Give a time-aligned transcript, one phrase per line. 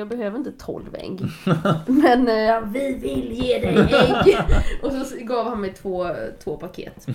[0.00, 1.20] Jag behöver inte 12 ägg.
[1.86, 3.76] Men eh, vi vill ge dig
[4.26, 4.36] ägg!
[4.82, 6.06] och så gav han mig två,
[6.44, 7.06] två paket.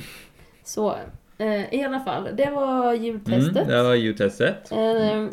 [0.64, 0.96] Så
[1.38, 3.56] eh, i alla fall, det var ljudtestet.
[3.58, 4.72] Mm, det var ljudtestet.
[4.72, 4.78] Eh,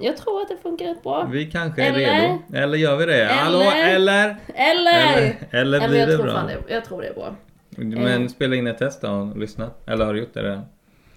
[0.00, 1.28] jag tror att det funkar rätt bra.
[1.32, 2.38] Vi kanske är Eller- redo.
[2.54, 3.22] Eller gör vi det?
[3.24, 4.36] Eller- Hallå, eller?
[4.54, 5.36] Eller!
[5.50, 6.34] Eller, eller blir jag det tror bra?
[6.34, 6.74] fan det.
[6.74, 7.34] Jag tror det är bra.
[7.76, 8.28] Men Eh.
[8.28, 9.70] spela in ett test då och lyssna.
[9.86, 10.62] Eller har du gjort det redan?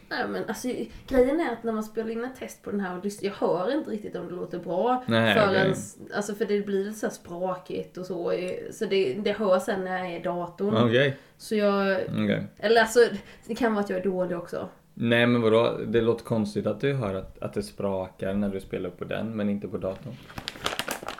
[0.09, 0.67] Nej men alltså
[1.07, 3.35] grejen är att när man spelar in ett test på den här och lyssnar, jag
[3.35, 5.03] hör inte riktigt om det låter bra.
[5.07, 5.83] Nej, förrän, okej.
[6.15, 8.33] alltså för det blir lite så sprakigt och så.
[8.71, 10.77] Så det, det hörs sen när jag är i datorn.
[10.77, 11.17] Okej.
[11.37, 12.47] Så jag, okej.
[12.57, 12.99] eller alltså
[13.47, 14.69] det kan vara att jag är dålig också.
[14.93, 15.79] Nej men vadå?
[15.87, 19.35] Det låter konstigt att du hör att, att det sprakar när du spelar på den
[19.35, 20.13] men inte på datorn.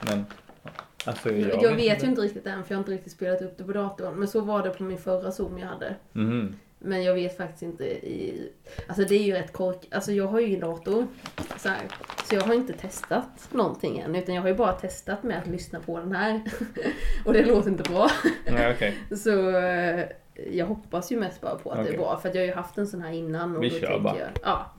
[0.07, 0.25] Men,
[1.05, 3.57] alltså jag, Jag, vet ju inte riktigt än för jag har inte riktigt spelat upp
[3.57, 4.15] det på datorn.
[4.15, 5.95] Men så var det på min förra zoom jag hade.
[6.11, 6.55] Mhm.
[6.79, 8.51] Men jag vet faktiskt inte i...
[8.87, 9.87] Alltså det är ju rätt kork...
[9.91, 11.07] Alltså jag har ju ingen dator.
[11.57, 11.81] Så, här,
[12.29, 14.15] så jag har inte testat någonting än.
[14.15, 16.41] Utan jag har ju bara testat med att lyssna på den här.
[17.25, 18.09] och det låter inte bra.
[18.45, 18.97] Nej okej.
[19.17, 20.05] Så eh,
[20.51, 21.93] jag hoppas ju mest bara på att det Okej.
[21.93, 22.17] är bra.
[22.17, 23.55] För jag har ju haft en sån här innan.
[23.55, 24.17] Och Vi då kör bara.
[24.19, 24.71] Jag, ja.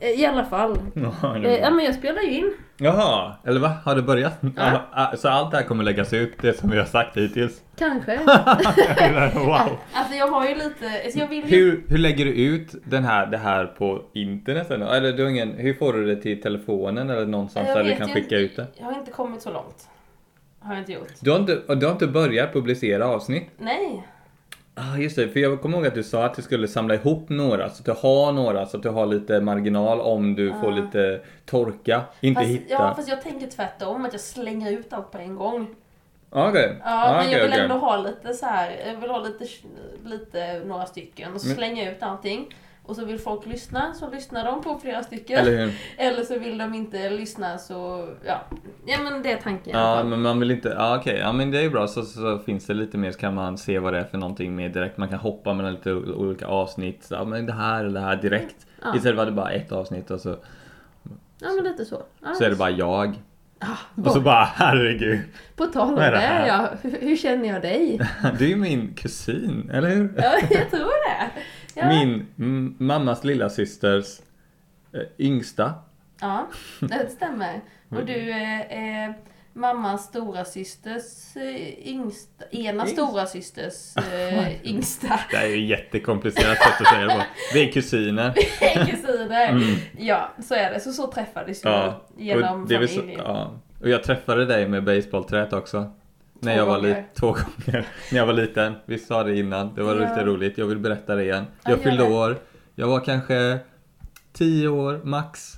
[0.00, 0.78] Eh, I alla fall.
[0.94, 2.52] Ja, Eh, Ja men jag spelar ju in.
[2.76, 3.72] Jaha, eller va?
[3.84, 4.38] Har det börjat?
[4.56, 4.80] Ja.
[4.92, 7.62] Ah, Så allt det här kommer läggas ut, det som vi har sagt hittills?
[7.78, 8.16] Kanske.
[9.34, 9.78] wow!
[9.92, 10.90] Alltså jag har ju lite...
[11.04, 11.56] Alltså jag vill ju...
[11.56, 14.70] Hur, hur lägger du ut den här, det här på internet?
[14.70, 18.08] Eller du ingen, hur får du det till telefonen eller någonstans Jag där du kan
[18.08, 18.66] skicka inte- ut det?
[18.78, 19.88] Jag har inte kommit så långt.
[20.60, 21.08] Har jag inte gjort.
[21.20, 23.50] Du har inte, du har inte börjat publicera avsnitt?
[23.58, 24.06] Nej.
[24.76, 27.28] Ah, just det, för jag kommer ihåg att du sa att du skulle samla ihop
[27.28, 30.72] några, så att du har några, så att du har lite marginal om du får
[30.72, 32.72] lite torka, inte Fast, hitta.
[32.72, 35.66] ja, fast jag tänker tvärtom, att jag slänger ut allt på en gång.
[36.30, 36.76] Ah, Okej.
[36.84, 37.62] Ja, Ah, men jag okej, vill okej.
[37.62, 39.44] ändå ha lite så här, jag vill ha lite,
[40.04, 42.54] lite några stycken och så slänger jag ut allting.
[42.86, 45.38] Och så vill folk lyssna, så lyssnar de på flera stycken.
[45.38, 45.72] Eller?
[45.96, 48.40] Eller så vill de inte lyssna så, ja.
[48.86, 51.60] Ja men det är tanken Ja, men man vill inte, ja okej, ja men det
[51.60, 54.04] är bra så, så finns det lite mer så kan man se vad det är
[54.04, 54.96] för någonting mer direkt.
[54.98, 58.16] Man kan hoppa mellan lite olika avsnitt, så, ja men det här eller det här
[58.16, 58.66] direkt.
[58.82, 58.96] Ja.
[58.96, 60.36] Istället för att det bara ett avsnitt och så,
[61.40, 62.02] Ja men lite så.
[62.22, 63.14] Ja, så är det bara jag.
[63.58, 65.20] Ah, Och så bara herregud,
[65.56, 66.68] På tal om det det, ja.
[66.82, 68.00] Hur, hur känner jag dig?
[68.38, 70.12] du är ju min kusin, eller hur?
[70.16, 71.30] Ja, jag tror det.
[71.74, 71.88] Ja.
[71.88, 74.20] Min mm, mammas lilla systers
[74.92, 75.74] eh, yngsta.
[76.20, 76.48] Ja,
[76.80, 77.60] det stämmer.
[77.88, 79.14] Och du är, är
[79.52, 82.92] mammas stora systers eh, yngsta, ena Yngst.
[82.94, 87.22] stora systers eh, yngsta Det är ju jättekomplicerat sätt att säga det på.
[87.54, 88.32] Vi är kusiner.
[88.86, 89.60] kusiner.
[89.98, 90.80] Ja, så är det.
[90.80, 91.80] Så så träffades vi Mm.
[91.80, 93.20] Ja, genom och, det är väl så, familjen.
[93.24, 93.52] ja.
[93.80, 95.90] och jag träffade dig med baseballträet också.
[96.44, 97.86] När jag var liten, två gånger.
[98.12, 98.74] När jag var liten.
[98.84, 100.00] Vi sa det innan, det var Ja.
[100.08, 100.58] lite roligt.
[100.58, 101.44] Jag vill berätta det igen.
[101.64, 102.36] Ja, Jag fyllde år.
[102.74, 103.58] Jag var kanske
[104.32, 105.54] 10 år max.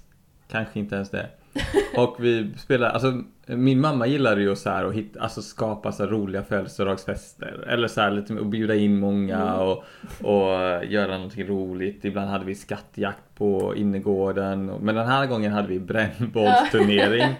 [0.50, 1.26] Kanske inte ens det.
[1.96, 6.06] Och vi spelade, alltså min mamma gillade ju så här att hitta, alltså skapa så
[6.06, 7.64] roliga födelsedagsfester.
[7.68, 9.54] Eller så här lite och bjuda in många Mm.
[9.54, 9.84] och,
[10.22, 12.04] och göra någonting roligt.
[12.04, 14.66] Ibland hade vi skattjakt på innergården.
[14.66, 17.34] Men den här gången hade vi brännbollsturnering.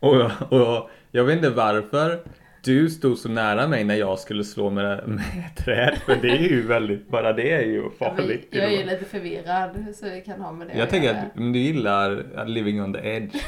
[0.00, 2.18] och, och jag vet inte varför
[2.64, 5.98] du stod så nära mig när jag skulle slå med, med ett träd.
[6.06, 8.48] För det är ju väldigt, bara det är ju farligt.
[8.50, 11.34] Jag är ju lite förvirrad så det kan ha med det Jag att tänker att
[11.36, 13.34] du gillar living on the edge.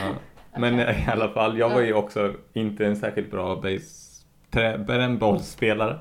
[0.00, 0.14] ja.
[0.58, 5.98] Men i alla fall, jag var ju också inte en särskilt bra base, trä- brännbollsspelare.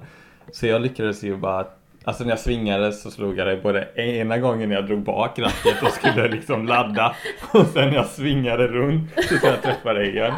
[0.51, 1.67] Så jag lyckades ju bara,
[2.03, 5.39] alltså när jag svingade så slog jag dig både ena gången när jag drog bak
[5.39, 7.15] racket och skulle liksom ladda
[7.53, 10.33] och sen när jag svingade runt så skulle jag träffa dig igen.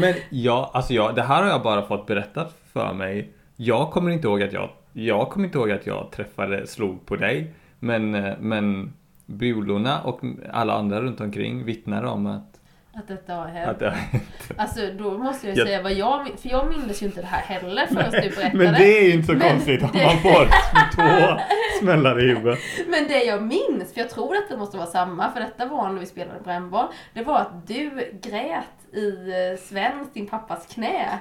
[0.00, 3.32] Men ja, alltså jag, det här har jag bara fått berättat för mig.
[3.56, 7.16] Jag kommer inte ihåg att jag, jag kommer inte ihåg att jag träffade, slog på
[7.16, 7.54] dig.
[7.78, 8.92] Men, eh, men
[9.26, 10.20] bulorna och
[10.52, 12.49] alla andra runt omkring vittnar om att,
[12.94, 13.68] att detta har hänt.
[13.70, 14.22] att det har hänt.
[14.56, 17.20] Alltså då måste jag ju Jag- säga vad jag min- för jag minns ju inte
[17.20, 18.50] det här heller förrän du berättade.
[18.54, 20.46] Men det är ju inte så Men konstigt om man får
[20.94, 21.40] två
[21.80, 22.58] smällar i huvudet.
[22.88, 25.88] Men det jag minns, för jag tror att det måste vara samma, för detta var
[25.88, 27.90] när vi spelade brännboll, det var att du
[28.22, 31.18] grät i eh, Sven, din pappas knä.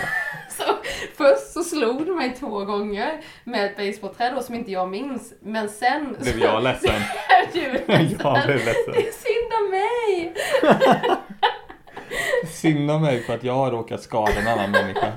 [0.50, 0.62] så
[1.16, 5.32] först så slog du mig två gånger med ett basebollträd då, som inte jag minns,
[5.40, 6.94] men sen Blev jag ledsen?
[7.52, 8.16] du ledsen.
[8.18, 8.92] Jag blev ledsen.
[8.92, 10.34] Det är synd om mig!
[12.46, 15.12] Synd om mig för att jag har råkat skada en annan människa.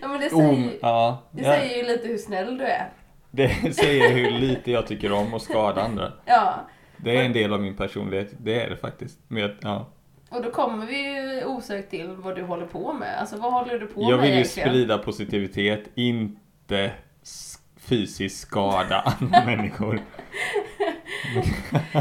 [0.00, 2.90] Ja men det säger, ju- ja, det ja, säger ju lite hur snäll du är.
[3.30, 6.12] det säger hur lite jag tycker om att skada andra.
[6.24, 6.54] Ja,
[6.96, 9.18] Det är en del av min personlighet, det är det faktiskt.
[9.28, 9.88] Men jag, ja.
[10.30, 13.20] Och då kommer vi ju osökt till vad du håller på med.
[13.20, 14.68] Alltså vad håller du på jag med vill ju egentligen?
[14.68, 16.90] sprida positivitet, inte
[17.76, 20.00] fysiskt skada andra människor.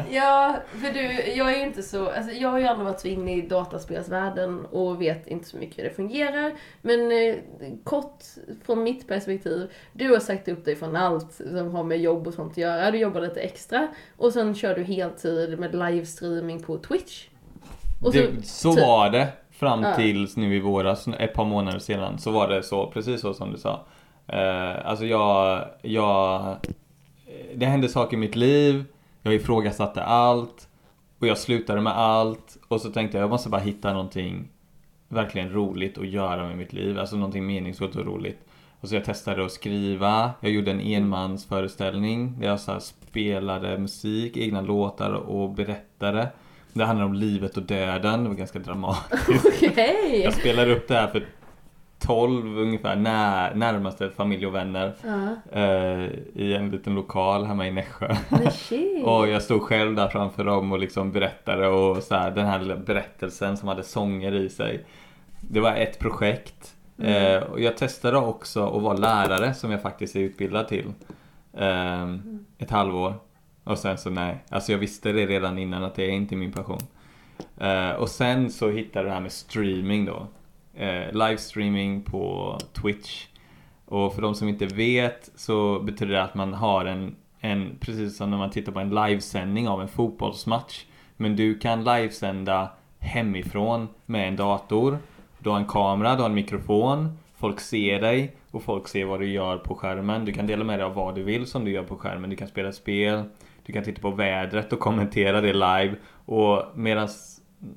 [0.09, 3.07] Ja, för du, jag är ju inte så, alltså jag har ju aldrig varit så
[3.07, 6.53] inne i dataspelsvärlden och vet inte så mycket hur det fungerar.
[6.81, 7.35] Men eh,
[7.83, 8.23] kort
[8.65, 12.33] från mitt perspektiv, du har sagt upp dig från allt som har med jobb och
[12.33, 12.91] sånt att göra.
[12.91, 13.87] Du jobbar lite extra
[14.17, 17.27] och sen kör du heltid med livestreaming på Twitch.
[18.01, 19.95] Och det, så typ- var det fram Ja.
[19.95, 23.51] tills nu i våras, ett par månader sedan, så var det så, precis så som
[23.51, 23.85] du sa.
[24.27, 26.55] Eh, alltså jag, jag,
[27.55, 28.85] det hände saker i mitt liv,
[29.21, 30.67] jag ifrågasatte allt
[31.19, 34.47] och jag slutade med allt och så tänkte jag jag måste bara hitta någonting
[35.07, 38.39] verkligen roligt att göra med mitt liv, alltså någonting meningsfullt och roligt.
[38.81, 44.37] Och så jag testade att skriva, jag gjorde en enmansföreställning där jag så spelade musik,
[44.37, 46.29] egna låtar och berättade.
[46.73, 49.45] Det handlar om livet och döden, det var ganska dramatiskt.
[49.69, 50.21] Okej!
[50.23, 51.25] Jag spelade upp det här för
[51.99, 57.71] 12 ungefär när, närmaste familj och vänner Ja, eh, i en liten lokal hemma i
[57.71, 58.15] Nässjö.
[59.03, 62.59] Och jag stod själv där framför dem och liksom berättade och så här, den här
[62.59, 64.85] lilla berättelsen som hade sånger i sig.
[65.41, 66.75] Det var ett projekt.
[66.99, 67.35] Mm.
[67.35, 70.85] Eh, och jag testade också att vara lärare som jag faktiskt är utbildad till.
[71.57, 72.07] Eh,
[72.57, 73.13] ett halvår.
[73.69, 76.51] Och sen så nej, alltså jag visste det redan innan att det är inte min
[76.51, 76.79] passion.
[77.61, 80.27] Uh, och sen så hittade jag det här med streaming då.
[80.73, 83.27] Eh, uh, livestreaming på Twitch.
[83.85, 88.17] Och för de som inte vet så betyder det att man har en, en precis
[88.17, 90.85] som när man tittar på en livesändning av en fotbollsmatch.
[91.17, 92.69] Men du kan livesända
[92.99, 94.97] hemifrån med en dator.
[95.39, 97.17] Du har en kamera, du har en mikrofon.
[97.37, 100.25] Folk ser dig och folk ser vad du gör på skärmen.
[100.25, 102.29] Du kan dela med dig av vad du vill som du gör på skärmen.
[102.29, 103.23] Du kan spela spel.
[103.69, 105.95] Du kan titta på vädret och kommentera det live.
[106.25, 107.09] Och medan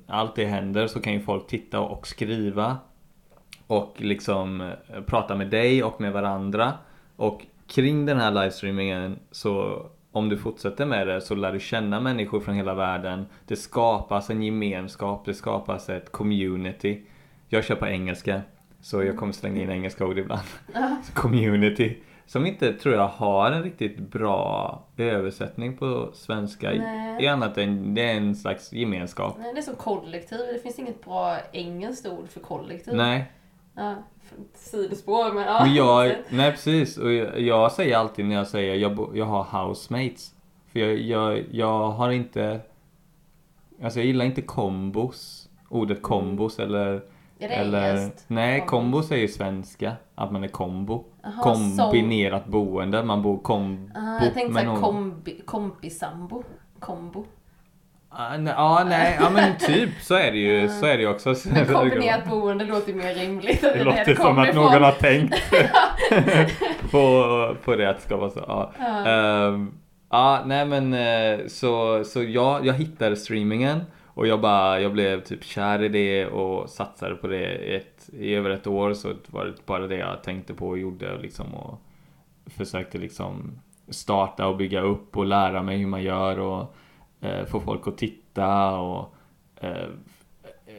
[0.07, 2.79] allt det händer så kan ju folk titta och skriva
[3.67, 6.73] och liksom eh, prata med dig och med varandra.
[7.17, 12.01] Och kring den här livestreamingen så om du fortsätter med det så lär du känna
[12.01, 13.27] människor från hela världen.
[13.47, 17.01] Det skapas en gemenskap, det skapas ett community.
[17.49, 18.41] Jag kör på engelska
[18.81, 20.47] så jag kommer slänga in engelska ord ibland.
[21.15, 21.97] Community.
[22.27, 26.71] Som inte tror jag har en riktigt bra översättning på svenska.
[26.71, 27.25] Nej.
[27.25, 29.37] I annat än det är en slags gemenskap.
[29.39, 30.39] Nej, det är som kollektiv.
[30.53, 32.95] Det finns inget bra engelskt ord för kollektiv.
[32.95, 33.33] Nej,
[33.75, 33.95] Ja,
[34.55, 35.65] sidospår, men ja.
[35.65, 39.45] Men jag, nej precis, och jag, jag säger alltid när jag säger jag, jag har
[39.45, 40.35] housemates.
[40.73, 42.61] För jag, jag, jag har inte,
[43.83, 45.49] alltså jag gillar inte kombos.
[45.69, 47.03] Ordet kombos eller,
[47.43, 48.25] Är det eller engelskt?
[48.27, 49.93] nej kombo ju svenska.
[50.15, 51.05] Att man är kombo.
[51.23, 54.81] Jaha, Kombinerat boende, man bor kombo Ah, jag tänkte såhär någon.
[54.83, 56.43] kombi, kompisambo.
[56.79, 57.27] Kombo.
[58.11, 61.09] Ah, nej, ja, nej, ja men typ så är det ju, så är det ju
[61.09, 61.35] också.
[61.55, 63.61] Men kombinerat boende låter ju mer rimligt.
[63.61, 64.65] Det är låter det som att ifrån.
[64.65, 65.35] någon har tänkt
[66.91, 68.45] på, på det att det ska vara så.
[68.49, 68.73] Ja.
[69.07, 69.73] Ehm,
[70.11, 73.81] ja, nej men eh, så, så jag, jag hittade streamingen
[74.15, 77.45] och jag bara, jag blev typ kär i det och satsade på det
[77.77, 81.19] ett, i över ett år så var det bara det jag tänkte på och gjorde
[81.19, 81.81] liksom och
[82.47, 86.75] försökte liksom starta och bygga upp och lära mig hur man gör och
[87.21, 89.15] eh, få folk att titta och
[89.61, 89.89] eh,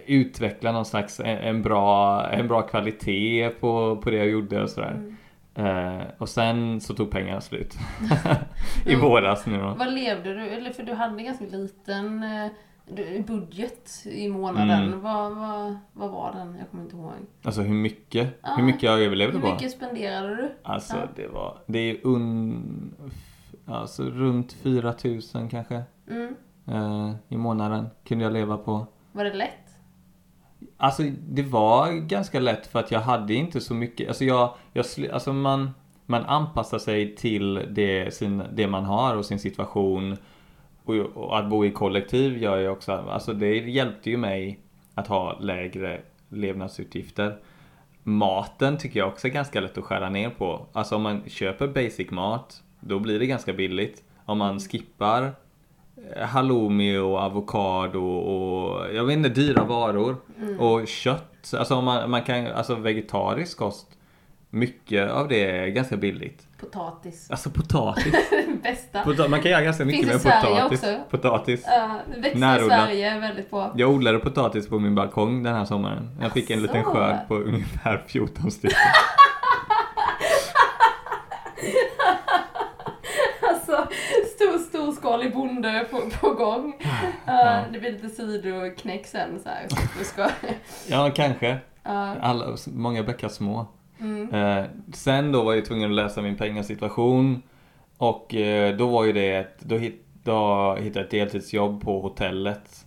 [0.06, 4.70] utveckla någon slags en, en, bra, en bra kvalitet på, på det jag gjorde och
[4.70, 4.92] sådär.
[4.92, 5.18] Mm.
[5.56, 7.78] Eh, och sen så tog pengarna slut.
[8.86, 9.76] I våras nu då.
[9.78, 12.52] Vad levde du, eller för du hade en ganska liten eh,
[13.28, 14.84] budget i månaden.
[14.84, 15.02] Mm.
[15.02, 16.56] Vad, vad, vad var den?
[16.60, 17.12] Jag kommer inte ihåg.
[17.44, 18.54] Alltså hur mycket, Ja.
[18.58, 19.54] hur mycket jag överlevde Hur på.
[19.54, 20.52] mycket spenderade du?
[20.63, 21.08] Alltså Ja.
[21.16, 22.94] det var, det är un,
[23.66, 25.84] alltså runt 4000 kanske.
[26.10, 26.36] Mm.
[26.68, 28.86] Eh, I månaden kunde jag leva på.
[29.12, 29.50] Var det lätt?
[30.78, 34.86] Alltså det var ganska lätt för att jag hade inte så mycket, alltså jag, jag
[35.13, 35.72] alltså man,
[36.06, 40.18] man anpassar sig till det, sin, det man har och sin situation.
[40.86, 44.60] Och, och att bo i kollektiv gör ju också, alltså det hjälpte ju mig
[44.94, 47.38] att ha lägre levnadsutgifter.
[48.04, 50.66] Maten tycker jag också är ganska lätt att skära ner på.
[50.74, 54.04] Alltså om man köper basic mat, då blir det ganska billigt.
[54.25, 55.32] Om man skippar
[56.16, 60.16] eh, halloumi och avokado och jag vet inte, dyra varor.
[60.42, 60.60] Mm.
[60.60, 63.88] Och kött, alltså om man, man kan, alltså vegetarisk kost.
[64.55, 66.48] Mycket av det är ganska billigt.
[66.60, 67.31] Potatis.
[67.31, 68.13] Alltså potatis.
[68.63, 69.03] Bästa.
[69.03, 70.79] Pota- man kan göra ganska mycket Finns med i Sverige potatis.
[70.83, 71.00] också.
[71.10, 71.63] Potatis.
[72.13, 72.79] Det växer i Närodlat.
[72.88, 73.74] Sverige väldigt bra.
[73.77, 76.10] Jag odlade potatis på min balkong den här sommaren.
[76.22, 78.77] Jag fick en liten skörd på ungefär 14 stycken.
[83.41, 83.88] Alltså,
[84.36, 86.74] stor, storskalig bonde på, på gång.
[87.25, 89.67] Ja, det blir lite sidoknäck sen så här.
[90.88, 91.57] Ja, kanske.
[91.83, 93.67] ja, Alla, många bäckar små.
[94.03, 97.41] Mm, Eh, sen då var jag tvungen att läsa min pengasituation.
[97.98, 102.00] Och eh, då var ju det ett, då hit, då hittade jag ett deltidsjobb på
[102.01, 102.86] hotellet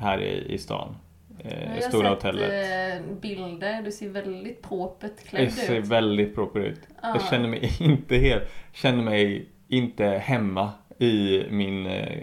[0.00, 0.96] här i, i stan.
[1.44, 2.98] Eh, Jag stora har sett hotellet.
[3.08, 5.86] eh, bilder, du ser väldigt propert klädd ser ut.
[5.86, 6.80] väldigt proper ut.
[7.02, 7.08] Ja.
[7.14, 12.18] Jag känner mig inte helt, känner mig inte hemma i min, eh,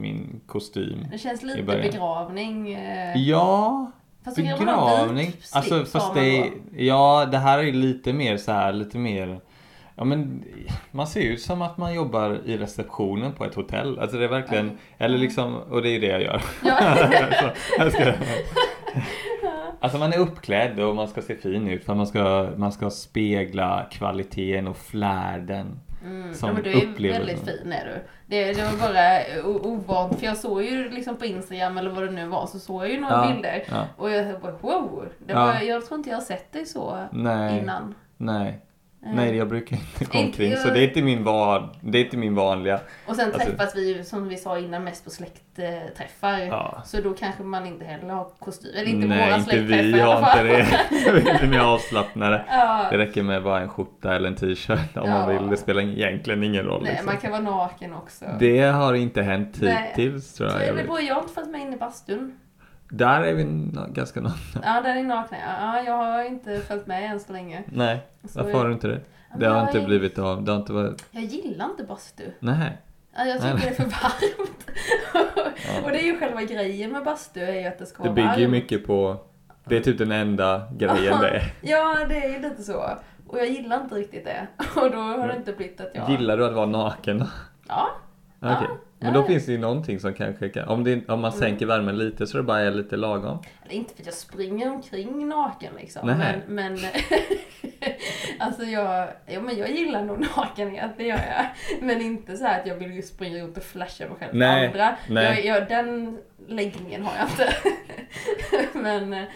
[0.00, 1.06] min kostym.
[1.12, 2.72] Det känns lite begravning.
[2.74, 3.90] eh, Ja,
[4.24, 5.32] Fast begravning.
[5.52, 9.40] Alltså fast det, ja det här är ju lite mer så här, lite mer
[9.96, 10.44] Ja men
[10.90, 13.98] man ser ut som att man jobbar i receptionen på ett hotell.
[13.98, 14.78] Alltså det är verkligen, Mm.
[14.98, 16.42] eller liksom, och det är det jag gör.
[16.64, 16.96] Ja.
[17.78, 18.04] jag ska,
[19.80, 22.90] alltså man är uppklädd och man ska se fin ut för man ska, man ska
[22.90, 25.80] spegla kvaliteten och flärden.
[26.04, 26.34] Mm.
[26.34, 27.26] Som ja, men du är upplevelsen.
[27.26, 28.02] väldigt fin är du.
[28.26, 29.20] Det, det var bara
[29.68, 32.82] ovant, för jag såg ju liksom på Instagram eller vad det nu var, så såg
[32.82, 33.64] jag ju några Ja, bilder.
[33.70, 33.86] ja.
[33.96, 35.46] Och jag bara wow, det Ja.
[35.46, 37.94] var, jag tror inte jag har sett dig så Nej, innan.
[38.16, 38.60] nej.
[39.06, 41.98] Eh, Nej, jag brukar inte gå Inte omkring så det är inte min, van, det
[41.98, 42.80] är inte min vanliga.
[43.06, 46.38] Och sen Alltså- träffas vi ju, som vi sa innan, mest på släktträffar.
[46.38, 46.82] Ja.
[46.84, 48.70] Så då kanske man inte heller har kostym.
[48.76, 50.66] Eller inte Nej, våra inte vi har inte det.
[51.12, 52.44] Vi är lite mer avslappnade.
[52.50, 52.86] Ja.
[52.90, 55.18] Det räcker med bara en skjorta eller en t-shirt om Ja.
[55.18, 55.50] man vill.
[55.50, 56.82] Det spelar egentligen ingen roll.
[56.82, 57.06] Nej, liksom.
[57.06, 58.24] man kan vara naken också.
[58.38, 60.60] Det har inte hänt hittills tror jag.
[60.60, 60.76] det jag.
[60.76, 62.38] beror, jag har inte följt med in i bastun.
[62.88, 63.44] Där är vi
[63.92, 64.60] ganska nakna.
[64.64, 65.36] Ja, där är nakna.
[65.60, 67.62] Ja, jag har inte följt med än så länge.
[67.66, 69.00] Nej, Så varför jag- har du inte det?
[69.30, 70.44] Ja, Det har jag inte är- blivit av.
[70.44, 71.04] Det har inte varit...
[71.10, 72.24] Jag gillar inte bastu.
[72.40, 72.78] Nej.
[73.16, 73.62] Ja, Jag tycker Nej.
[73.62, 74.70] det är för varmt.
[75.84, 78.14] Och det är ju själva grejen med bastu, är ju att det ska Det vara
[78.14, 79.16] bygger ju mycket på...
[79.64, 81.52] Det är typ den enda grejen det är.
[81.62, 82.84] Ja, det är ju lite så.
[83.26, 84.46] Och jag gillar inte riktigt det.
[84.80, 86.10] Och då har det inte blivit att jag...
[86.10, 87.24] Gillar du att vara naken?
[87.68, 87.88] Ja.
[88.40, 88.56] Okej.
[88.68, 88.76] Ja.
[89.04, 90.68] Men då finns det ju någonting som kanske kan...
[90.68, 91.40] Om, det, om man Mm.
[91.40, 93.38] sänker värmen lite så det bara är lite lagom.
[93.68, 96.06] Det är inte för att jag springer omkring naken liksom.
[96.06, 96.38] Nej.
[96.46, 96.78] Men, men
[98.38, 101.46] alltså jag, ja, men jag gillar nog nakenhet, det gör jag.
[101.80, 104.96] Men inte så att jag vill springa runt och flasha mig själv Nej, andra.
[105.08, 105.46] nej.
[105.46, 106.18] Jag, jag, den
[106.48, 107.54] läggningen har jag inte.
[108.78, 109.26] men, men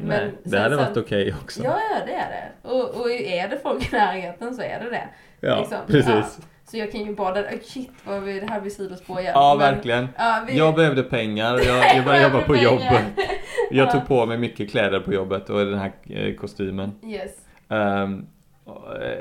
[0.00, 1.64] Nej, det sen- hade varit okej också.
[1.64, 2.68] Ja, ja, det är det.
[2.68, 5.08] Och, och är det folk i närheten så är det det.
[5.40, 5.78] Ja, liksom.
[5.86, 6.38] precis.
[6.40, 6.44] Ja.
[6.70, 9.32] Så jag kan ju bara, oh, shit vad vi, det här blir sidospår igen.
[9.34, 10.08] Ja, Men- verkligen.
[10.18, 12.88] Ja, vi, Jag behövde pengar och jag, jag började jobba på jobbet.
[12.88, 13.04] pengar.
[13.70, 13.92] Jag Ja.
[13.92, 16.92] tog på mig mycket kläder på jobbet och den här eh, kostymen.
[17.04, 17.30] Yes.
[17.68, 18.26] Ehm,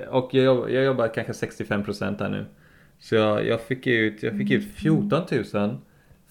[0.09, 2.45] och jag, jobb- jag jobbar kanske 65% där nu.
[2.99, 5.21] Så jag, jag, fick ut, jag fick ut 14
[5.53, 5.77] 000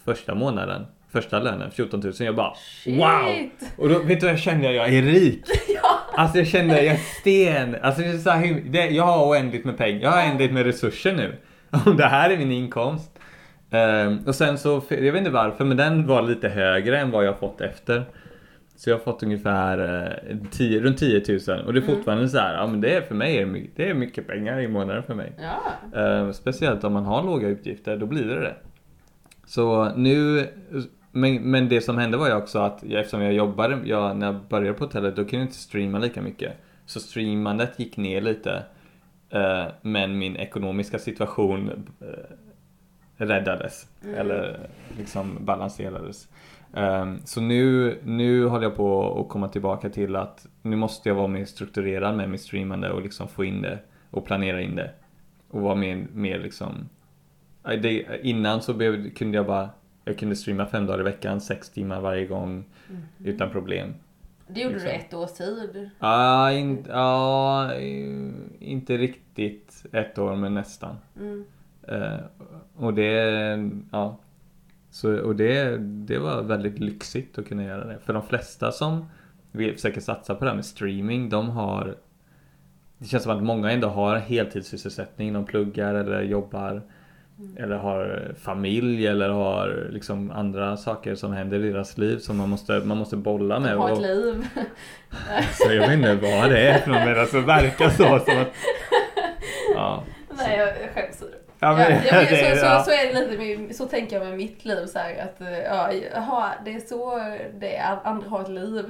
[0.04, 0.86] första månaden.
[1.12, 2.12] Första lönen, 14 000.
[2.18, 2.98] Jag bara Shit.
[2.98, 3.50] wow!
[3.78, 4.72] Och då vet du vad jag kände?
[4.72, 5.44] Jag är rik!
[6.16, 7.76] Alltså jag kände, jag sten.
[7.82, 10.00] Alltså det är så här, det, jag har oändligt med pengar.
[10.02, 11.34] Jag har oändligt med resurser nu.
[11.96, 13.10] Det här är min inkomst.
[13.70, 17.24] Ehm, och sen så, jag vet inte varför, men den var lite högre än vad
[17.26, 18.04] jag fått efter.
[18.76, 19.78] Så jag har fått ungefär
[20.30, 21.94] eh, 10, runt 10 000 och det är Mm.
[21.96, 24.68] fortfarande så här, ja men det är för mig är det är mycket pengar i
[24.68, 25.32] månaden för mig.
[25.92, 26.00] Ja.
[26.00, 28.54] Eh, speciellt om man har låga utgifter, då blir det det.
[29.46, 30.46] Så nu,
[31.16, 34.26] men, men det som hände var ju också att jag, eftersom jag jobbade, jag, när
[34.26, 36.52] jag började på hotellet, då kunde jag inte streama lika mycket.
[36.86, 38.62] Så streamandet gick ner lite.
[39.30, 42.36] Eh, men min ekonomiska situation eh,
[43.16, 43.88] räddades.
[44.04, 44.14] Mm.
[44.14, 44.68] Eller
[44.98, 46.28] liksom balanserades.
[46.74, 51.16] Ehm, så nu, nu håller jag på att komma tillbaka till att nu måste jag
[51.16, 53.78] vara mer strukturerad med mitt streamande och liksom få in det
[54.10, 54.90] och planera in det.
[55.50, 56.88] Och vara mer, mer liksom...
[57.62, 59.70] Det, innan så behövde, kunde jag bara
[60.06, 62.64] jag kunde streama fem dagar i veckan, sex timmar varje gång
[63.24, 63.94] utan problem.
[64.48, 64.90] Det gjorde Liksom.
[64.90, 65.90] du ett års tid.
[65.98, 70.96] Ja, in, ja, eh, inte riktigt ett år men nästan.
[71.16, 71.44] Mm.
[71.88, 72.18] Eh,
[72.76, 73.10] och det,
[73.92, 74.18] ja.
[74.90, 77.98] Så, och det, det var väldigt lyxigt att kunna göra det.
[77.98, 79.06] För de flesta som
[79.52, 81.96] vill försöka satsa på det här med streaming, de har
[82.98, 86.82] Det känns som att många ändå har heltidssysselsättning, de pluggar eller jobbar
[87.58, 92.48] eller har familj eller har liksom andra saker som händer i deras liv som man
[92.48, 93.76] måste, man måste bolla med.
[93.76, 94.46] Ha ett Och, liv.
[95.52, 98.48] så jag vet inte vad det är för något men alltså, verkar så som att...
[99.74, 100.02] Ja.
[100.38, 101.18] Nej, jag jag skäms.
[101.20, 101.26] Ja,
[101.58, 102.82] Ja, men, ja, men det- så, så, ja.
[102.84, 105.58] så är det lite med, så tänker jag med mitt liv så här, att eh,
[105.58, 107.16] ja, jaha, det är så
[107.60, 108.84] det är, andra har ett liv.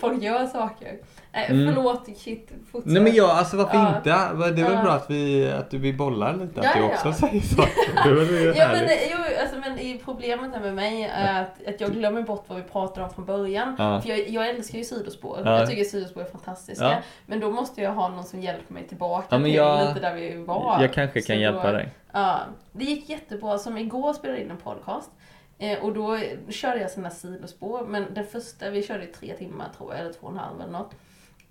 [0.00, 0.88] Folk gör saker.
[1.34, 1.74] Mm.
[1.74, 2.92] förlåt, shit, fortsätt.
[2.92, 3.96] Nej men jag, alltså varför Ja.
[3.96, 4.10] inte?
[4.10, 4.82] Det är väl Ja.
[4.82, 6.86] bra att vi, att vi bollar lite, att Ja, du ja.
[6.94, 7.72] också säger saker.
[8.56, 12.44] Ja men, jo, alltså, men problemet här med mig är att, att jag glömmer bort
[12.48, 13.76] vad vi pratade om från början.
[13.78, 14.00] Ja.
[14.00, 15.42] För jag, jag älskar ju sidospår.
[15.44, 15.58] Ja.
[15.58, 16.84] Jag tycker sidospår är fantastiska.
[16.84, 16.96] Ja.
[17.26, 20.00] Men då måste jag ha någon som hjälper mig tillbaka Ja, men till jag- lite
[20.00, 20.78] där vi var.
[20.80, 21.88] Jag kanske Så kan då- hjälpa dig.
[22.12, 22.38] Ja,
[22.72, 23.58] det gick jättebra.
[23.58, 25.10] Som igår spelade jag in en podcast.
[25.58, 26.18] Eh, och då
[26.50, 27.86] körde jag sådana sidospår.
[27.88, 30.60] Men den första, vi körde i tre timmar tror jag, eller två och en halv
[30.60, 30.90] eller något.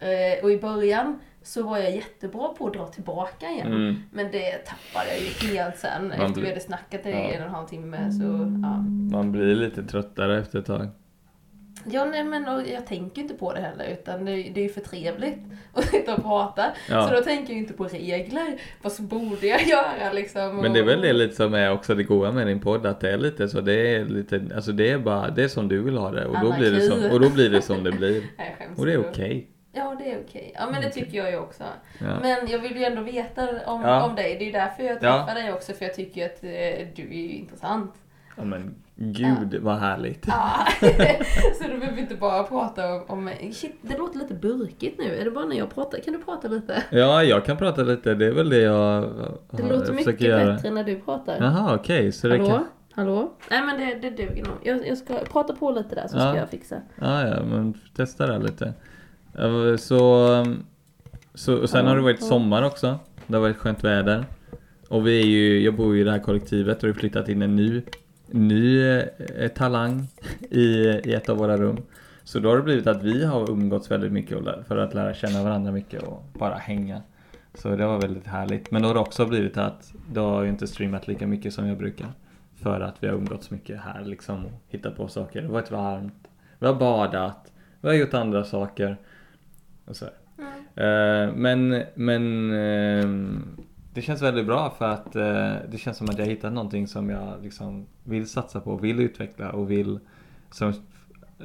[0.01, 3.67] Eh, och i början så var jag jättebra på att dra tillbaka igen.
[3.73, 3.95] Mm.
[4.11, 6.07] Men det tappade jag ju helt sen.
[6.07, 7.17] Man Efter blir- vi hade snackat i Ja.
[7.17, 8.23] en och en halv timme så,
[8.63, 8.77] ja.
[9.17, 10.87] Man blir lite tröttare efter ett tag.
[11.85, 14.69] Ja, nej men och jag tänker inte på det heller utan det, det är ju
[14.69, 15.39] för trevligt
[15.73, 16.63] att sitta och prata.
[16.89, 17.07] Ja.
[17.07, 18.61] Så då tänker jag inte på regler.
[18.81, 20.57] Vad borde jag göra liksom?
[20.57, 22.85] Men det är väl och- det lite som är också det goda med din podd,
[22.85, 25.67] att det är lite så, det är lite, alltså det är bara, det är som
[25.67, 27.91] du vill ha det och då blir det som, och då blir det som det
[27.91, 28.23] blir.
[28.77, 29.47] Och det är okej.
[29.73, 30.51] Ja, det är okej.
[30.55, 31.63] Ja, men det tycker jag ju också.
[31.99, 32.19] Ja.
[32.21, 34.03] Men jag vill ju ändå veta om, Ja.
[34.05, 34.35] om dig.
[34.37, 35.25] Det är ju därför jag Ja.
[35.25, 37.93] träffar dig också, för jag tycker att eh, du är ju intressant.
[38.37, 40.25] ja men gud vad härligt.
[40.27, 40.51] Ja.
[41.61, 43.29] så då behöver inte bara prata om, om...
[43.53, 45.15] Shit, det låter lite burkigt nu.
[45.15, 45.99] Är det bara när jag pratar?
[45.99, 46.83] Kan du prata lite?
[46.89, 49.03] Ja, jag kan prata lite, det är väl det jag
[49.51, 50.53] Det har- låter mycket göra.
[50.53, 51.37] bättre när du pratar.
[51.39, 52.49] Jaha, okej, så det Hallå?
[52.49, 52.65] kan...
[52.93, 53.31] Hallå?
[53.49, 54.55] Nej men det, det duger nog.
[54.63, 56.29] Jag, jag ska prata på lite där så Ja.
[56.29, 56.75] ska jag fixa.
[56.95, 58.73] Ja, ja, men testa det lite.
[59.37, 60.45] Ja, Så,
[61.33, 62.99] så och sen har det varit sommar också.
[63.27, 64.25] Det har varit skönt väder.
[64.87, 67.41] Och vi är ju, jag bor ju i det här kollektivet och har flyttat in
[67.41, 67.81] en ny,
[68.27, 68.81] ny
[69.37, 70.07] eh, talang
[70.49, 70.65] i,
[71.03, 71.77] i ett av våra rum.
[72.23, 75.43] Så då har det blivit att vi har umgåtts väldigt mycket för att lära känna
[75.43, 77.01] varandra mycket och bara hänga.
[77.53, 78.71] Så det var väldigt härligt.
[78.71, 81.67] Men då har det också blivit att då har jag inte streamat lika mycket som
[81.67, 82.07] jag brukar.
[82.55, 85.41] För att vi har umgåtts mycket här liksom och hittat på saker.
[85.41, 86.27] Det har varit varmt.
[86.59, 87.51] Vi har badat.
[87.81, 88.97] Vi har gjort andra saker.
[89.85, 90.05] Och så.
[90.75, 93.57] Eh, men men ehm,
[93.93, 97.09] det känns väldigt bra för att eh, det känns som att jag hittat någonting som
[97.09, 99.99] jag liksom vill satsa på, vill utveckla och vill
[100.51, 100.73] som,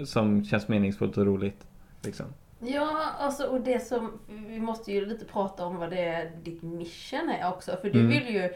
[0.04, 1.66] som känns meningsfullt och roligt.
[2.02, 2.26] Liksom.
[2.58, 6.62] Ja, alltså och det som, vi måste ju lite prata om vad det är ditt
[6.62, 7.76] mission är också.
[7.82, 8.10] För du Mm.
[8.10, 8.50] vill ju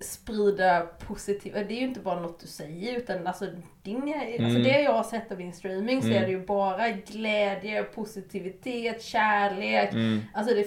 [0.00, 3.46] sprida positiva, det är ju inte bara något du säger utan alltså,
[3.82, 4.62] din, alltså Mm.
[4.62, 6.22] det jag har sett av din streaming så Mm.
[6.22, 9.92] är det ju bara glädje, positivitet, kärlek.
[9.92, 10.20] Mm.
[10.34, 10.66] Alltså det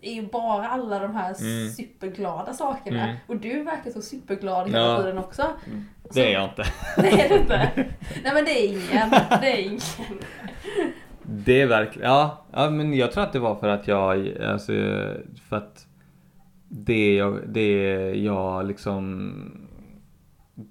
[0.00, 1.70] är ju bara alla de här Mm.
[1.72, 3.04] superglada sakerna.
[3.04, 3.16] Mm.
[3.26, 4.96] Och du verkar så superglad hela Ja.
[5.02, 5.46] tiden också.
[6.14, 6.64] Det är jag inte.
[6.96, 7.70] Det är det inte.
[8.24, 9.10] Nej men det är ingen.
[9.40, 9.80] Det är ingen.
[11.22, 14.72] Det är verkligen, ja, ja men jag tror att det var för att jag, alltså
[15.48, 15.86] för att
[16.68, 19.32] det jag, det jag liksom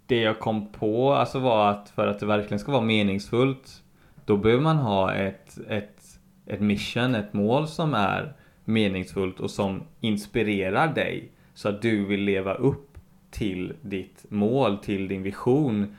[0.05, 3.83] Det jag kom på alltså var att för att det verkligen ska vara meningsfullt
[4.25, 8.33] Då behöver man ha ett, ett, ett mission, ett mål som är
[8.65, 12.97] meningsfullt och som inspirerar dig så att du vill leva upp
[13.31, 15.95] till ditt mål, till din vision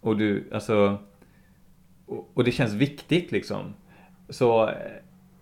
[0.00, 0.98] och du, alltså
[2.06, 3.74] och, och det känns viktigt liksom.
[4.28, 4.74] Så eh,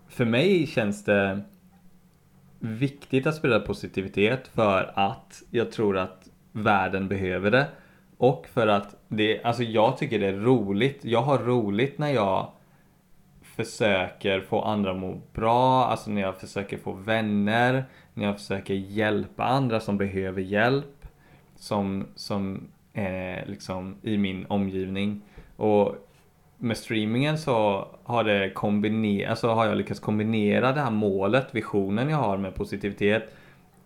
[0.07, 1.41] för mig känns det
[2.59, 7.67] viktigt att sprida positivitet för att jag tror att världen behöver det.
[8.17, 11.05] Och för att det, alltså jag tycker det är roligt.
[11.05, 12.51] Jag har roligt när jag
[13.41, 18.73] försöker få andra att må bra, alltså när jag försöker få vänner, när jag försöker
[18.73, 21.07] hjälpa andra som behöver hjälp.
[21.55, 25.21] Som, som är liksom i min omgivning.
[25.55, 26.06] Och
[26.57, 32.09] med streamingen så har det kombinerat, alltså har jag lyckats kombinera det här målet, visionen
[32.09, 33.35] jag har med positivitet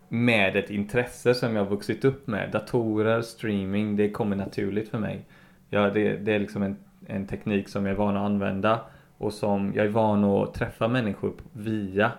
[0.09, 2.51] med ett intresse som jag har vuxit upp med.
[2.51, 5.25] Datorer, streaming, det kommer naturligt för mig.
[5.69, 8.79] Ja, det, det är liksom en, en teknik som jag är van att använda
[9.17, 12.11] och som jag är van att träffa människor via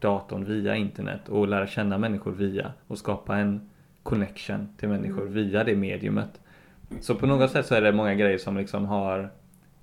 [0.00, 3.70] datorn, via internet och lära känna människor via och skapa en
[4.02, 6.40] connection till människor via det mediumet.
[7.00, 9.30] Så på något sätt så är det många grejer som liksom har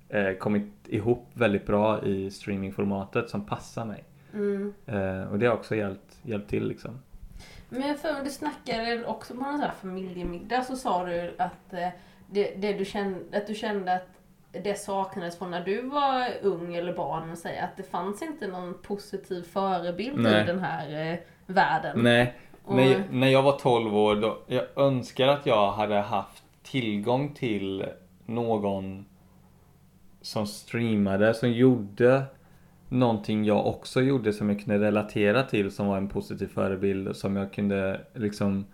[0.08, 4.04] eh, kommit ihop väldigt bra i streamingformatet som passar mig.
[4.34, 4.74] Mm.
[4.86, 6.98] Eh, och det har också hjälpt, hjälpt till liksom.
[7.68, 11.34] Men jag för mig du snackade också på någon sån här familjemiddag så sa du
[11.38, 11.88] att, eh,
[12.30, 14.08] det, det du kände, att du kände att
[14.52, 18.46] det saknades från när du var ung eller barn, och säga att det fanns inte
[18.46, 20.42] någon positiv förebild Nej.
[20.42, 22.02] i den här eh, världen.
[22.02, 25.94] Nej, Och- när, jag, när jag var 12 år då, jag önskar att jag hade
[26.00, 27.86] haft tillgång till
[28.26, 29.04] någon
[30.28, 32.22] som streamade, som gjorde
[32.88, 37.36] någonting jag också gjorde som jag kunde relatera till som var en positiv förebild som
[37.36, 38.66] jag kunde liksom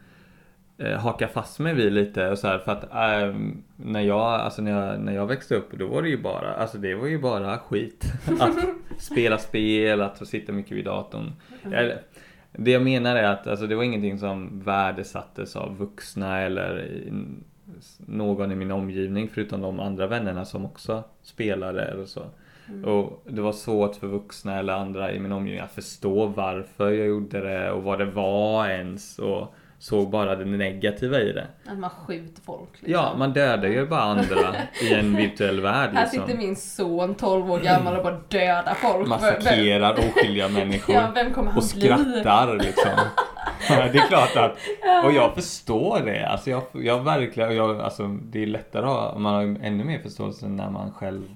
[0.78, 4.62] eh, haka fast mig vid lite och så här, för att ehm, när jag, alltså
[4.62, 7.18] när jag, när jag växte upp då var det ju bara, alltså det var ju
[7.18, 8.12] bara skit.
[8.40, 8.56] Att
[8.98, 11.32] spela spel, att sitta mycket vid datorn.
[11.70, 11.92] Jag,
[12.52, 17.02] det jag menar är att alltså, det var ingenting som värdesattes av vuxna eller
[17.98, 22.22] någon i min omgivning förutom de andra vännerna som också spelade eller så.
[22.84, 27.06] Och det var svårt för vuxna eller andra i min omgivning att förstå varför jag
[27.06, 31.46] gjorde det och vad det var ens och såg bara det negativa i det.
[31.66, 32.68] Att man skjuter folk.
[32.72, 32.92] Liksom.
[32.92, 36.26] Ja, man dödar ju bara andra i en virtuell värld Här liksom.
[36.26, 39.08] sitter min son 12 år gammal och bara dödar folk.
[39.08, 40.94] Massakrerar oskyldiga människor.
[40.94, 41.80] Ja, vem kommer han och bli?
[41.82, 42.90] skrattar liksom.
[43.68, 44.56] Det är klart att,
[45.04, 46.28] och jag förstår det.
[46.28, 50.48] Alltså jag, jag verkligen, jag, alltså det är lättare att man har ännu mer förståelse
[50.48, 51.34] när man själv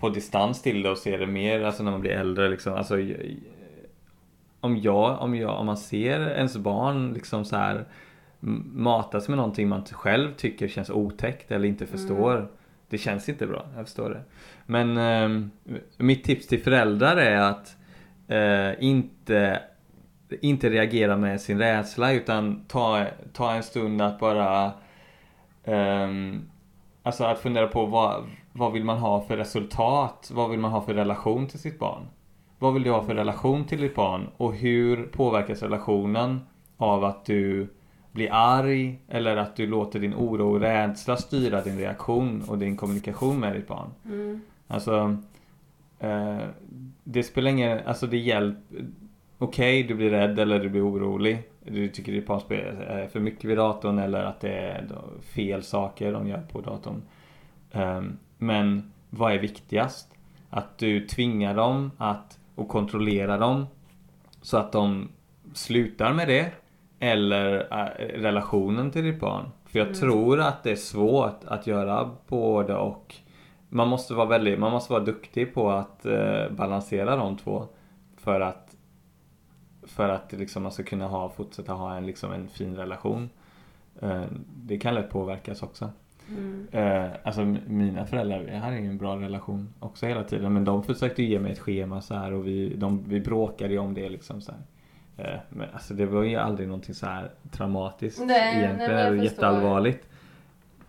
[0.00, 2.74] får distans till det och ser det mer, alltså när man blir äldre liksom.
[2.74, 2.98] Alltså,
[4.60, 7.84] om jag, om jag, om man ser ens barn liksom så här
[8.72, 12.48] matas med någonting man själv tycker känns otäckt eller inte förstår.
[12.88, 14.22] Det känns inte bra, jag förstår det.
[14.66, 15.50] Men ehm,
[15.96, 17.76] mitt tips till föräldrar är att
[18.28, 19.62] eh, inte,
[20.40, 24.72] inte reagera med sin rädsla utan ta, ta en stund att bara
[25.64, 26.42] ehm,
[27.06, 30.30] Alltså att fundera på vad, vad vill man ha för resultat?
[30.34, 32.06] Vad vill man ha för relation till sitt barn?
[32.58, 34.28] Vad vill du ha för relation till ditt barn?
[34.36, 36.40] Och hur påverkas relationen
[36.76, 37.68] av att du
[38.12, 42.76] blir arg eller att du låter din oro och rädsla styra din reaktion och din
[42.76, 43.90] kommunikation med ditt barn?
[44.04, 44.40] Mm.
[44.68, 45.16] Alltså,
[45.98, 46.38] eh,
[47.04, 48.86] det spelar ingen, alltså det hjälper.
[49.38, 51.42] Okej, du blir rädd eller du blir orolig.
[51.64, 54.86] Du tycker ditt barn spelar för mycket vid datorn eller att det är
[55.20, 57.02] fel saker de gör på datorn.
[57.72, 60.08] Ehm, men vad är viktigast?
[60.50, 63.66] Att du tvingar dem att och kontrollerar dem
[64.42, 65.08] så att de
[65.54, 66.52] slutar med det
[66.98, 69.44] eller eh, relationen till ditt barn.
[69.66, 70.00] För jag Mm.
[70.00, 73.14] tror att det är svårt att göra både och.
[73.68, 77.66] Man måste vara väldigt, man måste vara duktig på att eh, balansera de två
[78.16, 78.63] för att
[79.94, 83.30] för att liksom man ska kunna ha, fortsätta ha en, liksom en fin relation.
[84.00, 84.24] Eh,
[84.56, 85.90] det kan lätt påverkas också.
[86.28, 86.68] Mm.
[86.72, 90.52] Eh, alltså mina föräldrar, vi hade ingen bra relation också hela tiden.
[90.52, 93.78] Men de försökte ge mig ett schema så här och vi, de, vi bråkade ju
[93.78, 94.60] om det liksom så här.
[95.16, 98.98] Eh, men alltså det var ju aldrig någonting så här traumatiskt Nej, nej, egentligen.
[98.98, 100.08] jag eller jätteallvarligt.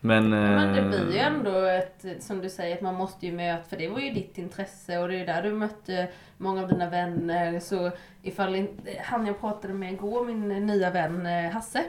[0.06, 3.32] Men, Men det eh, blir ju ändå ett, som du säger, att man måste ju
[3.32, 6.68] möta, för det var ju ditt intresse och det är där du mötte många av
[6.68, 7.60] dina vänner.
[7.60, 7.92] Så
[8.22, 8.68] ifall
[9.04, 11.84] han jag pratade med igår, min nya vän eh, Hasse,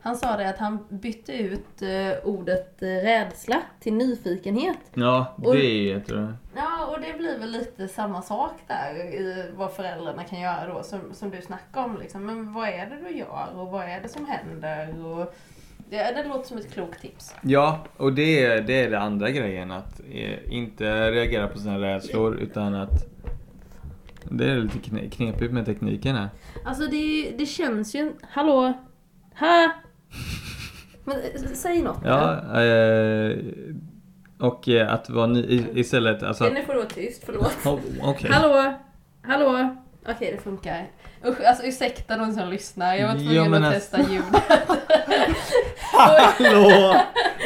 [0.00, 4.78] han sa det att han bytte ut eh, ordet eh, rädsla till nyfikenhet.
[4.94, 6.34] Ja, det Och- är jättebra.
[6.56, 10.82] Ja, och det blir väl lite samma sak där i vad föräldrarna kan göra då,
[10.82, 11.98] som, som du snackar om.
[12.00, 12.26] Liksom.
[12.26, 15.04] Men vad är det du gör och vad är det som händer?
[15.06, 15.34] Och
[15.90, 17.34] det, det låter som ett klokt tips.
[17.42, 19.70] Ja, och det är, det är det andra grejen.
[19.70, 23.04] Att eh, inte reagera på sina rädslor utan att
[24.30, 26.28] det är lite kne- knepigt med tekniken här.
[26.64, 28.12] Alltså det, det känns ju...
[28.30, 28.72] Hallå?
[29.38, 29.72] Ha?
[31.04, 31.98] Men eh, säg något.
[32.04, 33.36] Ja, eh,
[34.40, 36.44] och eh, att vara ny, istället alltså...
[36.48, 37.56] Nu får du vara tyst, förlåt.
[37.66, 38.30] Oh, Okej.
[38.32, 38.74] Hallå?
[39.22, 39.76] Hallå?
[40.08, 40.86] Okej, det funkar.
[41.26, 42.94] Usch, alltså ursäkta någon som lyssnar.
[42.94, 44.42] Jag var tvungen Ja, att alltså- testa ljudet.
[45.92, 46.94] Hallå!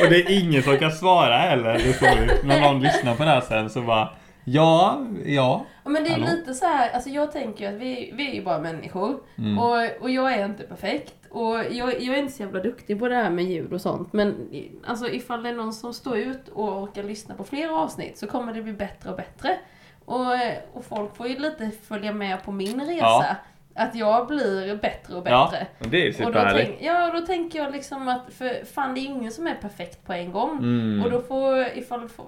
[0.02, 1.72] Och det är ingen som kan svara heller.
[1.72, 2.46] Det får.
[2.46, 4.08] När någon lyssnar på det här sen så bara
[4.44, 5.64] Ja, ja.
[5.84, 6.26] Men det är Hallå?
[6.26, 9.20] lite så här, alltså jag tänker ju att vi, vi är ju bara människor.
[9.38, 9.58] Mm.
[9.58, 11.14] Och, och jag är inte perfekt.
[11.30, 14.12] Och jag, jag är inte så jävla duktig på det här med ljud och sånt.
[14.12, 14.48] Men
[14.86, 18.26] alltså ifall det är någon som står ut och orkar lyssna på flera avsnitt så
[18.26, 19.58] kommer det bli bättre och bättre.
[20.04, 20.32] Och,
[20.72, 22.96] och folk får ju lite följa med på min resa.
[22.98, 23.36] Ja.
[23.74, 25.66] Att jag blir bättre och Ja, bättre.
[25.78, 26.66] och det är ju och då, superhärligt.
[26.68, 30.06] tänk, ja, då tänker jag liksom att, för fan det är ingen som är perfekt
[30.06, 30.58] på en gång.
[30.58, 31.02] Mm.
[31.04, 32.26] Och då får, ifall, får,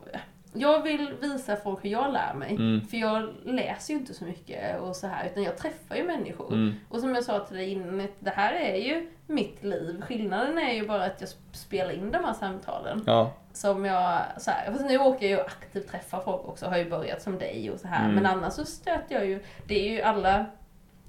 [0.56, 2.50] jag vill visa folk hur jag lär mig.
[2.50, 2.80] Mm.
[2.80, 6.52] För jag läser ju inte så mycket och så här, utan jag träffar ju människor.
[6.52, 6.74] Mm.
[6.88, 10.02] Och som jag sa till dig innan, det här är ju mitt liv.
[10.08, 13.02] Skillnaden är ju bara att jag sp- spelar in de här samtalen.
[13.06, 13.32] Ja.
[13.52, 16.90] Som jag, så här, fast nu åker jag ju aktivt träffa folk också, har ju
[16.90, 18.02] börjat som dig och så här.
[18.04, 18.14] Mm.
[18.14, 20.46] Men annars så stöter jag ju, det är ju alla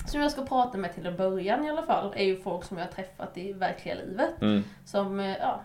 [0.07, 2.77] som jag ska prata med till en början i alla fall, är ju folk som
[2.77, 4.41] jag har träffat i verkliga livet.
[4.41, 4.63] Mm.
[4.85, 5.61] Som, eh, ja,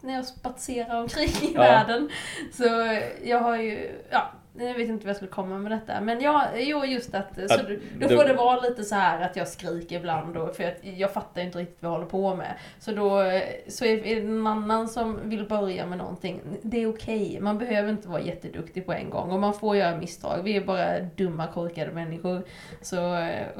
[0.00, 1.60] när jag spatserar omkring i Ja.
[1.60, 2.08] världen.
[2.52, 6.00] Så eh, jag har ju, ja, jag vet inte vad jag skulle komma med detta.
[6.00, 8.94] Men ja, jo just att, eh, så Att då, då får det vara lite så
[8.94, 12.10] här att jag skriker ibland då, för att jag fattar inte riktigt vad jag håller
[12.10, 12.54] på med.
[12.78, 13.22] Så då,
[13.68, 17.38] så är är det någon annan som vill börja med någonting, det är okej.
[17.40, 20.42] Man behöver inte vara jätteduktig på en gång och man får göra misstag.
[20.44, 22.42] Vi är bara dumma, korkade människor.
[22.82, 23.00] Så,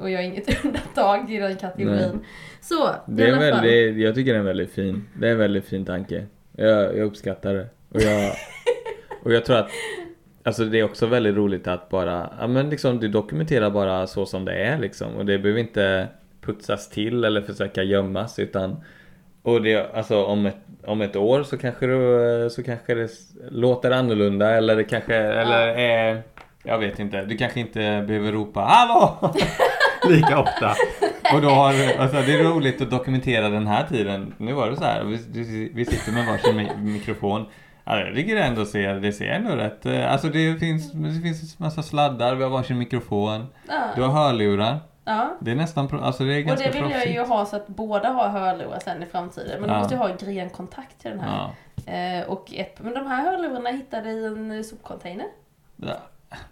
[0.01, 2.25] och jag är inget undantag i den kategorin.
[2.61, 5.65] Så, Det är väldigt, jag tycker det är en väldigt fin, det är en väldigt
[5.65, 6.27] fin tanke.
[6.57, 7.67] Jag, jag uppskattar det.
[7.89, 8.33] Och jag,
[9.23, 9.71] och jag tror att
[10.49, 14.27] Alltså det är också väldigt roligt att bara, ja men liksom du dokumenterar bara så
[14.27, 15.15] som det är liksom.
[15.17, 16.09] Och det behöver inte
[16.41, 18.77] putsas till eller försöka gömmas utan
[19.43, 20.57] och det, alltså om ett,
[20.87, 23.09] om ett år så kanske, du, så kanske det
[23.51, 26.23] låter annorlunda eller det kanske, eller är,
[26.63, 29.33] jag vet inte, du kanske inte behöver ropa HALLÅ!
[30.11, 30.75] Lika ofta.
[31.35, 34.35] Och då har, alltså det är roligt att dokumentera den här tiden.
[34.39, 37.47] Nu var det så här, vi, vi sitter med varsin mi- mikrofon.
[37.91, 41.59] Ja, jag tycker ändå ser, det ser ändå rätt, eh, alltså det finns, det finns
[41.59, 43.47] massa sladdar, vi har varsin mikrofon.
[43.69, 43.83] Ja.
[43.97, 44.79] Du har hörlurar.
[45.05, 45.37] ja.
[45.41, 47.15] Det är nästan, alltså det är Och ganska det vill jag proffsigt.
[47.17, 49.61] ju ha så att båda har hörlurar sen i framtiden.
[49.61, 49.79] Men Ja.
[49.79, 51.51] måste jag ha grenkontakt till den här.
[51.87, 51.93] Ja.
[51.93, 55.27] Eh, och ett, men de här hörlurarna hittade i en sopcontainer.
[55.77, 55.97] Ja,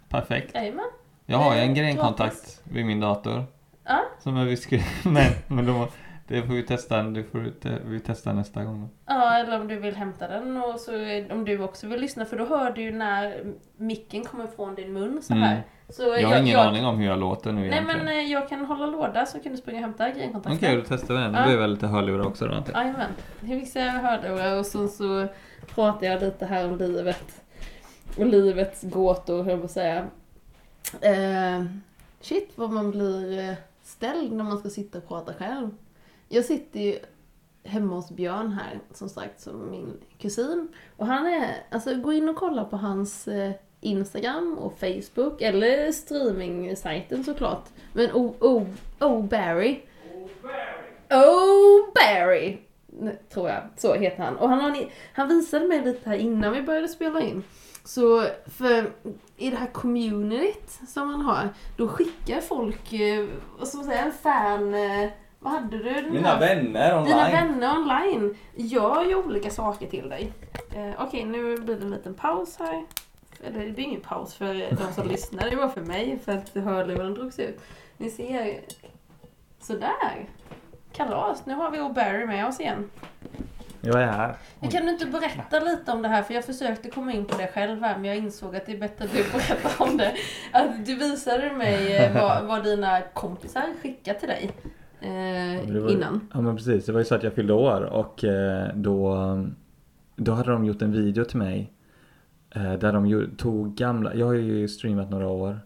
[0.09, 0.55] perfekt.
[0.55, 0.85] Jajamän.
[1.25, 3.43] Jag har ju en Eh, grenkontakt vid min dator.
[3.83, 3.99] Ja.
[4.23, 5.87] Som jag vill skri- men, men då,
[6.27, 8.89] det får vi testa, det får vi, te- vi testa nästa gång.
[9.05, 10.91] Ja, eller om du vill hämta den och så
[11.31, 13.43] om du också vill lyssna för då hör du ju när
[13.77, 15.51] micken kommer från din mun så här.
[15.51, 15.63] Mm.
[15.89, 18.05] Så Jag har ingen aning om hur jag låter nu Nej egentligen.
[18.05, 20.53] men eh, jag kan hålla låda så kan du springa och hämta grenkontakten.
[20.57, 21.33] Okej, då testar vi den.
[21.33, 21.45] Då Ja.
[21.45, 22.63] blir väl lite hörlurar också då jag.
[22.83, 23.11] Jajamän.
[23.39, 25.27] Nu fixar jag hörlurar och sen så
[25.75, 27.41] pratar jag lite här om livet.
[28.17, 30.05] Och livets gåtor, höll jag på att säga.
[31.01, 31.65] Eh,
[32.21, 35.69] shit vad man blir eh, ställd när man ska sitta och prata själv.
[36.29, 36.99] Jag sitter ju
[37.63, 40.67] hemma hos Björn här, som sagt, som min kusin.
[40.97, 45.91] Och han är, alltså gå in och kolla på hans eh, Instagram och Facebook, eller
[45.91, 47.65] streaming-sajten såklart.
[47.93, 48.65] Men O- O-
[48.99, 49.81] O- Barry.
[51.09, 52.57] Oh Barry!
[53.29, 54.37] Tror jag, så heter han.
[54.37, 57.43] Och han, har, han visade mig lite här innan vi började spela in.
[57.83, 58.91] Så för
[59.37, 63.25] i det här communityt som man har, då skickar folk, eh,
[63.59, 65.09] vad ska man säga, en fan, eh,
[65.49, 65.93] vad hade du?
[65.93, 70.31] Den Mina här- vänner dina vänner online gör ju olika saker till dig.
[70.75, 72.85] Eh, Okej, nu blir det en liten paus här.
[73.47, 74.53] Eller det blir ingen paus för
[74.87, 77.59] de som lyssnar, det var för mig för att hörluren drogs ut.
[77.97, 78.59] Ni ser,
[79.61, 80.29] sådär.
[80.93, 82.89] Kalas, nu har vi O'Barry med oss igen.
[83.81, 84.35] Jag är här.
[84.59, 86.23] Men kan du inte berätta lite om det här?
[86.23, 88.77] För jag försökte komma in på det själv här, men jag insåg att det är
[88.77, 90.15] bättre att du berättar om det.
[90.51, 94.51] Att du visade mig eh, vad, vad dina kompisar skickade till dig
[95.01, 96.21] eh, var- innan.
[96.33, 99.17] Ja men precis, det var ju så att jag fyllde år och eh, då,
[100.15, 101.71] då hade de gjort en video till mig.
[102.55, 105.59] eh, Där de ju- tog gamla, jag har ju streamat några år.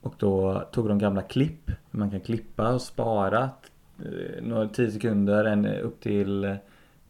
[0.00, 1.70] Och då tog de gamla klipp.
[1.90, 3.50] Man kan klippa och spara
[3.98, 6.56] eh, några 10 sekunder, en, upp till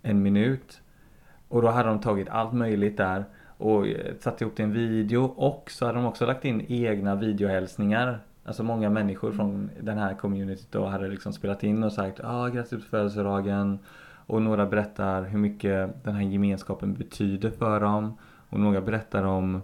[0.03, 0.81] en minut.
[1.49, 3.25] Och då hade de tagit allt möjligt där
[3.59, 7.15] och eh, satt ihop till en video och så hade de också lagt in egna
[7.15, 8.19] videohälsningar.
[8.45, 12.49] Alltså många människor från den här communityt då hade liksom spelat in och sagt ah,
[12.49, 13.79] grattis på födelsedagen.
[14.27, 18.19] Och några berättar hur mycket den här gemenskapen betyder för dem.
[18.49, 19.63] Och några berättar om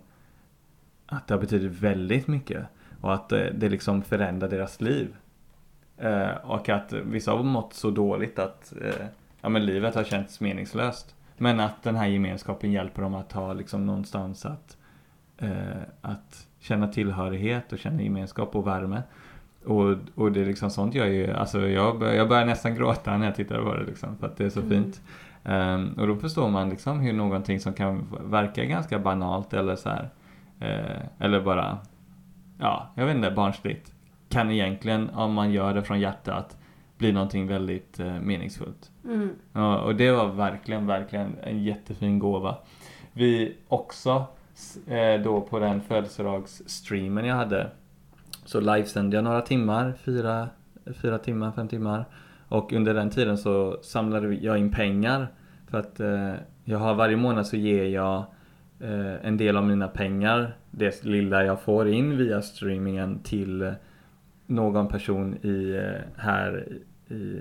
[1.07, 2.67] att det har betydit väldigt mycket.
[3.01, 5.17] Och att eh, det liksom förändrar deras liv.
[5.97, 9.07] Eh, och att vissa har mått så dåligt att eh,
[9.41, 11.15] ja, men livet har känts meningslöst.
[11.37, 14.77] Men att den här gemenskapen hjälper dem att ha liksom någonstans att,
[15.39, 19.03] eh, att känna tillhörighet och känna gemenskap och värme.
[19.65, 23.17] Och, och det är liksom sånt jag ju, alltså jag, bör, jag börjar nästan gråta
[23.17, 24.71] när jag tittar på det liksom, för att det är så Mm.
[24.71, 25.01] fint.
[25.45, 29.89] Ehm, och då förstår man liksom hur någonting som kan verka ganska banalt eller så
[29.89, 30.09] här,
[30.61, 31.79] eh, eller bara,
[32.61, 33.93] ja, jag vet inte, barnsligt,
[34.29, 36.57] kan egentligen, om man gör det från hjärtat,
[36.99, 38.91] bli någonting väldigt eh, meningsfullt.
[39.05, 39.31] Mm.
[39.53, 42.57] Ja, och det var verkligen, verkligen en jättefin gåva.
[43.13, 44.25] Vi också,
[44.87, 47.71] eh, då på den födelsedagsstreamen jag hade,
[48.45, 50.49] så livesände jag några timmar, fyra,
[51.03, 52.05] fyra timmar, fem timmar.
[52.49, 55.29] Och under den tiden så samlade jag in pengar.
[55.67, 58.25] För att eh, jag har varje månad så ger jag
[58.81, 63.75] eh, en del av mina pengar, det lilla jag får in via streamingen till
[64.47, 66.69] någon person i, eh, här
[67.09, 67.41] i,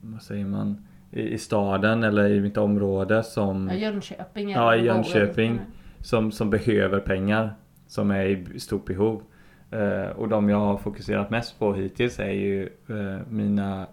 [0.00, 4.50] vad säger man, i, i staden eller i mitt område som Ja, Jönköping.
[4.50, 5.60] Ja, i Jönköping
[6.08, 7.54] som, som behöver pengar,
[7.86, 9.22] som är i stort behov.
[9.70, 13.86] Eh, och de jag har fokuserat mest på hittills är ju eh, mina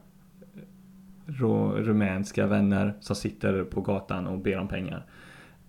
[1.27, 1.43] eh,
[1.77, 5.05] rumänska vänner som sitter på gatan och ber om pengar.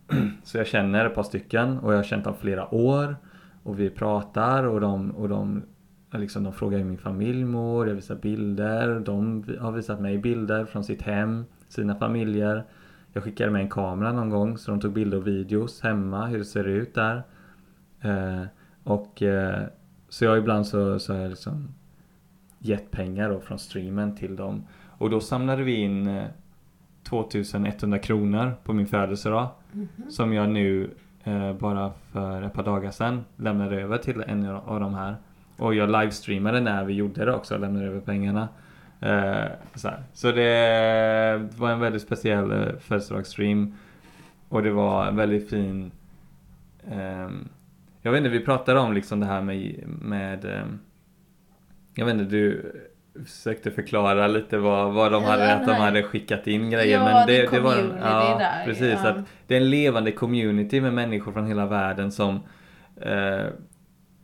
[0.45, 3.17] Så jag känner ett par stycken och jag har känt dem flera år.
[3.63, 5.63] Och vi pratar och de, och de,
[6.13, 9.01] liksom, de frågar hur min familj mår, jag visar bilder.
[9.01, 12.65] De har visat mig bilder från sitt hem, sina familjer.
[13.17, 16.39] Jag skickade med en kamera någon gång så de tog bilder och videos hemma, hur
[16.39, 17.23] det ser ut där.
[18.01, 18.43] Eh,
[18.83, 19.63] och eh,
[20.09, 21.69] så jag ibland så, så har jag liksom
[22.59, 24.67] gett pengar då från streamen till dem.
[24.99, 26.25] Och då samlade vi in eh,
[27.03, 29.49] 2100 kronor på min födelsedag.
[30.09, 30.91] Som jag nu
[31.25, 35.17] eh, bara för ett par dagar sedan lämnade över till en av de här.
[35.57, 38.49] Och jag livestreamade när vi gjorde det också, lämnade över pengarna.
[39.01, 43.75] Eh, så, så det var en väldigt speciell eh, födelsedagsstream.
[44.49, 45.91] Och det var en väldigt fin
[46.91, 47.49] ehm,
[48.03, 50.79] Jag vet inte, vi pratade om liksom det här med, med ehm,
[51.95, 52.73] Jag vet inte, du
[53.25, 56.99] försökte förklara lite vad, vad de Ja, hade, att de hade skickat in grejer.
[56.99, 58.99] Ja, men det det, var community ja, där, precis.
[59.03, 59.09] ja.
[59.09, 62.41] Att det är en levande community med människor från hela världen som
[63.01, 63.47] eh,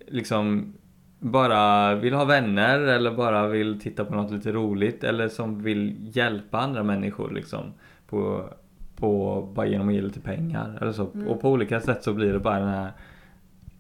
[0.09, 0.75] liksom
[1.23, 6.11] bara vill ha vänner eller bara vill titta på något lite roligt eller som vill
[6.17, 7.75] hjälpa andra människor liksom
[8.09, 8.49] på,
[8.97, 11.11] på bara genom att ge lite pengar eller så.
[11.15, 11.29] Mm.
[11.29, 12.93] Och på olika sätt så blir det bara den här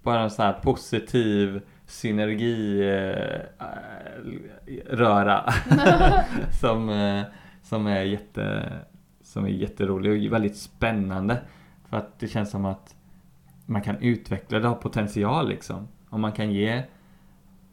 [0.02, 3.40] bara en sån här positiv synergi eh,
[4.90, 5.52] röra
[6.60, 7.22] som, eh,
[7.62, 8.72] som är jätte
[9.22, 11.38] som är jätterolig och väldigt spännande
[11.90, 12.94] för att det känns som att
[13.66, 15.88] man kan utveckla det, har potential liksom.
[16.08, 16.82] Om man kan ge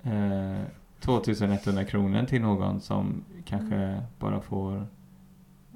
[0.03, 0.61] eh,
[0.99, 4.87] 2100 kronor till någon som kanske bara får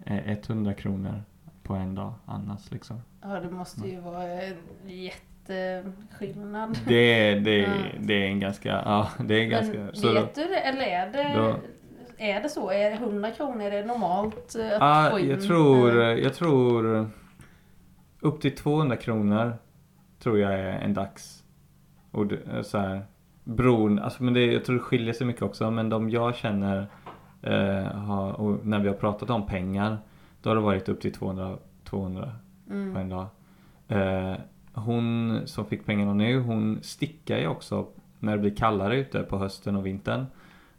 [0.06, 1.24] eh, 100 kronor
[1.64, 3.02] på en dag annars liksom.
[3.22, 4.56] Ja, det måste ju vara en
[4.86, 6.80] jätteskillnad.
[6.88, 7.70] Det, det, Ja.
[8.00, 9.78] det är en ganska, ja det är ganska.
[9.78, 11.56] Men så vet du det, eller är det, då-
[12.18, 12.72] är det så?
[12.72, 15.30] Är det 100 kronor, är det normalt eh, att Ja, få in?
[15.30, 17.10] jag tror, eh, jag tror
[18.20, 19.54] upp till 200 kronor
[20.20, 21.44] tror jag är en dags.
[22.12, 22.26] Och
[22.64, 23.06] så här,
[23.44, 26.88] bron, alltså men det, jag tror det skiljer sig mycket också men de jag känner
[27.42, 29.98] eh, har, när vi har pratat om pengar
[30.42, 32.32] då har det varit upp till 200, 200
[32.68, 32.96] på Mm.
[32.98, 33.26] en dag.
[33.88, 34.36] Eh,
[34.74, 37.88] hon som fick pengarna nu, hon stickar ju också
[38.20, 40.26] när det blir kallare ute på hösten och vintern.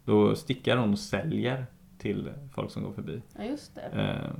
[0.05, 1.65] Då stickar hon och säljer
[1.97, 3.21] till folk som går förbi.
[3.37, 4.01] Ja, just det.
[4.01, 4.31] Eh,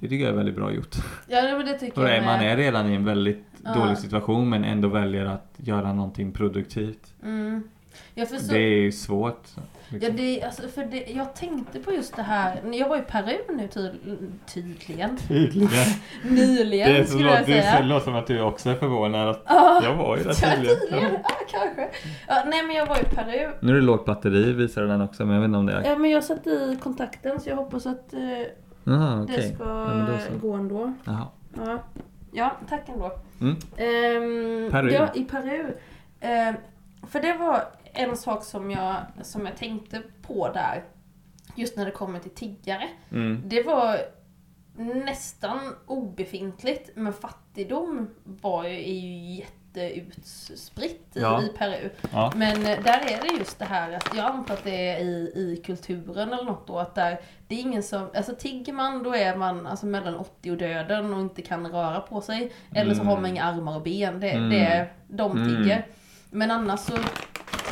[0.00, 0.96] det tycker jag är väldigt bra gjort.
[1.28, 3.74] Ja, det- men det tycker Och jag man är redan i en väldigt Ja.
[3.74, 7.14] dålig situation men ändå väljer att göra någonting produktivt.
[7.22, 7.62] Mm.
[8.14, 9.42] Ja, för så, Det är ju svårt.
[9.56, 10.16] ja, Liksom.
[10.16, 13.68] det, alltså, för det, jag tänkte på just det här, jag var i Peru nu
[13.68, 13.90] tyd,
[14.54, 15.68] tydligen, Tydligen.
[16.24, 17.80] nyligen Det, är så, skulle jag det säga.
[17.82, 19.28] låter som att du också är förvånad.
[19.28, 20.76] Att Ja, jag var ju där ja, tydligen.
[20.80, 21.12] tydligen.
[21.12, 21.88] Ja, kanske.
[22.28, 23.50] Ja, nej men jag var i Peru.
[23.60, 25.84] Nu är det lågt batteri visar den också men jag vet inte om det är...
[25.90, 28.20] Ja, men jag satte i kontakten så jag hoppas att eh,
[28.84, 29.36] Jaha okej.
[29.36, 30.92] det ska Ja, gå ändå.
[31.04, 31.26] Jaha.
[31.56, 31.78] Ja,
[32.32, 33.12] ja tack ändå.
[33.40, 33.56] Mm.
[33.76, 34.90] Ehm, Peru.
[34.90, 35.76] Ja, i Peru.
[36.20, 36.54] Ehm,
[37.08, 40.84] för det var en sak som jag, som jag tänkte på där,
[41.56, 42.88] just när det kommer till tiggare.
[43.10, 43.42] Mm.
[43.46, 43.98] Det var
[44.76, 49.44] nästan obefintligt, men fattigdom var ju, är ju
[49.76, 51.42] jätteutspritt i, Ja.
[51.42, 51.90] i Peru.
[52.12, 52.32] Ja.
[52.36, 55.32] Men eh, där är det just det här att jag antar att det är i,
[55.34, 59.14] i kulturen eller något då att där, det är ingen som, alltså tigger man då
[59.14, 62.52] är man alltså mellan 80 och döden och inte kan röra på sig.
[62.74, 63.08] Eller så Mm.
[63.08, 64.50] har man inga armar och ben, det, Mm.
[64.50, 65.82] det är de Mm.
[66.30, 66.92] Men annars så,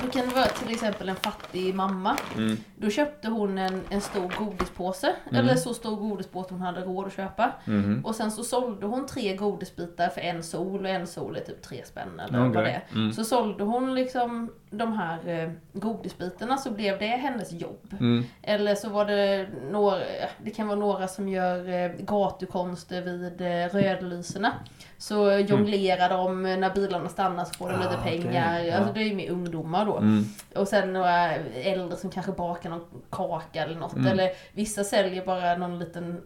[0.03, 2.17] så kan det vara till exempel en fattig mamma.
[2.37, 2.57] Mm.
[2.77, 5.41] Då köpte hon en, en stor godispåse, Mm.
[5.45, 7.53] eller så stor godispåse hon hade råd att köpa.
[7.65, 8.05] Mhm.
[8.05, 11.63] Och sen så sålde hon tre godisbitar för en sol och en sol är typ
[11.63, 12.55] tre spänn eller Okej.
[12.55, 12.85] vad det är.
[12.95, 13.13] Mm.
[13.13, 17.95] Så sålde hon liksom de här eh, godisbitarna så blev det hennes jobb.
[18.01, 18.25] Mm.
[18.43, 19.99] Eller så var det några,
[20.43, 24.53] det kan vara några som gör eh, gatukonster vid eh, rödlyserna.
[24.99, 28.23] Så jonglerar de när bilarna stannar så får de lite Ah, okej.
[28.23, 28.59] pengar.
[28.61, 28.77] Ja.
[28.77, 29.97] Alltså det är ju med ungdomar då.
[29.97, 30.25] Mm.
[30.55, 33.93] Och sen några äldre som kanske bakar någon kaka eller något.
[33.93, 34.07] Mm.
[34.07, 36.21] Eller vissa säljer bara någon liten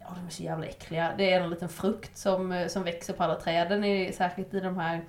[0.00, 1.12] Ja, de är så jävla äckliga.
[1.18, 4.60] Det är en liten frukt som, eh, som växer på alla träden, i, särskilt i
[4.60, 5.00] de här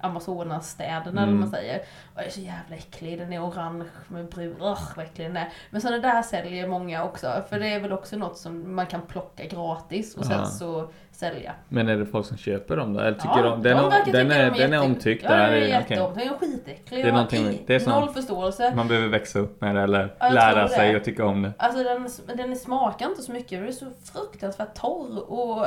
[0.00, 1.30] Amazonasstäderna eller Mm.
[1.40, 1.80] vad man säger.
[2.14, 5.48] Och är så jävla äcklig, den är orange med brun, Ugh, vad äcklig den är.
[5.70, 9.02] Men sådana där säljer många också, för det är väl också något som man kan
[9.02, 11.52] plocka gratis och sen så sälja.
[11.68, 13.00] Men är det folk som köper dem då?
[13.00, 15.40] Eller tycker Ja, de, den, de den, är, de den är jätte- omtyckt ja, den
[15.40, 17.04] är jätteomtyckt, den är skitäcklig.
[17.04, 18.72] Det är någonting- det är sånt- Noll förståelse.
[18.76, 20.98] Man behöver växa upp med det eller Ja, lära sig det.
[20.98, 21.52] och tycka om det.
[21.58, 25.66] Alltså den, den smakar inte så mycket, den är så fruktansvärt torr och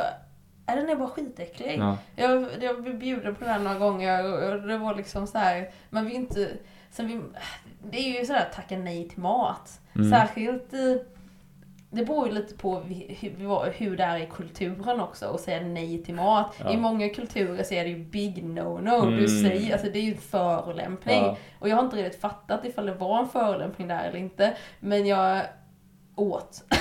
[0.69, 1.79] ja, den är bara skitäcklig.
[1.79, 1.97] Ja.
[2.15, 6.05] Jag, jag blev bjuden på den några gånger och det var liksom så här, man
[6.05, 6.49] vill inte,
[6.91, 7.21] sen vi,
[7.91, 9.79] det är ju sådär att tacka nej till mat.
[9.95, 10.11] Mm.
[10.11, 11.03] Särskilt i,
[11.91, 16.15] det beror ju lite på hur det är i kulturen också att säga nej till
[16.15, 16.55] mat.
[16.59, 16.73] Ja.
[16.73, 19.07] I många kulturer så är det ju big no-no.
[19.07, 19.19] Mm.
[19.19, 21.23] Du säger, alltså det är ju en förolämpning.
[21.23, 21.37] Ja.
[21.59, 24.57] Och jag har inte riktigt fattat ifall det var en förolämpning där eller inte.
[24.79, 25.41] Men jag
[26.15, 26.63] åt.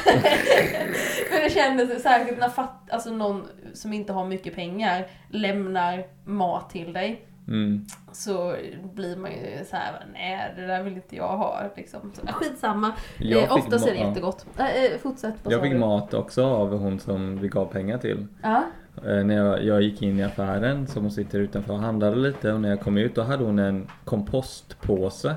[1.48, 6.92] Det kändes särskilt när fatt, alltså någon som inte har mycket pengar lämnar mat till
[6.92, 7.24] dig.
[7.48, 7.86] Mm.
[8.12, 8.54] Så
[8.94, 11.62] blir man ju så här, nej det där vill inte jag ha.
[11.76, 12.12] Liksom.
[12.14, 12.92] Så, skitsamma.
[13.18, 14.46] Jag eh, oftast är det jättegott.
[14.58, 15.34] Äh, eh, fortsätt.
[15.48, 15.78] Jag fick du?
[15.78, 18.26] mat också av hon som vi gav pengar till.
[18.42, 18.62] Ja.
[19.06, 22.52] Eh, när jag, jag gick in i affären som hon sitter utanför och handlade lite
[22.52, 25.36] och när jag kom ut då hade hon en kompostpåse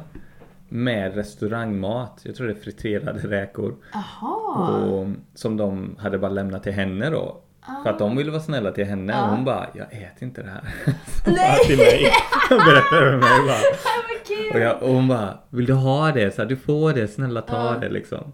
[0.73, 2.21] med restaurangmat.
[2.23, 3.75] Jag tror det är friterade räkor.
[3.93, 4.67] Aha.
[4.69, 7.37] Och, som de hade bara lämnat till henne då.
[7.83, 9.23] För att de ville vara snälla till henne Ja.
[9.23, 10.61] och hon bara, jag äter inte det här.
[11.25, 11.57] Nej.
[11.67, 12.05] till mig.
[12.49, 13.57] Berättade för mig bara.
[14.53, 16.35] Och, jag, och hon bara, vill du ha det?
[16.35, 17.79] Så här, du får det, snälla ta Ja.
[17.79, 18.31] det liksom.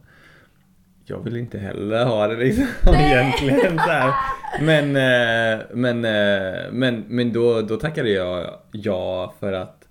[1.06, 3.12] Jag vill inte heller ha det liksom Nej.
[3.12, 4.14] egentligen så här.
[4.62, 9.84] Men, eh, men, eh, men, men då, då tackade jag ja för att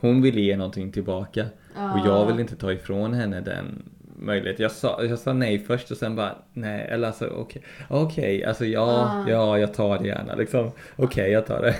[0.00, 1.44] hon ville ge någonting tillbaka.
[1.74, 3.82] Och jag vill inte ta ifrån henne den
[4.18, 4.62] möjligheten.
[4.62, 8.64] Jag sa, jag sa nej först och sen bara nej, eller alltså okej, okej, alltså
[8.64, 8.82] ja,
[9.26, 9.30] Ah.
[9.30, 10.70] ja, jag tar det gärna liksom.
[10.96, 11.74] Okej, jag tar det.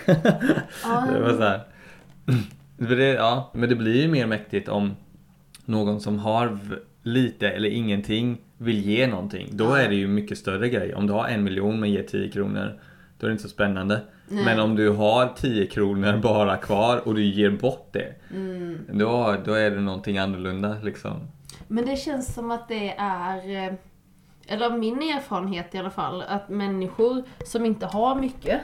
[0.85, 1.07] Ah.
[1.13, 1.61] det var så här.
[2.77, 4.97] Det, ja, men det blir ju mer mäktigt om
[5.65, 6.59] någon som har
[7.03, 9.49] lite eller ingenting vill ge någonting.
[9.53, 9.79] Då Ja.
[9.79, 10.95] är det ju mycket större grej.
[10.95, 12.81] Om du har en miljon men ger 10 kronor,
[13.19, 14.01] då är det inte så spännande.
[14.35, 14.45] Nej.
[14.45, 18.79] Men om du har 10 kronor bara kvar och du ger bort det, Mm.
[18.93, 21.13] då, då är det någonting annorlunda liksom.
[21.69, 23.75] Men det känns som att det är, eh,
[24.47, 28.61] eller min erfarenhet i alla fall, att människor som inte har mycket,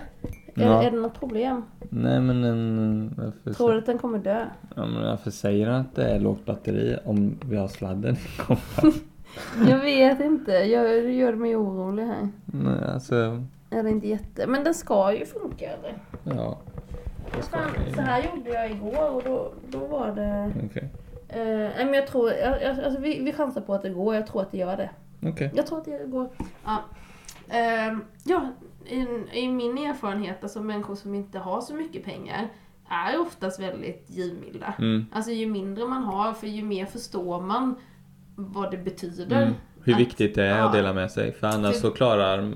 [0.54, 0.82] är, Ja.
[0.82, 1.62] är det något problem?
[1.80, 4.46] Nej men en, varför, Tror du att den kommer dö?
[4.76, 8.40] ja, men varför säger han att det är lågt batteri om vi har sladden i
[8.46, 8.92] kompan?
[9.68, 12.28] Jag vet inte, jag, gör mig orolig här.
[12.44, 14.46] Nej, alltså, Är det inte jätte...
[14.46, 15.98] Men den ska ju funka eller?
[16.24, 16.58] ja.
[17.50, 20.52] Fan, så här gjorde jag igår och då, då var det...
[20.64, 20.90] Okej.
[21.28, 24.14] Eh, nej men jag tror, jag, jag, alltså vi, vi chansar på att det går,
[24.14, 24.90] jag tror att det gör det.
[25.28, 25.50] Okej.
[25.54, 26.30] Jag tror att det går.
[26.64, 26.84] Ja,
[27.50, 28.48] Ehm, ja
[28.86, 32.48] i, i min erfarenhet, alltså människor som inte har så mycket pengar
[32.88, 34.74] är oftast väldigt givmilda.
[34.78, 35.06] Mm.
[35.12, 37.74] Alltså ju mindre man har, för ju mer förstår man
[38.36, 39.42] vad det betyder.
[39.42, 39.54] Mm.
[39.82, 40.64] Hur att- viktigt det är ja.
[40.64, 41.32] att dela med sig.
[41.32, 42.52] För annars Typ- så klarar...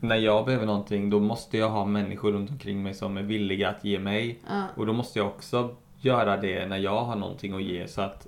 [0.00, 3.68] När jag behöver någonting då måste jag ha människor runt omkring mig som är villiga
[3.68, 4.40] att ge mig.
[4.48, 4.62] Ja.
[4.76, 8.26] Och då måste jag också göra det när jag har någonting att ge så att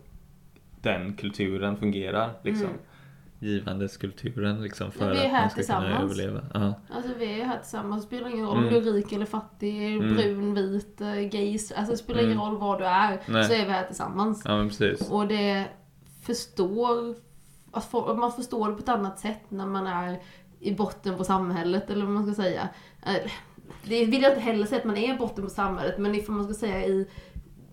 [0.82, 2.30] den kulturen fungerar.
[2.42, 2.66] Liksom.
[2.66, 2.78] Mm.
[3.40, 6.12] Givandeskulturen liksom för vi är att här man ska kunna tillsammans.
[6.18, 6.40] överleva.
[6.54, 6.74] Ja.
[6.96, 8.68] Alltså vi är här tillsammans, det spelar ingen roll Mm.
[8.68, 10.14] om du är rik eller fattig, Mm.
[10.16, 11.72] brun, vit, eh, gays.
[11.72, 12.44] Alltså det spelar ingen Mm.
[12.44, 13.44] roll var du är, Nej.
[13.44, 14.42] så är vi här tillsammans.
[14.44, 15.10] ja men precis.
[15.10, 15.66] Och det
[16.22, 17.14] förstår,
[17.72, 20.18] att man förstår det på ett annat sätt när man är
[20.60, 22.68] i botten på samhället, eller vad man ska säga.
[23.06, 23.30] Eh,
[23.84, 26.34] Det vill jag inte heller säga att man är i botten på samhället, men ifall
[26.34, 27.06] man ska säga i,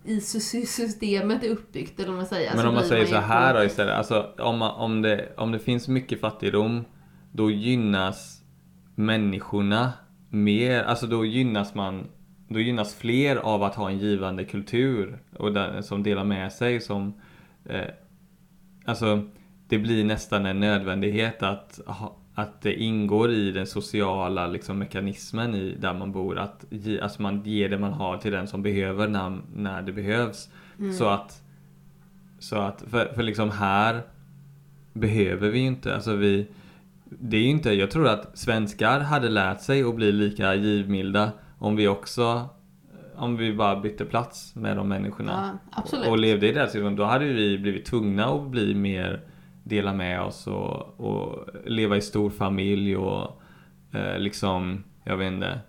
[0.04, 2.56] i sy- systemet är uppbyggt, eller vad man säger.
[2.56, 3.94] Men om man säger ju så här på- då istället.
[3.94, 6.84] Alltså, om, man, om, det, om det finns mycket fattigdom
[7.32, 8.42] då gynnas
[8.94, 9.92] människorna
[10.30, 10.82] mer.
[10.82, 12.06] Alltså då gynnas man
[12.48, 16.80] då gynnas fler av att ha en givande kultur och där, som delar med sig.
[16.80, 17.20] Som,
[17.64, 17.80] eh,
[18.84, 19.22] alltså
[19.68, 25.54] det blir nästan en nödvändighet att, ha, att det ingår i den sociala liksom, mekanismen
[25.54, 26.38] i där man bor.
[26.38, 29.92] Att ge, alltså man ger det man har till den som behöver när, när det
[29.92, 30.48] behövs.
[30.98, 31.42] Så att
[32.38, 34.02] så att, för, för liksom här
[34.92, 36.46] behöver vi ju inte, alltså vi
[37.04, 41.76] Det är inte, jag tror att svenskar hade lärt sig att bli lika givmilda om
[41.76, 42.48] vi också
[43.14, 46.08] Om vi bara bytte plats med de människorna Ja, absolut.
[46.08, 49.20] och levde i den situationen, då hade vi blivit tvungna att bli mer
[49.68, 53.42] Dela med oss och, och leva i stor familj och
[53.92, 55.60] eh, liksom, jag vet inte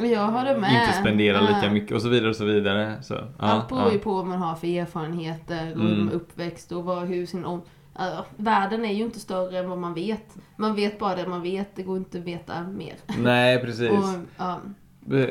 [0.00, 0.82] Jag håller med.
[0.82, 1.70] Inte spendera lika Ja.
[1.72, 3.92] mycket och så vidare och så vidare så, ja, Allt beror ja.
[3.92, 6.10] ju på vad man har för erfarenheter och Mm.
[6.10, 7.62] uppväxt och vad, hur sin om...
[7.98, 10.36] Ja, världen är ju inte större än vad man vet.
[10.56, 12.94] Man vet bara det man vet, det går inte att veta mer.
[13.18, 14.04] Nej precis Och,
[14.38, 14.60] ja,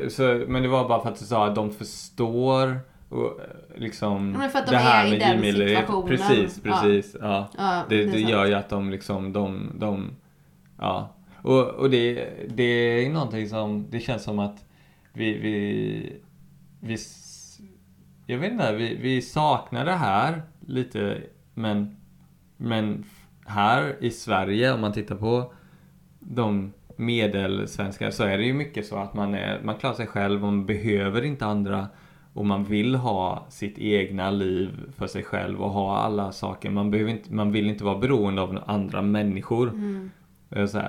[0.10, 2.80] Så, men det var bara för att du sa att de förstår
[3.10, 3.46] och eh,
[3.76, 6.08] liksom Ja, men för att de det här är i med den situationen.
[6.08, 6.72] Precis, Ja.
[6.72, 7.16] precis.
[7.22, 7.50] Ja.
[7.58, 8.30] ja, Det, är det sant.
[8.30, 10.12] gör ju att de liksom, de, de
[10.78, 11.14] ja.
[11.42, 14.66] Och, och det, det är någonting som, det känns som att
[15.14, 16.20] vi, vi,
[16.80, 16.98] vi
[18.26, 21.18] jag vet inte, vi, vi saknar det här lite,
[21.54, 21.96] men,
[22.58, 23.06] men
[23.46, 25.54] här i Sverige, om man tittar på
[26.20, 30.42] de medelsvenskar så är det ju mycket så att man, är, man klarar sig själv
[30.42, 31.88] man behöver inte andra
[32.38, 36.70] och man vill ha sitt egna liv för sig själv och ha alla saker.
[36.70, 39.70] Man, behöver inte, man vill inte vara beroende av andra människor.
[39.70, 40.12] Mm.
[40.50, 40.82] Eh, Så.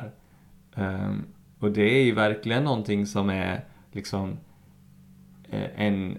[0.74, 1.24] Ehm,
[1.58, 4.36] och det är ju verkligen någonting som är liksom
[5.50, 6.18] eh, en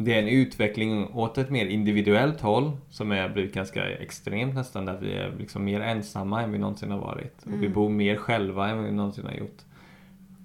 [0.00, 4.84] det är en utveckling åt ett mer individuellt håll som är blivit ganska extremt nästan
[4.84, 7.42] där vi är liksom mer ensamma än vi någonsin har varit.
[7.42, 7.72] Och vi Mm.
[7.72, 9.62] bor mer själva än vi någonsin har gjort.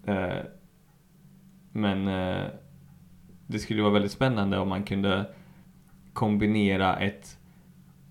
[0.05, 0.43] Eh,
[1.71, 2.45] men eh,
[3.47, 5.25] det skulle vara väldigt spännande om man kunde
[6.13, 7.37] kombinera ett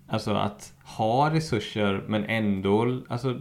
[0.09, 3.41] Alltså att ha resurser men ändå alltså,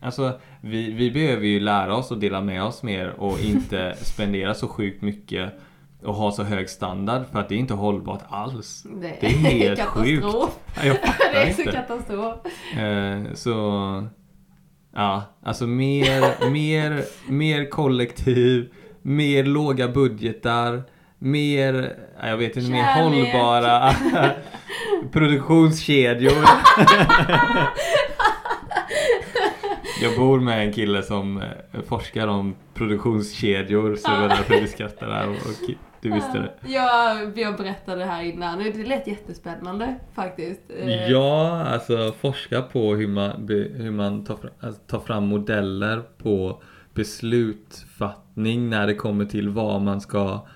[0.00, 4.54] alltså vi, vi behöver ju lära oss att dela med oss mer och inte spendera
[4.54, 5.52] så sjukt mycket
[6.02, 8.82] och ha så hög standard för att det är inte hållbart alls.
[8.82, 10.58] Det, Det är helt katastrof.
[10.84, 10.96] Jag
[11.32, 11.72] det är så inte.
[11.72, 12.36] katastrof.
[12.78, 13.60] Eh, så
[14.98, 20.82] Ja, alltså mer, mer, mer kollektiv, mer låga budgetar,
[21.18, 23.90] mer, ja, jag vet inte, mer hållbara
[25.12, 26.44] produktionskedjor.
[30.02, 34.66] Jag bor med en kille som eh, forskar om produktionskedjor så det var därför vi
[34.68, 35.36] skrattade där och,
[36.00, 36.52] du visste det.
[36.66, 40.60] Ja, jag berättade det här innan det lät jättespännande faktiskt.
[40.80, 46.02] Eh, Ja, alltså forska på hur man, hur man tar, fram, alltså, tar fram modeller
[46.18, 46.62] på
[46.94, 50.46] beslutfattning när det kommer till var man ska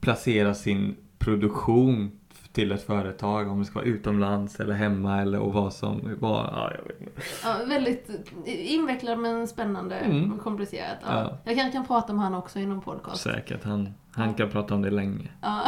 [0.00, 2.10] placera sin produktion
[2.52, 3.48] till ett företag.
[3.50, 6.50] Om det ska vara utomlands eller hemma eller och vad som var.
[6.52, 7.12] Ja, jag vet inte.
[7.44, 8.10] Ja, väldigt
[8.46, 10.32] invecklad men spännande Mm.
[10.32, 10.98] och komplicerat.
[11.02, 11.12] Ja.
[11.12, 11.38] Ja.
[11.44, 13.22] Jag kanske kan prata om han också i någon podcast.
[13.22, 15.28] Säkert, han, han kan prata om det länge.
[15.42, 15.62] Ja.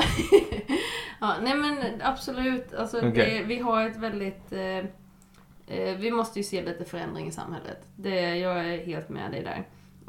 [1.20, 2.74] ja, nej men absolut.
[2.74, 3.12] Alltså, Okej.
[3.12, 4.52] det, vi har ett väldigt...
[4.52, 4.78] Eh,
[5.66, 7.86] eh, vi måste ju se lite förändring i samhället.
[7.96, 9.66] Det, jag är helt med dig där.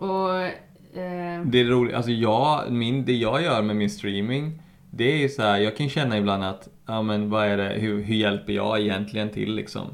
[0.07, 0.51] Och...
[0.95, 5.17] Eh, Det är roligt, alltså jag, min, det jag gör med min streaming Det är
[5.17, 8.15] ju så här, jag kan känna ibland att, ja men vad är det, hur, hur
[8.15, 9.87] hjälper jag egentligen till liksom?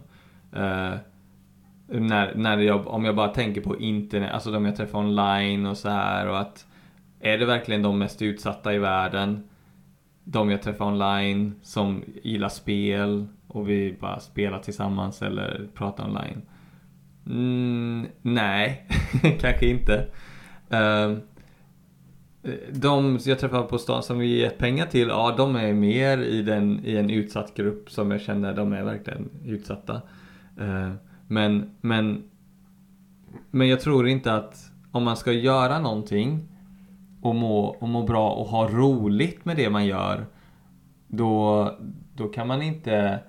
[0.55, 0.93] Eh,
[1.87, 5.77] när, när jag, om jag bara tänker på internet, alltså de jag träffar online och
[5.77, 6.65] så här och att
[7.19, 9.43] Är det verkligen de mest utsatta i världen?
[10.23, 16.41] De jag träffar online som gillar spel och vi bara spelar tillsammans eller pratar online?
[17.25, 18.87] Mm, nej,
[19.41, 20.05] kanske inte.
[20.69, 21.21] Ehm,
[22.71, 26.41] de jag träffar på stan som vi gett pengar till, ja de är mer i,
[26.41, 30.01] den, i en utsatt grupp som jag känner de är verkligen utsatta.
[30.59, 30.95] Ehm,
[31.27, 32.23] men, men,
[33.51, 36.47] men jag tror inte att om man ska göra någonting
[37.21, 40.25] och må, och må bra och ha roligt med det man gör
[41.07, 41.71] då,
[42.15, 43.19] då kan man inte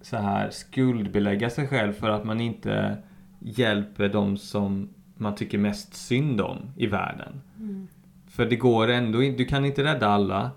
[0.00, 2.96] så här skuldbelägga sig själv för att man inte
[3.40, 4.88] hjälper de som
[5.18, 7.40] man tycker mest synd om i världen.
[7.58, 7.88] mm.
[8.26, 10.50] För det går ändå inte, du kan inte rädda alla.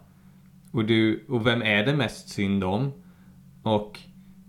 [0.71, 2.91] Och, du, och vem är det mest synd om?
[3.63, 3.99] Och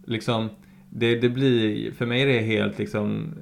[0.04, 0.48] liksom,
[0.90, 3.34] det, det blir, för mig är det helt liksom,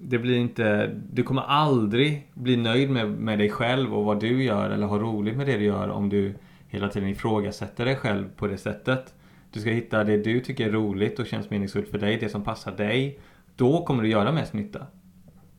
[0.00, 4.44] det blir inte, du kommer aldrig bli nöjd med, med dig själv och vad du
[4.44, 6.34] gör eller ha roligt med det du gör om du
[6.68, 9.14] hela tiden ifrågasätter dig själv på det sättet.
[9.50, 12.44] Du ska hitta det du tycker är roligt och känns meningsfullt för dig, det som
[12.44, 13.18] passar dig.
[13.56, 14.86] Då kommer du göra mest nytta.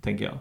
[0.01, 0.37] Tänker jag.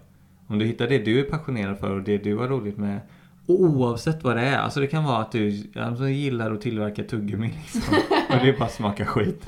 [0.52, 3.00] Om du hittar det du är passionerad för och det du har roligt med
[3.46, 4.58] Oavsett vad det är.
[4.58, 7.94] Alltså det kan vara att du alltså, gillar att tillverka tuggummi liksom.
[8.30, 9.46] Och det bara smakar skit.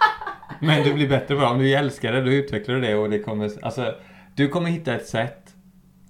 [0.60, 1.46] Men du blir bättre på det.
[1.46, 3.50] Om du älskar det, då utvecklar du det och det kommer...
[3.62, 3.94] Alltså,
[4.34, 5.54] du kommer hitta ett sätt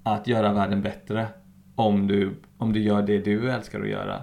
[0.03, 1.26] att göra världen bättre.
[1.74, 4.22] Om du, om du gör det du älskar att göra.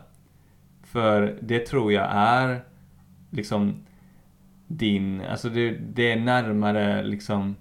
[0.84, 2.61] För det tror jag är
[3.30, 3.76] liksom
[4.68, 5.22] din...
[5.22, 7.55] Alltså det, det är närmare liksom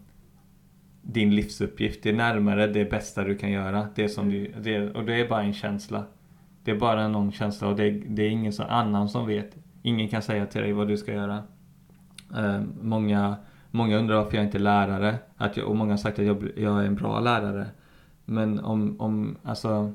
[1.03, 2.03] din livsuppgift.
[2.03, 3.89] Det är närmare det bästa du kan göra.
[3.95, 6.05] Det som du, det, och det är bara en känsla.
[6.65, 9.57] Det är bara någon känsla och det, det är ingen så annan som vet.
[9.83, 11.43] Ingen kan säga till dig vad du ska göra.
[12.37, 13.37] Eh, många,
[13.71, 15.19] många undrar varför jag inte är lärare.
[15.37, 17.67] Att jag, och många har sagt att jag, jag är en bra lärare.
[18.25, 19.93] Men om, om, alltså,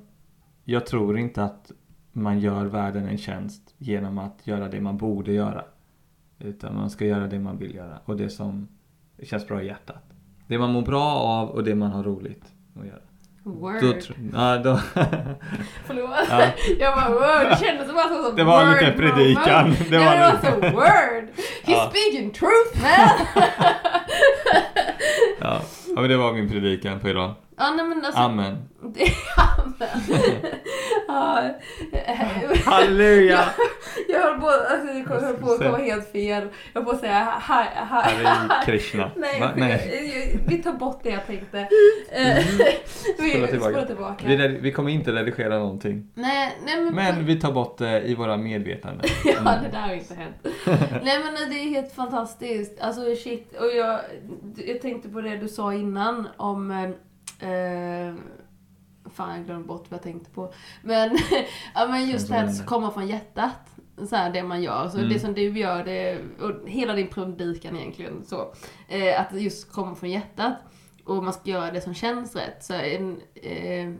[0.63, 1.71] jag tror inte att
[2.11, 5.63] man gör världen en tjänst genom att göra det man borde göra.
[6.39, 8.67] Utan man ska göra det man vill göra och det som
[9.23, 10.06] känns bra i hjärtat.
[10.47, 12.43] Det man mår bra av och det man har roligt
[12.79, 12.97] att göra.
[13.43, 13.81] Word.
[13.81, 13.93] Då,
[14.33, 14.79] ja, då,
[15.85, 16.09] Förlåt.
[16.29, 16.41] Ja.
[16.79, 17.49] Jag bara word.
[17.51, 19.75] Det kändes som att det var var word lite predikan.
[19.89, 21.27] Det ja, var det var lite- så word.
[21.65, 21.89] He's Ja.
[21.91, 23.09] speaking truth man.
[25.41, 25.61] ja.
[25.95, 27.33] ja, men det var min predikan för idag.
[27.57, 28.21] ja, nej men alltså.
[28.21, 28.57] Amen.
[28.93, 29.89] Det amen.
[31.07, 31.49] Ja.
[32.65, 33.39] Halleluja!
[34.09, 36.47] Jag höll på, alltså, jag höll på att komma helt fel.
[36.73, 39.11] Jag höll på att säga ha, ha, Hare Krishna.
[39.15, 39.51] Nej, Va?
[39.55, 40.39] Nej.
[40.47, 41.59] vi tar bort det jag tänkte.
[42.11, 42.35] Eh,
[43.19, 43.71] vi Spola tillbaka.
[43.71, 44.27] spolar tillbaka.
[44.27, 46.11] Vi, vi kommer inte redigera någonting.
[46.13, 49.05] Nej, nej men, Men vi tar bort det i våra medvetanden.
[49.25, 50.35] Ja, det där har inte hänt.
[51.03, 52.81] Nej men det är helt fantastiskt.
[52.81, 53.55] Alltså shit.
[53.59, 53.99] Och jag,
[54.67, 56.71] jag tänkte på det du sa innan om...
[56.71, 58.13] Eh, eh,
[59.17, 60.53] fan jag glömde bort vad jag tänkte på.
[60.81, 61.17] Men,
[61.75, 63.69] ja, men just det här att komma från hjärtat.
[64.09, 64.87] Så här, det man gör.
[64.89, 65.09] Så Mm.
[65.09, 68.25] det som du gör, det, och hela din predikan egentligen.
[68.25, 68.53] Så,
[68.87, 70.53] eh, att just komma från hjärtat.
[71.05, 72.63] Och man ska göra det som känns rätt.
[72.63, 73.93] Så en, eh,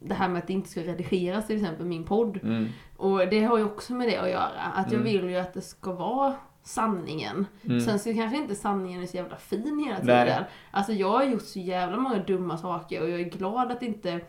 [0.00, 2.36] det här med att det inte ska redigeras till exempel, min podd.
[2.42, 2.68] Mm.
[2.96, 4.60] Och det har ju också med det att göra.
[4.74, 5.04] Att jag Mm.
[5.12, 7.46] vill ju att det ska vara sanningen.
[7.64, 7.80] Mm.
[7.80, 10.26] Sen så kanske inte sanningen är så jävla fin hela Nej.
[10.26, 10.44] tiden.
[10.70, 14.20] Alltså jag har gjort så jävla många dumma saker och jag är glad att inte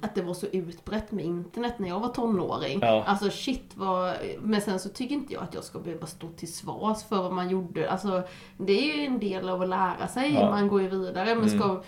[0.00, 2.78] att det var så utbrett med internet när jag var tonåring.
[2.82, 3.04] Ja.
[3.06, 4.14] Alltså shit vad...
[4.40, 7.32] Men sen så tycker inte jag att jag ska behöva stå till svars för vad
[7.32, 7.90] man gjorde.
[7.90, 8.22] Alltså
[8.56, 10.34] det är ju en del av att lära sig.
[10.34, 10.50] Ja.
[10.50, 11.34] Man går ju vidare.
[11.34, 11.58] Men Mm.
[11.58, 11.82] ska...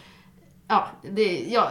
[0.68, 1.70] Ja, det, ja,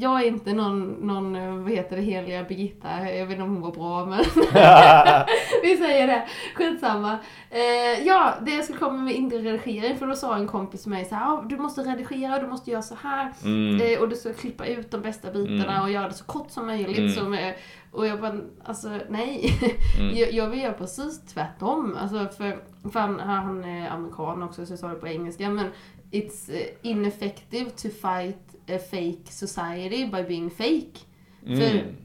[0.00, 2.88] jag är inte någon, någon, vad heter det, heliga Birgitta.
[3.10, 4.18] Jag vet inte om hon var bra men
[5.62, 6.24] vi säger det.
[6.54, 7.18] Skitsamma.
[7.50, 10.90] Eh, ja, det jag skulle komma med inte redigering för då sa en kompis till
[10.90, 13.32] mig så här, ah, du måste redigera, du måste göra så här.
[13.44, 13.80] Mm.
[13.80, 15.82] Eh, och du ska klippa ut de bästa bitarna Mm.
[15.82, 16.98] och göra det så kort som möjligt.
[16.98, 17.10] Mm.
[17.10, 17.54] Som, eh,
[17.92, 19.58] och jag bara, alltså nej.
[19.98, 20.16] Mm.
[20.16, 21.96] jag, jag vill göra precis tvärtom.
[22.00, 22.58] Alltså för,
[22.92, 25.50] för han, han är amerikan också så jag sa det på engelska.
[25.50, 25.66] Men
[26.14, 28.38] it's eh, ineffective to fight
[28.68, 30.98] a fake society by being fake.
[31.46, 31.96] För Mm.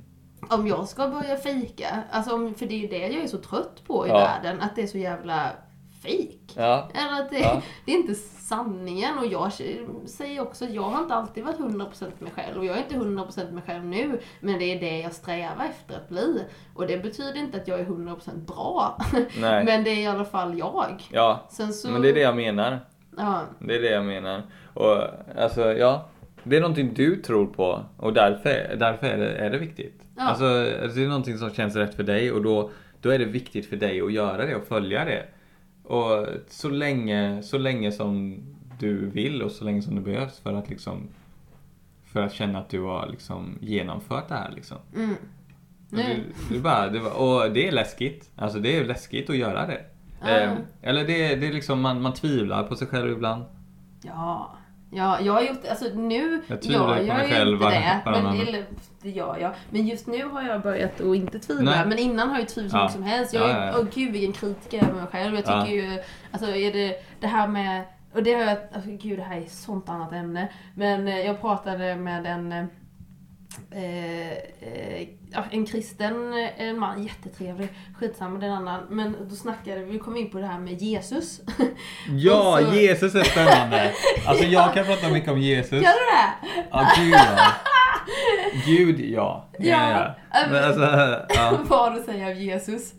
[0.50, 3.38] om jag ska börja fejka, alltså om, för det är ju det jag är så
[3.38, 4.18] trött på i Ja.
[4.18, 5.52] världen, att det är så jävla
[6.04, 6.40] fake.
[6.56, 6.90] Ja.
[6.94, 7.62] Eller att det, Ja.
[7.86, 9.52] det är inte sanningen och jag
[10.06, 12.96] säger också att jag har inte alltid varit 100% mig själv och jag är inte
[12.96, 16.44] 100% mig själv nu men det är det jag strävar efter att bli.
[16.76, 18.98] Och det betyder inte att jag är 100% bra
[19.40, 19.66] Nej.
[19.66, 21.04] men det är i alla fall jag.
[21.12, 21.90] Ja, så...
[21.90, 22.80] men det är det jag menar.
[23.20, 24.42] Ja, Det är det jag menar.
[24.74, 25.04] Och
[25.38, 26.10] alltså, ja.
[26.44, 30.02] Det är någonting du tror på och därför, därför är, det, är det viktigt.
[30.16, 30.22] Ja.
[30.24, 30.44] Alltså,
[30.96, 33.78] det är någonting som känns rätt för dig och då, då är det viktigt för
[33.78, 35.26] dig att göra det och följa det.
[35.84, 38.40] Och så länge, så länge som
[38.80, 41.08] du vill och så länge som det behövs för att liksom
[42.12, 44.78] för att känna att du har liksom genomfört det här liksom.
[44.96, 45.16] mm.
[45.92, 46.04] Och Nu.
[46.04, 48.30] Det, det är bara, var, och det är läskigt.
[48.36, 49.86] Alltså det är läskigt att göra det.
[50.22, 53.44] Eh, eller det, det är liksom, man, man tvivlar på sig själv ibland.
[54.02, 54.56] Ja.
[54.92, 58.02] Ja, jag har gjort alltså nu Jag tvivlar jag på mig själv det.
[58.06, 58.66] Men, eller,
[59.02, 59.52] det gör jag.
[59.70, 61.72] Men just nu har jag börjat att inte tvivla.
[61.72, 61.86] Nej.
[61.88, 62.90] Men innan har jag tvivlat Ja.
[62.90, 63.34] som helst.
[63.34, 63.80] Jag är, Ja, ja, ja.
[63.80, 65.36] åh gud vilken kritiker jag är mig själv.
[65.36, 65.94] Jag tycker Ja.
[65.94, 66.00] ju,
[66.32, 69.42] alltså är det det här med, och det har jag, alltså, gud det här är
[69.42, 70.50] ett sånt annat ämne.
[70.76, 72.68] Men eh, jag pratade med en
[73.72, 74.30] eh,
[74.62, 77.70] Eh, ja, en kristen en man, jättetrevlig,
[78.00, 78.82] skitsamma det är en annan.
[78.90, 81.42] Men då snackade vi, kom in på det här med Jesus.
[82.18, 83.94] Ja, så- Jesus är spännande.
[84.26, 85.72] Alltså jag kan prata mycket om Jesus.
[85.72, 86.64] Gör du det?
[86.72, 87.52] Ja, gud ja.
[88.66, 89.50] Gud ja.
[89.60, 90.16] ja, Ja.
[90.52, 90.82] Men alltså,
[91.30, 91.60] ja.
[91.70, 92.94] Vad har du att säga om Jesus?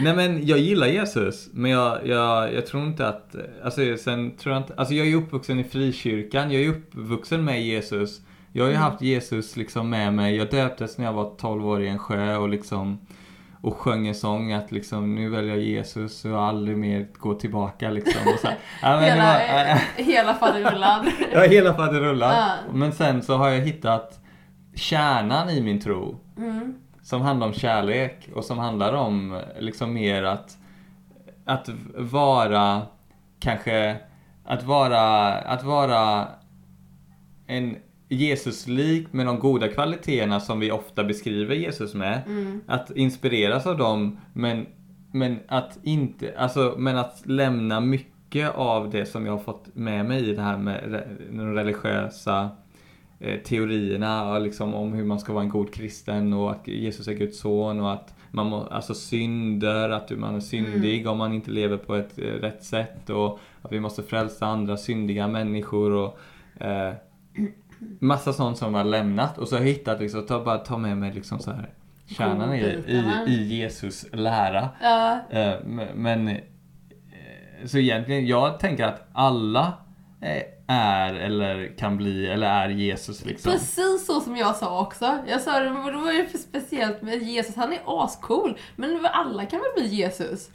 [0.00, 3.34] Nej men jag gillar Jesus, men jag, jag, jag tror inte att,
[3.64, 7.62] alltså sen tror jag inte, alltså jag är uppvuxen i frikyrkan, jag är uppvuxen med
[7.62, 8.20] Jesus.
[8.56, 8.90] Jag har ju Mm.
[8.90, 12.36] haft Jesus liksom med mig, jag döptes när jag var 12 år i en sjö
[12.36, 12.98] och liksom
[13.60, 17.90] och sjöng en sång att liksom nu väljer jag Jesus och aldrig mer gå tillbaka
[17.90, 18.20] liksom.
[18.34, 18.48] Och så,
[18.82, 21.10] ja, Hela, var, hela faderullan.
[21.32, 22.34] Ja, hela faderullan.
[22.34, 22.50] Ja.
[22.72, 24.20] Men sen så har jag hittat
[24.74, 26.18] kärnan i min tro.
[26.36, 26.74] Mm.
[27.02, 30.56] Som handlar om kärlek och som handlar om liksom mer att,
[31.44, 32.82] att vara
[33.40, 33.96] kanske,
[34.44, 36.28] att vara, att vara
[37.46, 37.76] en
[38.08, 42.22] Jesus-lik med de goda kvaliteterna som vi ofta beskriver Jesus med.
[42.26, 42.60] Mm.
[42.66, 44.66] Att inspireras av dem men,
[45.12, 50.06] men att inte, alltså men att lämna mycket av det som jag har fått med
[50.06, 52.50] mig i det här med de religiösa
[53.20, 57.14] eh, teorierna liksom om hur man ska vara en god kristen och att Jesus är
[57.14, 61.50] Guds son och att man må, alltså synder, att man är syndig om man inte
[61.50, 66.18] lever på ett eh, rätt sätt och att vi måste frälsa andra syndiga människor och
[66.60, 66.94] eh,
[68.00, 70.96] massa sånt som har lämnat och så har jag hittat liksom, ta, bara ta med
[70.96, 71.70] mig liksom så här
[72.06, 74.68] kärnan i, i, i Jesus lära.
[74.82, 75.18] Ja.
[75.30, 75.54] Eh,
[75.94, 76.36] men- eh,
[77.66, 79.72] så egentligen, jag tänker att alla
[80.20, 83.52] eh, är eller kan bli eller är Jesus liksom.
[83.52, 85.18] Precis så som jag sa också.
[85.28, 87.56] Jag sa det, det var ju för speciellt med Jesus.
[87.56, 88.58] Han är ascool.
[88.76, 90.50] Men alla kan väl bli Jesus?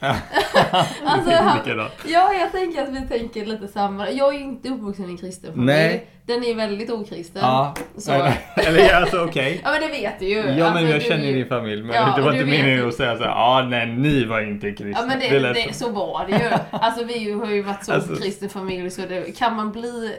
[1.04, 1.58] Alltså, han,
[2.06, 4.10] ja, jag tänker att vi tänker lite samma.
[4.10, 5.66] Jag är ju inte uppvuxen i en kristen familj.
[5.66, 6.06] Nej.
[6.32, 7.42] Den är väldigt okristen.
[7.42, 8.12] Ja, Så.
[8.56, 9.60] eller, alltså okej.
[9.64, 10.36] Ja men det vet du ju.
[10.36, 12.88] Ja men Alltså, jag känner är ju din familj men Ja, det var inte meningen
[12.88, 15.00] att säga så här, ja nej ni var inte kristna.
[15.00, 16.50] Ja men det, lät det, så var det ju.
[16.70, 20.14] Alltså vi har ju varit så Alltså- okristen familj så det, kan man bli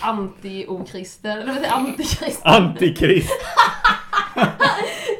[0.00, 2.52] anti-okristen, eller vad säger antikristen?
[2.52, 3.30] Antikrist,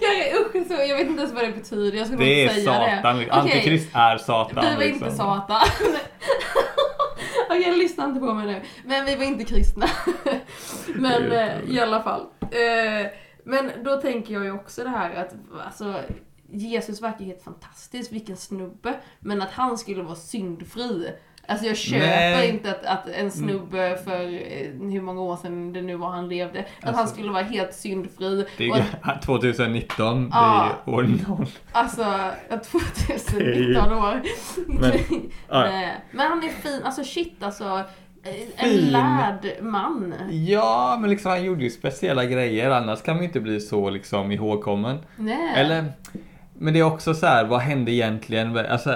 [0.01, 2.61] Jag, usch, så, jag vet inte ens vad det betyder, jag skulle det inte är
[2.61, 3.19] säga Satan.
[3.19, 3.31] det.
[3.31, 4.65] Antikrist är Satan.
[4.71, 5.05] Vi var liksom.
[5.05, 5.61] inte Satan.
[7.55, 8.63] Okej, lyssna inte på mig nu.
[8.85, 9.87] Men vi var inte kristna.
[10.95, 12.21] Men eh, i alla fall.
[12.41, 13.11] Eh,
[13.47, 15.35] men då tänker jag ju också det här att
[15.67, 16.01] alltså,
[16.51, 19.01] Jesus verkar helt fantastisk, vilken snubbe.
[19.21, 21.09] Men att han skulle vara syndfri.
[21.47, 22.49] Alltså jag köper Nej.
[22.51, 26.29] inte att, att en snubbe för eh, hur många år sedan det nu var han
[26.29, 28.47] levde, att han Alltså- skulle vara helt syndfri.
[28.57, 30.69] Det är att, 2019, Ja.
[30.87, 31.47] det är år noll.
[31.73, 32.05] alltså,
[32.73, 34.23] 2019 år.
[34.67, 35.31] Men-.
[35.51, 37.83] Nej, Men han är fin, alltså shit alltså.
[38.57, 38.91] En fin.
[38.91, 40.15] lärd man.
[40.31, 43.91] Ja, men liksom han gjorde ju speciella grejer, annars kan man ju inte bli så
[43.91, 44.99] liksom ihågkommen.
[45.17, 45.53] Nej.
[45.57, 45.85] Eller,
[46.59, 48.57] men det är också så här, vad hände egentligen?
[48.57, 48.91] Alltså,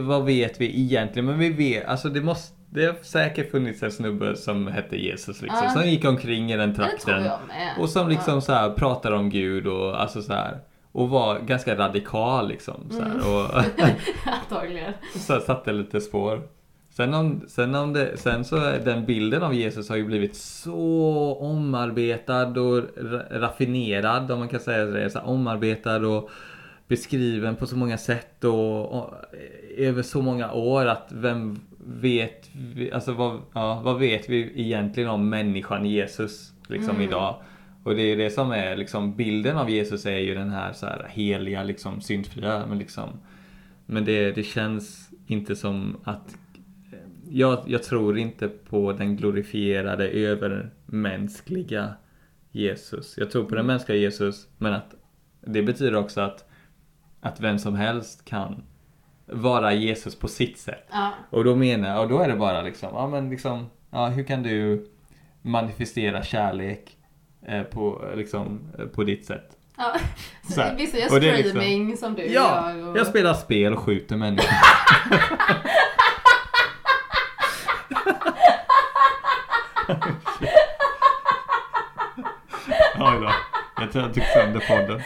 [0.00, 1.26] vad vet vi egentligen?
[1.26, 5.42] Men vi vet, alltså det måste, det har säkert funnits en snubbe som hette Jesus
[5.42, 5.70] liksom, Ja.
[5.70, 7.28] som gick omkring i den trakten.
[7.78, 10.58] Och som liksom så här pratade om Gud och alltså så här.
[10.92, 12.86] Och var ganska radikal liksom.
[12.90, 13.20] Så här, Mm.
[13.26, 13.50] och
[14.42, 14.92] Antagligen.
[15.18, 16.42] så satte lite spår.
[16.90, 21.38] Sen, om, sen, om det, sen så den bilden av Jesus har ju blivit så
[21.40, 25.10] omarbetad och ra- raffinerad om man kan säga det.
[25.10, 26.30] Så här, omarbetad och
[26.88, 29.14] beskriven på så många sätt och, och
[29.76, 35.10] över så många år att vem vet vi, alltså vad, ja, vad vet vi egentligen
[35.10, 37.08] om människan Jesus liksom Mm.
[37.08, 37.42] idag?
[37.82, 40.86] Och det är det som är liksom bilden av Jesus är ju den här, så
[40.86, 43.08] här heliga liksom syndfria men liksom
[43.86, 46.36] men det, det känns inte som att
[47.30, 51.94] jag, jag tror inte på den glorifierade övermänskliga
[52.50, 53.14] Jesus.
[53.18, 54.94] Jag tror på den mänskliga Jesus men att
[55.40, 56.47] det betyder också att,
[57.20, 58.62] att vem som helst kan
[59.26, 60.86] vara Jesus på sitt sätt.
[60.90, 61.10] Ja.
[61.30, 64.24] Och då menar jag, och då är det bara liksom, ja men liksom, ja hur
[64.24, 64.86] kan du
[65.42, 66.96] manifestera kärlek
[67.46, 69.56] eh, på, liksom, eh, på ditt sätt?
[69.76, 69.94] ja.
[70.54, 72.88] Så vissa gör liksom- streaming som du Ja, gör.
[72.88, 72.98] Och...
[72.98, 74.48] jag spelar spel och skjuter människor.
[83.00, 83.32] Oj då.
[83.80, 85.02] Jag tror jag tog sönder podden.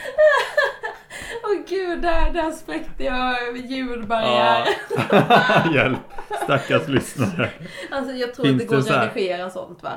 [1.73, 4.67] Gud, där, där spräckte jag ljudbarriär.
[5.11, 5.63] Ja.
[5.75, 5.99] Hjälp,
[6.45, 7.51] stackars lyssnare.
[7.91, 9.91] Alltså jag tror Finns att det går det att redigera sånt va?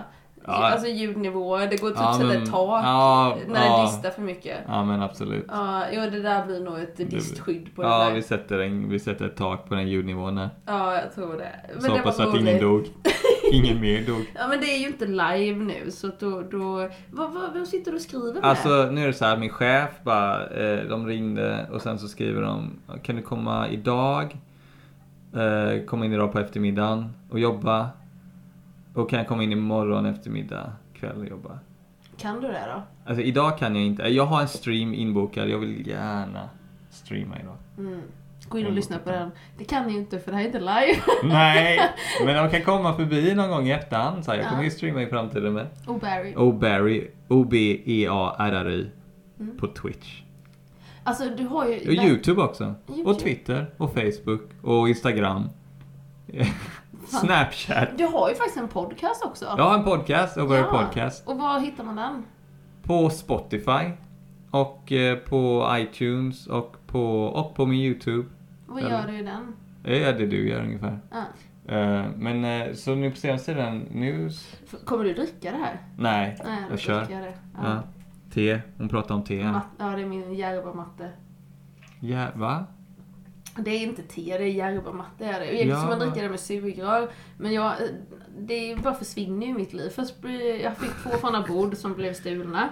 [0.48, 0.54] Ja.
[0.54, 3.82] Alltså ljudnivåer, det går typ Ja, att sätta ett tak ja, när det ja.
[3.82, 4.58] distar för mycket.
[4.68, 5.46] Ja men absolut.
[5.48, 8.12] Ja, jo det där blir nog ett distskydd på det Ja, där.
[8.16, 10.50] vi sätter, en, vi sätter ett tak på den ljudnivån här.
[10.66, 11.52] Ja, jag tror det.
[11.74, 12.86] Men Så det hoppas var att ingen dog.
[13.52, 14.32] Ingen mer dog.
[14.36, 17.66] Ja men det är ju inte live nu så att då, då vad, vad, vem
[17.66, 18.44] sitter du och skriver med?
[18.46, 22.08] Alltså nu är det så här, min chef bara, eh, de ringde och sen så
[22.08, 24.38] skriver de Kan du komma idag?
[25.34, 27.90] Eh, komma in idag på eftermiddagen och jobba?
[28.94, 31.60] Och kan jag komma in imorgon eftermiddag, kväll och jobba?
[32.18, 32.82] Kan du det då?
[33.06, 36.50] Alltså idag kan jag inte, jag har en stream inbokad, jag vill gärna
[36.90, 37.58] streama idag.
[37.78, 38.02] Mm.
[38.50, 39.32] Gå in och lyssna på den.
[39.58, 41.02] Det kan ni ju inte för det här är inte live.
[41.24, 41.80] Nej,
[42.26, 44.38] men de kan komma förbi någon gång i efterhand så här.
[44.38, 45.68] Jag kommer ju streama i framtiden med.
[46.36, 48.90] Oberry, O-B-E-A-R-R-Y
[49.40, 49.58] Mm.
[49.58, 50.22] på Twitch.
[51.04, 51.76] Alltså du har ju...
[51.78, 52.74] Och Youtube också.
[52.90, 53.10] YouTube.
[53.10, 55.50] Och Twitter och Facebook och Instagram.
[57.08, 57.90] Snapchat.
[57.98, 59.46] Du har ju faktiskt en podcast också.
[59.58, 60.66] Jag har en podcast, Oberry Ja.
[60.86, 61.28] Podcast.
[61.28, 62.24] Och var hittar man den?
[62.84, 63.92] På Spotify.
[64.52, 68.30] Och eh, på iTunes och på, och på min Youtube.
[68.68, 69.54] Vad Eller- gör du i den?
[69.84, 71.00] Det är det du gör ungefär.
[71.12, 71.24] Ja.
[71.76, 74.30] Eh, Men eh, så nu på senaste tiden, nu...
[74.86, 75.78] Kommer du dricka det här?
[75.98, 77.00] Nej, Nej, jag kör.
[77.00, 77.34] dricker jag det.
[77.56, 77.62] Ja.
[77.64, 77.84] Ja.
[78.34, 79.44] Te, hon pratar om te.
[79.44, 81.10] Mat- ja, det är min järvamatte.
[82.00, 82.66] Ja, va?
[83.58, 85.46] Det är inte te, det är järvamatte är det.
[85.46, 85.80] Egentligen Ja.
[85.80, 87.10] ska man dricka det med sugrör.
[87.38, 87.74] Men jag,
[88.40, 89.90] det bara försvinner ju i mitt liv.
[89.90, 90.14] Först
[90.64, 92.70] jag fick två sådana bord som blev stulna.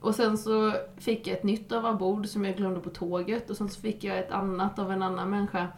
[0.00, 3.50] Och sen så fick jag ett nytt av bord som jag glömde på tåget.
[3.50, 5.68] Och sen så fick jag ett annat av en annan människa.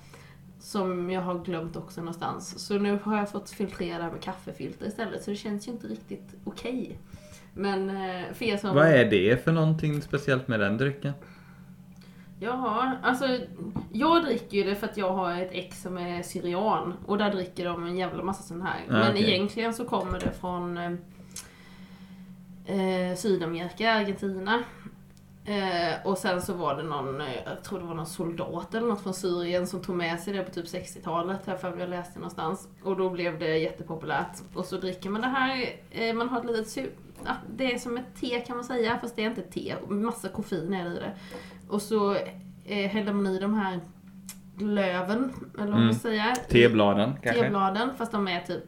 [0.58, 2.66] Som jag har glömt också någonstans.
[2.66, 5.22] Så nu har jag fått filtrera med kaffefilter istället.
[5.24, 6.98] Så det känns ju inte riktigt okej.
[7.54, 8.74] Men eh, för er som...
[8.74, 11.12] Vad är det för någonting speciellt med den drycken?
[12.40, 13.38] Ja, alltså
[13.92, 17.30] jag dricker ju det för att jag har ett ex som är syrian och där
[17.32, 18.80] dricker de en jävla massa sån här.
[18.86, 19.30] Ja, Men okej.
[19.34, 20.98] egentligen så kommer det från
[22.66, 24.62] eh, Sydamerika, Argentina.
[25.44, 28.88] Eh, och sen så var det någon, eh, jag tror det var någon soldat eller
[28.88, 32.18] något från Syrien som tog med sig det på typ 60-talet, här för jag läste
[32.18, 32.68] någonstans.
[32.82, 34.38] Och då blev det jättepopulärt.
[34.54, 36.90] Och så dricker man det här, eh, man har ett litet su-
[37.26, 39.74] ja, det är som ett te kan man säga, fast det är inte te.
[39.88, 41.12] Massa koffein är det i det.
[41.68, 42.14] Och så
[42.64, 43.80] eh, häller man i de här
[44.58, 45.94] löven, eller vad man Mm.
[45.94, 46.34] säger.
[46.34, 47.42] Tebladen kanske?
[47.42, 48.64] Tebladen, fast de är typ,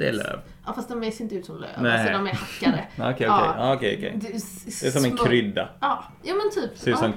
[0.00, 0.40] Det är löv.
[0.66, 1.92] ja fast de ser inte ut som löv, Nej.
[1.92, 2.86] alltså de är hackade.
[2.96, 3.26] Okej, okej.
[3.26, 3.74] Ja.
[3.74, 4.18] Okej, okej.
[4.20, 5.68] Det är, som en krydda.
[5.80, 6.78] Ja, ja men typ.
[6.78, 7.12] Ser ut som,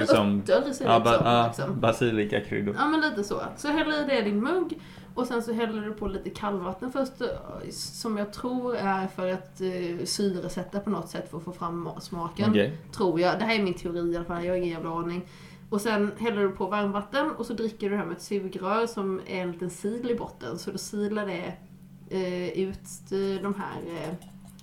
[0.00, 1.26] ut som örter ser ja, ut ba, som.
[1.26, 1.80] ja, liksom.
[1.80, 2.76] basilikakryddor.
[2.78, 3.42] Ja men lite så.
[3.56, 4.78] Så häller i det i din mugg
[5.14, 7.28] och sen så häller du på lite kallvatten först eh,
[7.70, 11.88] som jag tror är för att eh, syresätta på något sätt för att få fram
[11.88, 12.50] ma- smaken.
[12.50, 12.78] Okej.
[12.92, 13.38] Tror jag.
[13.38, 15.28] Det här är min teori i alla fall, jag har ingen jävla aning.
[15.70, 18.86] Och sen häller du på varmvatten och så dricker du det här med ett sugrör
[18.86, 20.58] som är en liten sil i botten.
[20.58, 21.52] Så då silar det
[22.54, 23.80] ut eh, de här...
[24.02, 24.14] Eh,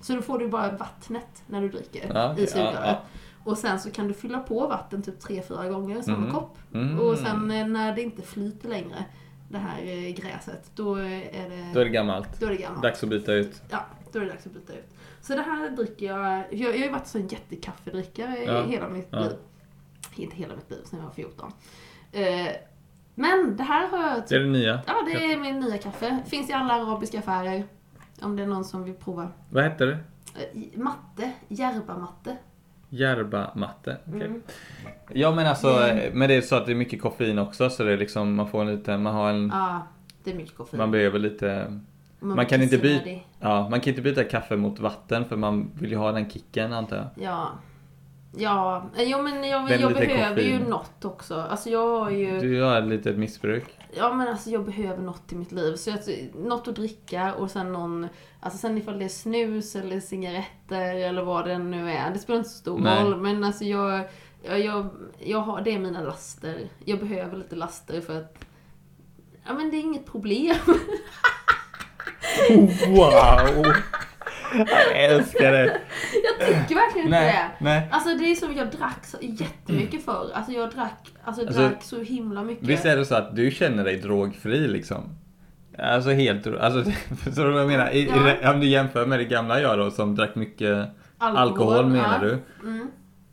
[0.02, 2.74] så då får du bara vattnet när du dricker Ja, i sugröret.
[2.74, 3.02] Ja, ja.
[3.44, 6.32] Och sen så kan du fylla på vatten typ 3-4 gånger i samma Mhm.
[6.32, 6.58] kopp.
[6.74, 7.00] Mm.
[7.00, 9.06] Och sen eh, när det inte flyter längre,
[9.50, 12.40] det här gräset, då är det, Då är det gammalt.
[12.40, 12.82] då är det gammalt.
[12.84, 13.62] Dags att byta ut.
[13.70, 13.80] Ja,
[14.12, 14.90] då är det dags att byta ut.
[15.22, 18.90] Så det här dricker jag, jag, jag har ju varit sån jättekaffedrickare i Ja, hela
[18.90, 19.32] mitt liv.
[20.16, 21.52] Inte hela mitt liv, sen jag var 14.
[23.16, 24.24] Men det här har jag...
[24.30, 24.80] Det är det nya.
[24.88, 26.20] Ja, det är min nya kaffe.
[26.28, 27.64] Finns i alla arabiska affärer.
[28.22, 29.28] Om det är någon som vill prova.
[29.50, 29.92] Vad hette det?
[29.94, 32.38] Eh, matte, Järba-matte.
[32.90, 33.98] Järba matte.
[34.08, 34.22] Okej.
[34.26, 34.42] Mm.
[35.14, 36.20] Ja men alltså, Mm.
[36.20, 38.48] men det är så att det är mycket koffein också så det är liksom, man
[38.48, 39.82] får en lite, man har en, Ja,
[40.24, 40.78] det är mycket koffein.
[40.78, 41.80] man behöver lite,
[42.20, 45.72] Man man kan inte byta- ja man kan inte byta kaffe mot vatten för man
[45.80, 47.08] vill ju ha den kicken antar jag.
[47.26, 47.50] Ja.
[48.38, 50.70] Ja, eh, jo men jag, jag behöver ju koffein.
[50.70, 51.36] något också.
[51.36, 52.40] Alltså jag har ju...
[52.40, 53.78] Du har ett litet missbruk.
[53.98, 55.76] Ja men alltså jag behöver något i mitt liv.
[55.76, 56.00] Så jag,
[56.36, 58.08] något att dricka och sen någon,
[58.40, 62.12] alltså sen ifall det är snus eller cigaretter eller vad det nu är.
[62.12, 63.04] Det spelar inte så stor Nej.
[63.04, 63.22] roll.
[63.22, 64.04] Men alltså jag,
[64.44, 66.68] jag, jag, jag har, det är mina laster.
[66.86, 68.46] Jag behöver lite laster för att,
[69.46, 70.56] ja men det är inget problem.
[72.88, 73.66] Wow!
[74.54, 75.82] Jag älskar det.
[76.40, 77.66] Jag tycker verkligen inte Nej, det.
[77.66, 77.88] nej.
[77.92, 80.32] Alltså det är som jag drack så jättemycket förr.
[80.34, 82.68] Alltså jag drack, alltså jag Alltså, drack så himla mycket.
[82.68, 85.18] Visst är det så att du känner dig drogfri liksom?
[85.78, 86.92] Alltså helt, alltså
[87.24, 87.92] förstår du vad jag menar?
[87.92, 88.08] I,
[88.42, 88.52] Ja.
[88.52, 90.88] Om du jämför med det gamla jag då som drack mycket
[91.18, 92.30] alkohol, menar ja.
[92.30, 92.68] du?
[92.68, 92.88] Mm.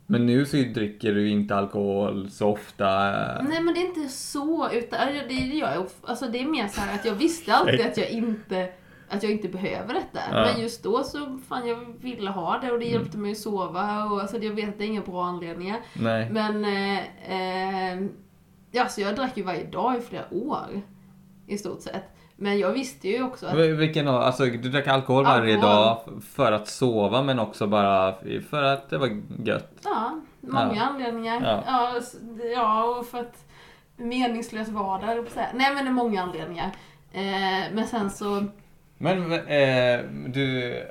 [0.07, 2.85] Men nu så dricker du inte alkohol så ofta.
[3.41, 6.67] Nej men det är inte så, utan alltså, det gör jag Alltså det är mer
[6.67, 8.69] så att jag visste alltid att jag inte
[9.17, 10.19] att jag inte behöver detta.
[10.31, 10.37] Ja.
[10.37, 10.51] Mm.
[10.53, 14.05] Men just då så fan jag ville ha det och det hjälpte mig att sova
[14.05, 15.79] och alltså jag vet att det är inga bra anledningar.
[15.93, 16.29] Nej.
[16.29, 16.99] Men eh,
[17.93, 17.99] eh,
[18.71, 20.81] ja, så jag drack ju varje dag i flera år.
[21.47, 22.03] I stort sett.
[22.35, 25.75] Men jag visste ju också att Vil- Vilken alltså du drack alkohol varje Alkohol.
[25.75, 28.15] dag f- för att sova men också bara
[28.49, 29.71] för att det var gött.
[29.83, 30.81] Ja, många Ja.
[30.83, 31.63] anledningar.
[31.67, 32.01] Ja.
[32.55, 32.83] Ja.
[32.99, 33.45] och för att
[33.97, 35.25] meningslös vardag.
[35.35, 36.71] Nej men det är många anledningar.
[37.11, 38.45] Eh, men sen så,
[39.03, 40.83] Men eh, du, eh,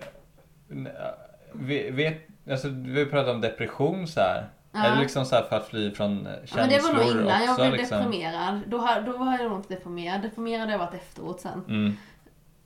[1.93, 4.49] vet, alltså vi pratat om depression så här.
[4.73, 4.85] Ja.
[4.85, 7.05] Är det liksom så här för att fly från eh, ja, men det känslor var
[7.05, 7.63] nog innan jag också?
[7.63, 7.99] blev liksom?
[7.99, 8.61] deprimerad.
[8.67, 10.23] Då då var jag nog inte deprimerad.
[10.23, 11.65] Deprimerad har jag varit efteråt sen.
[11.69, 11.97] Mm.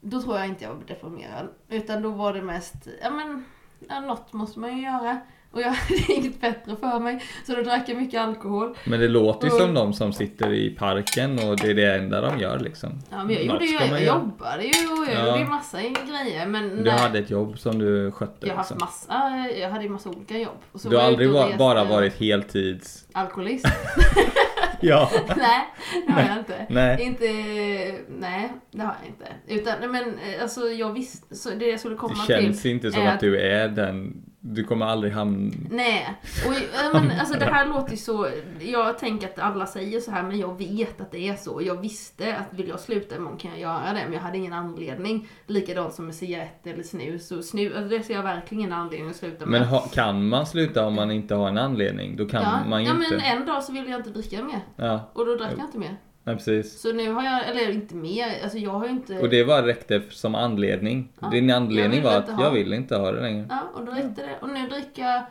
[0.00, 1.48] Då tror jag inte jag var deprimerad.
[1.68, 3.44] Utan då var det mest, ja men,
[3.88, 5.20] ja, något måste man ju göra.
[5.56, 7.22] Och jag hade inget bättre för mig.
[7.46, 8.76] Så då drack jag mycket alkohol.
[8.84, 9.66] Men det låter ju Mm.
[9.66, 12.90] som de som sitter i parken och det är det enda de gör liksom.
[13.10, 15.26] Ja men jag gjorde ju, jag jobbade ju och jag Ja.
[15.26, 16.46] gjorde ju massa grejer.
[16.46, 16.98] Men Du nej.
[16.98, 18.86] hade ett jobb som du skötte Jag har haft liksom.
[18.86, 20.56] massa, jag hade ju massa olika jobb.
[20.72, 23.06] Och Du har var aldrig ute och va- reste- bara varit heltids...
[23.12, 23.66] Alkoholist?
[24.80, 25.10] Ja.
[25.36, 25.66] nej,
[26.06, 26.66] det har jag inte.
[26.68, 27.02] Nej.
[27.02, 27.24] Inte,
[28.08, 29.26] nej, det har jag inte.
[29.70, 32.44] Utan, men eh, alltså jag visste, så det jag skulle komma Det till.
[32.46, 34.22] känns inte som är att du är den...
[34.48, 35.54] Du kommer aldrig hamna...
[35.70, 36.16] Nej,
[36.46, 38.28] och ja, men, alltså det här låter ju så,
[38.60, 41.62] jag tänker att alla säger så här men jag vet att det är så.
[41.62, 44.52] Jag visste att vill jag sluta imorgon kan jag göra det men jag hade ingen
[44.52, 45.28] anledning.
[45.46, 49.10] Likadant som med cigaretter eller snus och snus, alltså det ser jag verkligen ingen anledning
[49.10, 49.60] att sluta med.
[49.60, 52.16] Men ha, kan man sluta om man inte har en anledning?
[52.16, 53.10] Då kan ja, man ju ja inte.
[53.10, 54.60] men en dag så ville jag inte dricka mer.
[54.76, 55.96] Ja, Och då drack jag inte mer.
[56.26, 56.80] Nej, precis.
[56.80, 59.18] Så nu har jag, eller inte mer, alltså jag har ju inte...
[59.18, 61.08] Och det var räckte som anledning.
[61.20, 62.44] Ja, Din anledning jag var ville att inte ha.
[62.44, 63.46] jag vill inte ha det längre.
[63.50, 64.36] Ja, och då räckte det.
[64.40, 65.22] Och nu dricker jag,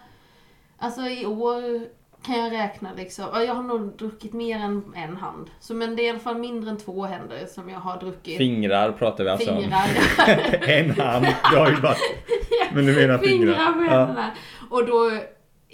[0.78, 1.88] alltså i år
[2.26, 5.50] kan jag räkna liksom, ja, jag har nog druckit mer än en hand.
[5.60, 8.38] Så men det är i alla fall mindre än två händer som jag har druckit.
[8.38, 9.62] Fingrar pratar vi alltså om.
[9.62, 9.88] Fingrar.
[10.68, 11.96] en hand, du har ju bara...
[12.74, 13.54] Men du menar fingrar?
[13.54, 14.30] Fingrar på Ja.
[14.70, 15.12] Och då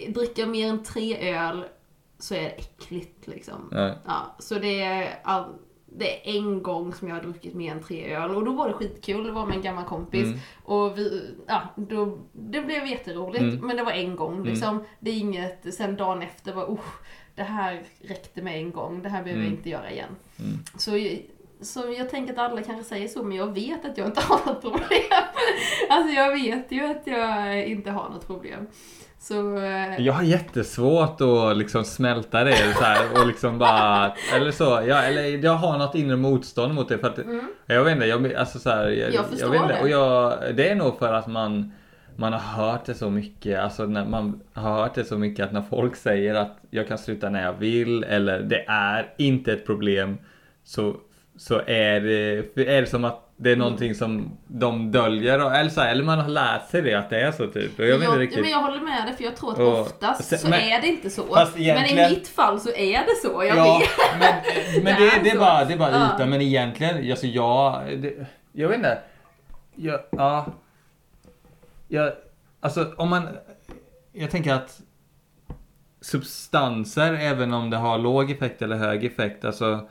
[0.08, 1.64] dricker jag mer än tre öl
[2.22, 3.68] så är det äckligt liksom.
[3.72, 3.94] Ja.
[4.06, 5.46] Ja, så det är, all,
[5.86, 8.68] det är en gång som jag har druckit mer än tre öl och då var
[8.68, 9.24] det skitkul.
[9.24, 10.40] Det var med en gammal kompis Mm.
[10.64, 13.42] och vi, ja, då, det blev jätteroligt.
[13.42, 13.68] Mm.
[13.68, 14.84] Men det var en gång liksom.
[15.00, 17.02] Det är inget, sen dagen efter var usch,
[17.36, 19.02] det här räckte med en gång.
[19.02, 19.58] Det här behöver jag Mm.
[19.58, 20.16] inte göra igen.
[20.40, 20.58] Mm.
[20.78, 20.92] Så,
[21.62, 24.46] så jag tänker att alla kanske säger så, men jag vet att jag inte har
[24.46, 24.82] något problem.
[25.90, 28.68] Alltså jag vet ju att jag inte har något problem.
[29.24, 34.52] Så, eh, Jag har jättesvårt att liksom smälta det så här, och liksom bara, eller
[34.52, 37.94] så, jag, eller jag har något inre motstånd mot det för att, mm, jag vet
[37.94, 39.82] inte, jag, alltså så här, jag, Jag förstår vet inte, det.
[39.82, 41.72] och jag, det är nog för att man,
[42.16, 45.52] man har hört det så mycket, alltså när man har hört det så mycket att
[45.52, 49.66] när folk säger att jag kan sluta när jag vill eller det är inte ett
[49.66, 50.18] problem
[50.64, 50.96] så,
[51.38, 55.70] så är, det, är det som att det är någonting som de döljer och- eller,
[55.70, 57.72] så här, eller man har lärt sig det att det är så typ.
[57.80, 58.42] Jag riktigt.
[58.42, 60.82] men jag håller med dig för jag tror att Och- oftast se- så men- är
[60.82, 61.34] det inte så.
[61.36, 63.44] fast Men egentligen- i mitt fall så är det så.
[63.44, 63.90] Jag ja, vet.
[64.20, 65.40] men, men Det det, är det, är så.
[65.40, 66.16] bara, det är bara Ja.
[66.16, 66.30] ytan.
[66.30, 69.00] Men egentligen, alltså jag, det, jag vet inte.
[69.76, 70.46] Jag, ja.
[71.88, 72.14] Jag,
[72.60, 73.28] alltså om man,
[74.14, 74.82] jag tänker att
[76.02, 79.90] substanser, även om det har låg effekt eller hög effekt, alltså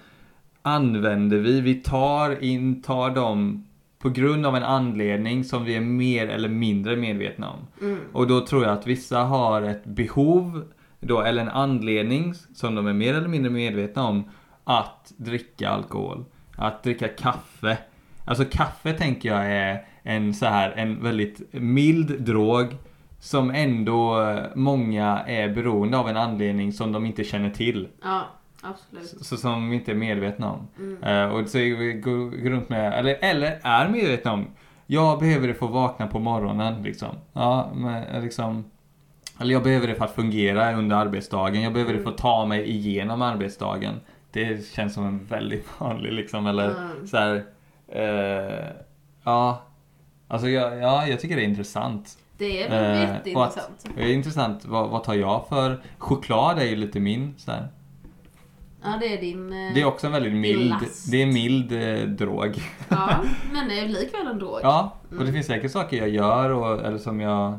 [0.62, 3.66] använder vi, vi tar in, tar dem
[3.98, 7.58] på grund av en anledning som vi är mer eller mindre medvetna om.
[7.82, 7.98] Mm.
[8.12, 10.64] Och då tror jag att vissa har ett behov
[11.00, 14.24] då, eller en anledning som de är mer eller mindre medvetna om
[14.64, 16.24] att dricka alkohol.
[16.56, 17.78] Att dricka kaffe.
[18.24, 22.66] Alltså kaffe tänker jag är en så här en väldigt mild drog
[23.18, 27.88] som ändå många är beroende av en anledning som de inte känner till.
[28.02, 28.26] Ja,
[28.62, 29.24] absolut.
[29.26, 30.68] Så som vi inte är medvetna om.
[30.78, 31.02] Mm.
[31.02, 34.46] Eh, och så vi går går runt med, eller, eller är medvetna om,
[34.86, 37.08] jag behöver det för att vakna på morgonen liksom.
[37.32, 38.64] Ja, men eh, liksom.
[39.40, 41.62] Eller jag behöver det för att fungera under arbetsdagen.
[41.62, 43.94] Jag behöver det för att ta mig igenom arbetsdagen.
[44.32, 47.06] Det känns som en väldigt vanlig liksom, eller Mm.
[47.06, 47.44] så här.
[47.88, 48.66] eh,
[49.24, 49.62] ja.
[50.28, 52.18] Alltså jag, ja, jag tycker det är intressant.
[52.38, 53.86] Det är väl Eh, jätteintressant.
[53.96, 55.80] Det är intressant, vad, vad tar jag för?
[55.98, 57.68] Choklad är ju lite min så här.
[58.82, 59.52] Ja, det är din...
[59.52, 61.10] eh, Det är också en väldigt mild, last.
[61.10, 62.62] det är mild eh, drog.
[62.88, 63.08] Ja,
[63.52, 64.58] men det är likväl en drog.
[64.62, 65.32] Ja, och det Mm.
[65.34, 67.58] finns säkert saker jag gör och, eller som jag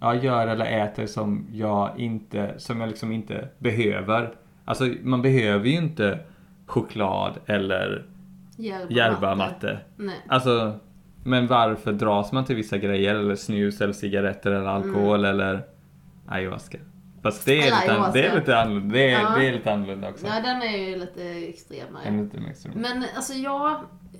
[0.00, 4.34] ja, gör eller äter som jag inte, som jag liksom inte behöver.
[4.64, 6.18] Alltså man behöver ju inte
[6.66, 8.06] choklad eller
[8.56, 9.36] Järba järba matte.
[9.66, 9.78] matte.
[9.96, 10.16] Nej.
[10.28, 10.74] Alltså,
[11.24, 13.14] men varför dras man till vissa grejer?
[13.14, 15.62] Eller snus eller cigaretter eller alkohol eller
[16.28, 16.78] ayahuasca?
[17.22, 19.30] Fast det är, Eller lite, an- det är lite annorlunda, det är, Ja.
[19.38, 20.26] det är lite annorlunda också.
[20.26, 22.22] Ja, den är ju lite extremare.
[22.22, 22.54] Lite mer.
[22.74, 23.70] Men alltså jag...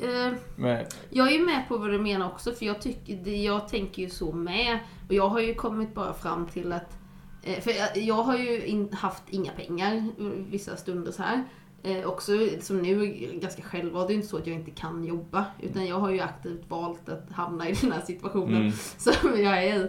[0.02, 3.68] Eh, Men, jag är ju med på vad du menar också, för jag, tycker, jag
[3.68, 4.78] tänker ju så med.
[5.08, 6.98] Och jag har ju kommit bara fram till att...
[7.42, 10.04] Eh, för jag, jag har ju in, haft inga pengar
[10.50, 11.44] vissa stunder så här.
[11.82, 13.06] Eh, också som nu
[13.42, 14.08] ganska självvalt.
[14.08, 15.44] Det är inte så att jag inte kan jobba.
[15.60, 18.72] Utan jag har ju aktivt valt att hamna i den här situationen Mm.
[18.96, 19.88] som jag är i.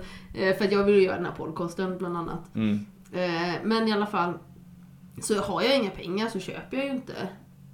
[0.49, 2.55] Eh, för att jag vill ju göra den här podcasten bland annat.
[2.55, 4.33] mm, Eh, men i alla fall,
[5.21, 7.13] så har jag inga pengar så köper jag ju inte.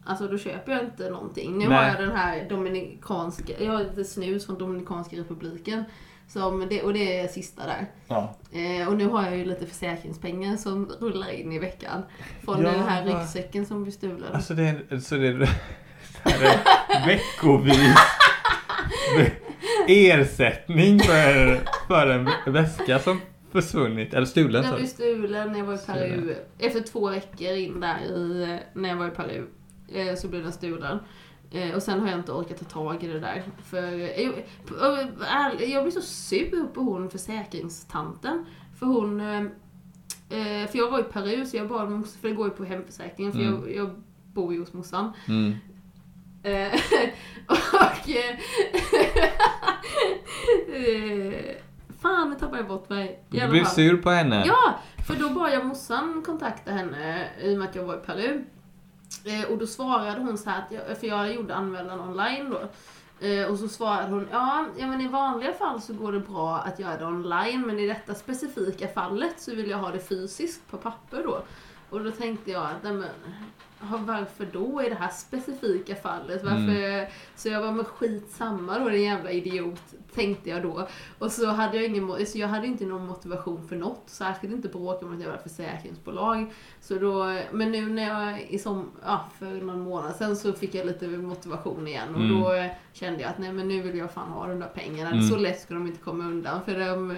[0.06, 1.58] Alltså då köper jag inte någonting.
[1.58, 1.78] Nu Nej.
[1.78, 5.84] har jag den här dominikanska, jag har lite snus från Dominikanska republiken.
[6.30, 7.86] Som det, och det är sista där.
[8.08, 8.36] ja.
[8.52, 12.04] Eh, och nu har jag ju lite försäkringspengar som rullar in i veckan.
[12.46, 12.72] Från Ja.
[12.72, 14.34] den här ryggsäcken som blir stulen.
[14.34, 15.50] Alltså det är, så det är,
[16.24, 16.44] så här
[16.90, 17.96] är veckovis
[19.88, 23.22] ersättning för, för en väska som
[23.52, 24.64] försvunnit, eller stulen.
[24.64, 26.36] Den blev stulen när jag var i Peru.
[26.60, 29.48] Efter två veckor in där i, när jag var i Peru
[29.88, 31.00] eh, så blev den stulen.
[31.52, 33.44] Eh, och sen har jag inte orkat ta tag i det där.
[33.64, 34.34] För eh, jag,
[35.70, 38.46] jag blir så sur på hon försäkringstanten.
[38.80, 39.22] För hon...
[40.70, 43.32] För jag var i Peru så jag bad morsan, för det går ju på hemförsäkringen
[43.32, 43.54] för Mm.
[43.54, 43.90] jag, jag
[44.34, 45.12] bor ju hos morsan.
[45.28, 45.54] Mm.
[47.48, 48.10] Och...
[52.08, 53.24] fan, nu tappade jag bort mig.
[53.32, 53.74] I Du blev fall.
[53.74, 54.44] sur på henne?
[54.46, 58.00] Ja, för då bad jag morsan kontakta henne i och med att jag var i
[58.00, 58.44] Peru.
[59.26, 62.62] Eh, och då svarade hon så här, att jag, för jag gjorde anmälan online då.
[63.28, 66.58] Eh, och så svarade hon, ja, ja men i vanliga fall så går det bra
[66.58, 70.72] att göra det online, men i detta specifika fallet så vill jag ha det fysiskt
[70.72, 71.42] på papper då.
[71.90, 73.10] Och då tänkte jag att, nej men,
[73.80, 76.44] ja, varför då i det här specifika fallet?
[76.44, 77.10] Varför?
[77.36, 79.82] Så jag var med skitsamma då, din jävla idiot,
[80.14, 80.88] tänkte jag då.
[81.20, 84.68] Och så hade jag ingen, så jag hade inte någon motivation för något, särskilt inte
[84.68, 86.54] bråka med ett jävla försäkringsbolag.
[86.82, 90.76] Så då, men nu när jag, i som, ja, för någon månad sen så fick
[90.76, 92.42] jag lite motivation igen och Mm.
[92.42, 95.10] då kände jag att nej men nu vill jag fan ha de där pengarna.
[95.12, 95.24] Mm.
[95.28, 97.16] Så lätt ska de inte komma undan för de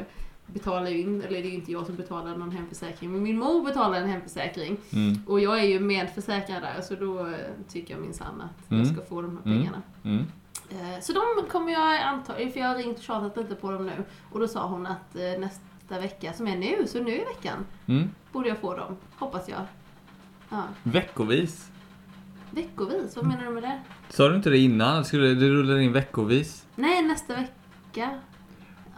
[0.53, 3.39] betalar ju in, eller det är ju inte jag som betalar någon hemförsäkring, men min
[3.39, 4.77] mor betalar en hemförsäkring.
[4.93, 5.23] Mm.
[5.27, 7.33] Och jag är ju medförsäkrad där så då eh,
[7.69, 8.83] tycker jag minsann att Mm.
[8.83, 9.57] jag ska få de här Mm.
[9.59, 9.81] pengarna.
[10.03, 10.25] Mm.
[10.69, 13.85] Eh, Så de kommer jag anta, för jag har ringt och tjatat lite på dem
[13.85, 14.03] nu.
[14.31, 17.65] Och då sa hon att eh, nästa vecka, som är nu, så nu i veckan,
[17.87, 18.09] Mm.
[18.31, 18.95] borde jag få dem.
[19.15, 19.59] Hoppas jag.
[20.49, 20.63] Ja.
[20.83, 21.71] Veckovis?
[22.51, 23.79] Veckovis, vad menar du med det?
[24.09, 25.05] Sa du inte det innan?
[25.05, 26.65] Skulle det rullar in veckovis?
[26.75, 28.19] Nej, nästa vecka.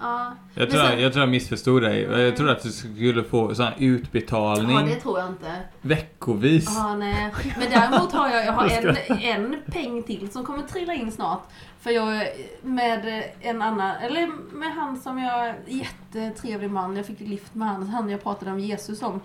[0.02, 0.34] Ja.
[0.54, 2.02] Jag tror, sen- jag, tror jag missförstod dig.
[2.02, 5.56] Jag tror att du skulle få sån utbetalning ja, det tror jag inte.
[5.82, 6.66] veckovis.
[6.76, 7.34] Ja, nej.
[7.60, 8.68] Men däremot har jag, jag har
[9.12, 11.42] en, en peng till som kommer trilla in snart.
[11.80, 12.28] För jag
[12.62, 17.88] med en annan, eller med han som jag, jättetrevlig man, jag fick lift med han,
[17.88, 19.22] han jag pratade om Jesus om.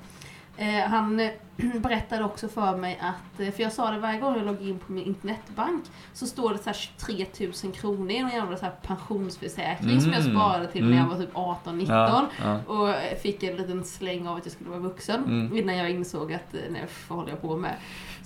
[0.58, 1.30] Eh, han eh,
[1.80, 4.78] berättade också för mig att, eh, för jag sa det varje gång jag loggar in
[4.78, 7.26] på min internetbank, så står det så här 23
[7.64, 10.34] 000 kronor i någon jävla så pensionsförsäkring som jag Mm.
[10.36, 11.18] sparade till när jag Mm.
[11.18, 11.86] var typ 18-19.
[11.88, 12.26] Ja,
[12.66, 12.72] ja.
[12.74, 15.56] Och fick en liten släng av att jag skulle vara vuxen Mm.
[15.58, 17.74] innan jag insåg att eh, nej, vad håller jag på med?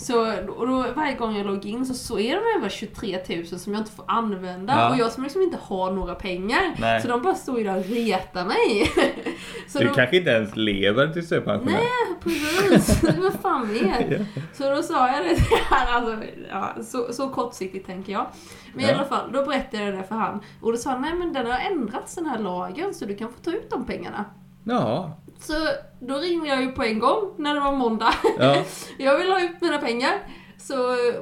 [0.03, 3.47] Så och då, varje gång jag loggar in så, så är de över 23 000
[3.47, 4.91] som jag inte får använda Ja.
[4.91, 6.75] och jag som liksom inte har några pengar.
[6.79, 7.03] Nej.
[7.03, 8.91] Så de bara står ju där och retar mig.
[9.69, 11.73] så Du då, kanske inte ens lever tills du är pensionär?
[11.73, 13.01] Nej, precis.
[13.15, 14.27] det var fan mer.
[14.53, 18.27] Så då sa jag det till han, alltså, ja, så, så kortsiktigt tänker jag.
[18.75, 18.95] Men i Ja.
[18.95, 20.41] alla fall, då berättade jag det för han.
[20.61, 23.29] Och då sa han, nej men den har ändrats den här lagen så du kan
[23.33, 24.25] få ta ut de pengarna.
[24.65, 25.17] Ja.
[25.41, 25.55] Så
[26.01, 28.15] då ringde jag ju på en gång när det var måndag.
[28.39, 28.65] Ja.
[28.99, 30.13] Jag vill ha ut mina pengar.
[30.59, 30.75] Så,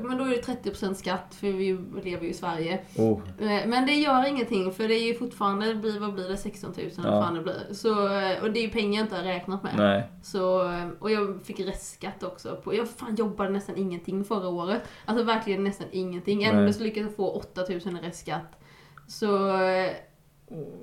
[0.03, 2.81] men då är det 30% skatt för vi lever ju i Sverige.
[2.97, 3.21] Oh.
[3.41, 6.71] Eh, Men det gör ingenting för det är ju fortfarande, blir, vad blir det, 16
[6.77, 7.11] 000 eller Ja.
[7.15, 7.75] vad fan det blir.
[7.75, 9.73] Så, eh, och det är ju pengar jag inte har räknat med.
[9.77, 10.09] Nej.
[10.23, 12.57] Så, eh, och jag fick restskatt också.
[12.65, 14.83] På, jag fan jobbade nästan ingenting förra året.
[15.05, 16.43] Alltså verkligen nästan ingenting.
[16.45, 18.61] Ändå så lyckades jag få 8000 i restskatt.
[19.09, 19.49] Så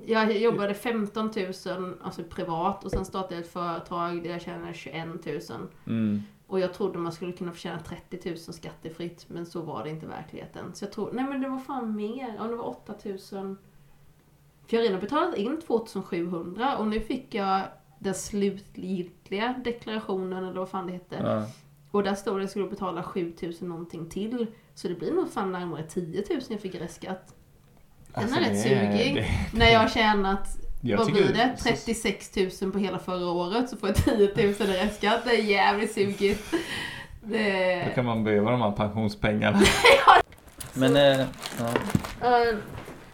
[0.06, 1.30] jag jobbade 15
[1.66, 5.40] 000 alltså privat och sen startade jag ett företag där jag tjänade 21 000.
[5.86, 6.22] Mm.
[6.46, 10.06] Och jag trodde man skulle kunna förtjäna 30 000 skattefritt men så var det inte
[10.06, 10.74] verkligheten.
[10.74, 12.36] Så jag tror, nej men det var fan mer.
[12.40, 13.18] Om det var 8 000.
[13.18, 17.62] För jag har redan betalat in 2700 och nu fick jag
[17.98, 21.16] den slutgiltiga deklarationen eller vad fan det hette.
[21.22, 21.46] Ja.
[21.90, 24.46] Och där stod det att jag skulle betala 7000 någonting till.
[24.74, 27.34] Så det blir nog fan närmare 10 000 jag fick i restskatt.
[28.16, 29.14] Den Alltså, är rätt det sugig.
[29.14, 30.48] det- När jag har tjänat,
[30.80, 31.50] Jag vad blir det?
[31.58, 34.52] så- 36 000 på hela förra året så får jag 10 000 i
[34.84, 35.24] restskatt.
[35.24, 36.50] Det är jävligt sugigt.
[37.20, 37.92] Då Det...
[37.94, 39.60] kan man behöva de här pensionspengarna.
[40.74, 41.26] Men, eh,
[42.20, 42.44] ja.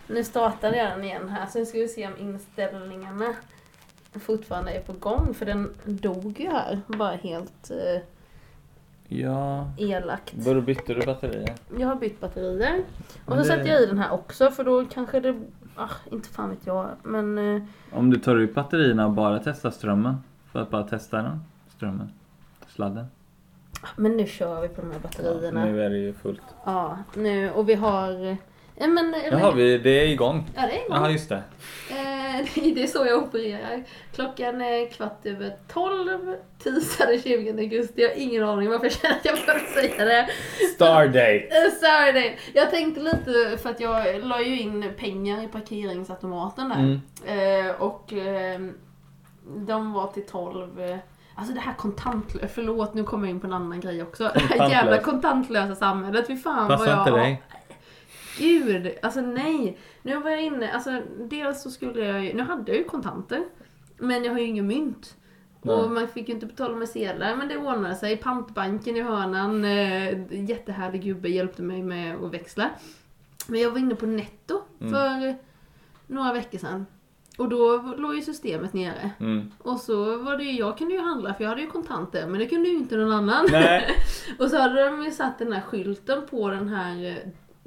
[0.07, 3.35] Nu startade jag den igen här så nu ska vi se om inställningarna
[4.27, 6.81] fortfarande är på gång för den dog ju här.
[6.87, 8.03] Bara helt eh,
[9.21, 9.71] Ja.
[9.79, 10.33] elakt.
[10.33, 11.55] Då bytte du batterier?
[11.79, 12.83] Jag har bytt batterier.
[13.25, 15.41] Och så det- sätter jag i den här också för då kanske det...
[15.77, 16.89] Ah, inte fan vet jag.
[17.03, 20.17] Men eh, Om du tar ut batterierna och bara testar strömmen.
[20.53, 21.41] För att bara testa den.
[21.77, 22.13] Strömmen.
[22.69, 23.07] Sladden.
[23.97, 25.61] Men nu kör vi på de här batterierna.
[25.67, 26.43] Ja, nu är det ju fullt.
[27.15, 27.51] nu.
[27.51, 28.37] Och vi har...
[28.77, 30.51] Ja, men, Jaha, vi, det är igång.
[30.55, 30.97] Ja, det är igång.
[30.97, 31.43] Jaha, just det.
[31.91, 32.22] Eh,
[32.74, 33.85] det är så jag opererar.
[34.14, 38.03] Klockan är kvart över tolv, tisdag den 20 augusti.
[38.03, 40.28] Jag har ingen aning varför jag känner att jag behöver säga det.
[40.74, 41.22] Stardate.
[41.51, 42.37] Eh, Sorry.
[42.55, 46.76] Jag tänkte lite för att jag la ju in pengar i parkeringsautomaten där.
[47.26, 47.66] Mm.
[47.66, 48.61] Eh, och eh,
[49.57, 50.80] de var till 12.
[50.80, 50.97] eh,
[51.35, 54.24] Alltså det här kontantlösa, förlåt nu kommer jag in på en annan grej också.
[54.35, 57.43] Det här jävla kontantlösa samhället, fy fan vad Passar jag inte har- dig?
[58.39, 59.78] Gud, alltså nej.
[60.03, 63.45] Nu var jag inne, alltså dels så skulle jag ju, nu hade jag ju kontanter.
[63.99, 65.16] Men jag har ju ingen mynt.
[65.62, 65.74] Nej.
[65.76, 68.16] Och man fick ju inte betala med sedlar, men det ordnade sig.
[68.16, 72.70] Pantbanken i hörnan, eh, jättehärlig gubbe hjälpte mig med att växla.
[73.47, 74.93] Men jag var inne på Netto Mm.
[74.93, 75.37] för
[76.07, 76.87] några veckor sedan.
[77.39, 79.11] Och då låg ju systemet nere.
[79.20, 79.51] Mm.
[79.59, 82.39] Och så var det ju, jag kunde ju handla för jag hade ju kontanter, men
[82.39, 83.47] det kunde ju inte någon annan.
[84.39, 87.16] Och så hade de ju satt den här skylten på den här eh,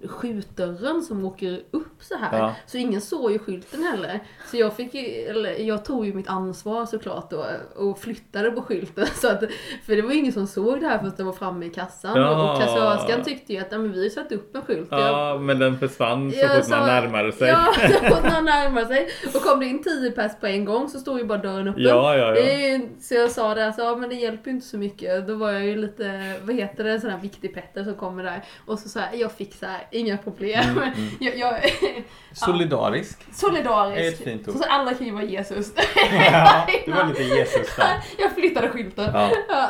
[0.07, 2.39] skjutdörren som åker upp så här.
[2.39, 2.55] Ja.
[2.65, 4.19] Så ingen såg ju skylten heller.
[4.51, 7.45] Så jag fick ju, eller jag tog ju mitt ansvar såklart då
[7.75, 9.05] och flyttade på skylten.
[9.15, 9.39] Så att,
[9.85, 12.21] för det var ju ingen som såg det här förrän det var framme i kassan.
[12.21, 12.53] Ja.
[12.53, 14.87] Och kassörskan tyckte ju att ja, men vi har satt upp en skylt.
[14.91, 17.47] Jag- Ja, men den försvann så jag fort man närmade sig.
[17.47, 19.09] Ja, så fort man närmade sig.
[19.35, 21.83] Och kom det in 10 pers på en gång så stod ju bara dörren öppen.
[21.83, 22.41] Ja, ja, ja.
[22.41, 25.27] ju- Så jag sa det, alltså, ja, men det hjälper ju inte så mycket.
[25.27, 28.23] Då var jag ju lite, vad heter det, en sån här viktig Petter som kommer
[28.23, 28.43] där.
[28.65, 30.69] Och så sa jag, jag fixar, inga problem.
[30.77, 31.55] Mm, Jag, jag,
[32.33, 33.19] Solidarisk.
[33.33, 33.97] solidarisk.
[33.97, 34.55] Det är ett fint ord.
[34.55, 35.73] Så, alla kan ju vara Jesus.
[36.31, 37.97] Ja, det var lite Jesus där.
[38.17, 39.11] jag flyttade skylten.
[39.13, 39.31] Ja.
[39.49, 39.69] Ja.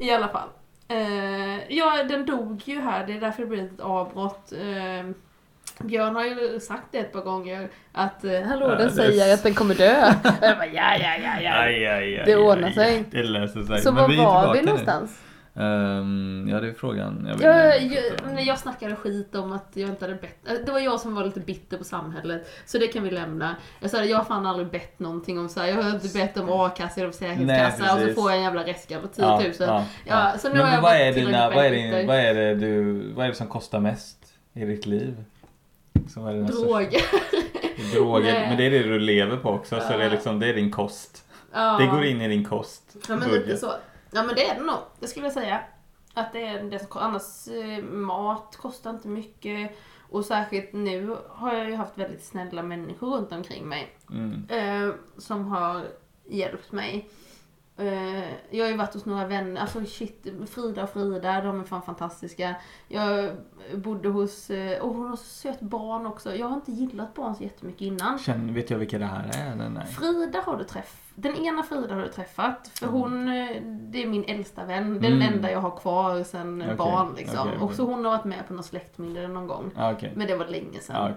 [0.00, 0.48] I alla fall.
[0.88, 4.52] Eh, ja, den dog ju här, det är därför det blev ett avbrott.
[4.52, 5.10] Eh,
[5.78, 9.42] Björn har ju sagt det ett par gånger att eh, hallå Ja, den säger att
[9.42, 10.14] den kommer dö.
[10.24, 11.52] Och jag bara ja, ja, ja, ja.
[11.52, 13.04] Aj, aj, aj, Det ordnar sig.
[13.10, 13.80] Det löser sig.
[13.80, 15.18] Så var var vi någonstans?
[15.54, 17.26] Ehm, ja, det är frågan.
[17.28, 20.48] Jag Jag, jag, jag snackade skit om att jag inte hade bett.
[20.48, 22.50] eh, Det var jag som var lite bitter på samhället.
[22.66, 23.56] Så det kan vi lämna.
[23.80, 25.66] Jag sa jag har fan aldrig bett någonting om så här.
[25.68, 29.02] Jag har inte bett om a-kassa eller försäkringskassa och så får jag en jävla restskatt
[29.02, 29.52] på 10 Ja, 000.
[29.58, 32.34] ja, Ja, så nu men har jag vad är, dina, vad, är din, vad, är
[32.34, 34.18] det du, vad är det som kostar mest
[34.52, 35.24] i ditt liv?
[36.08, 37.02] Som är Droger.
[37.94, 38.32] Droger.
[38.32, 38.48] Nej.
[38.48, 39.96] Men det är det du lever på också, så Ja.
[39.98, 41.24] det är, liksom, det är din kost.
[41.54, 41.78] Ja.
[41.80, 42.96] Det går in i din kost.
[43.08, 43.72] Ja men lite så.
[44.12, 44.78] Ja men det är det nog.
[45.00, 45.60] Det skulle jag säga.
[46.14, 49.76] Att det är det som Annars eh, mat kostar inte mycket.
[50.10, 53.96] Och särskilt nu har jag ju haft väldigt snälla människor runt omkring mig.
[54.10, 54.46] Mm.
[54.48, 55.82] Eh, som har
[56.24, 57.10] hjälpt mig.
[57.76, 61.64] Eh, jag har ju varit hos några vänner, alltså shit, Frida och Frida, de är
[61.64, 62.54] fan fantastiska.
[62.88, 63.30] Jag
[63.74, 66.34] bodde hos, eh, och hon har så söt barn också.
[66.34, 68.18] Jag har inte gillat barn så jättemycket innan.
[68.18, 69.52] Känn, vet jag vilka det här är?
[69.52, 69.86] Eller nej?
[69.86, 70.98] Frida har du träffat.
[71.14, 72.70] Den ena Frida har du träffat.
[72.74, 73.00] För Mm.
[73.00, 75.00] hon, eh, det är min äldsta vän.
[75.00, 75.34] Den Mm.
[75.34, 77.38] enda jag har kvar sen Okej, barn liksom.
[77.40, 77.76] okej, och okej.
[77.76, 79.70] så hon har varit med på något släktmiddag någon gång.
[79.76, 80.12] Okej.
[80.16, 81.12] Men det var länge sedan.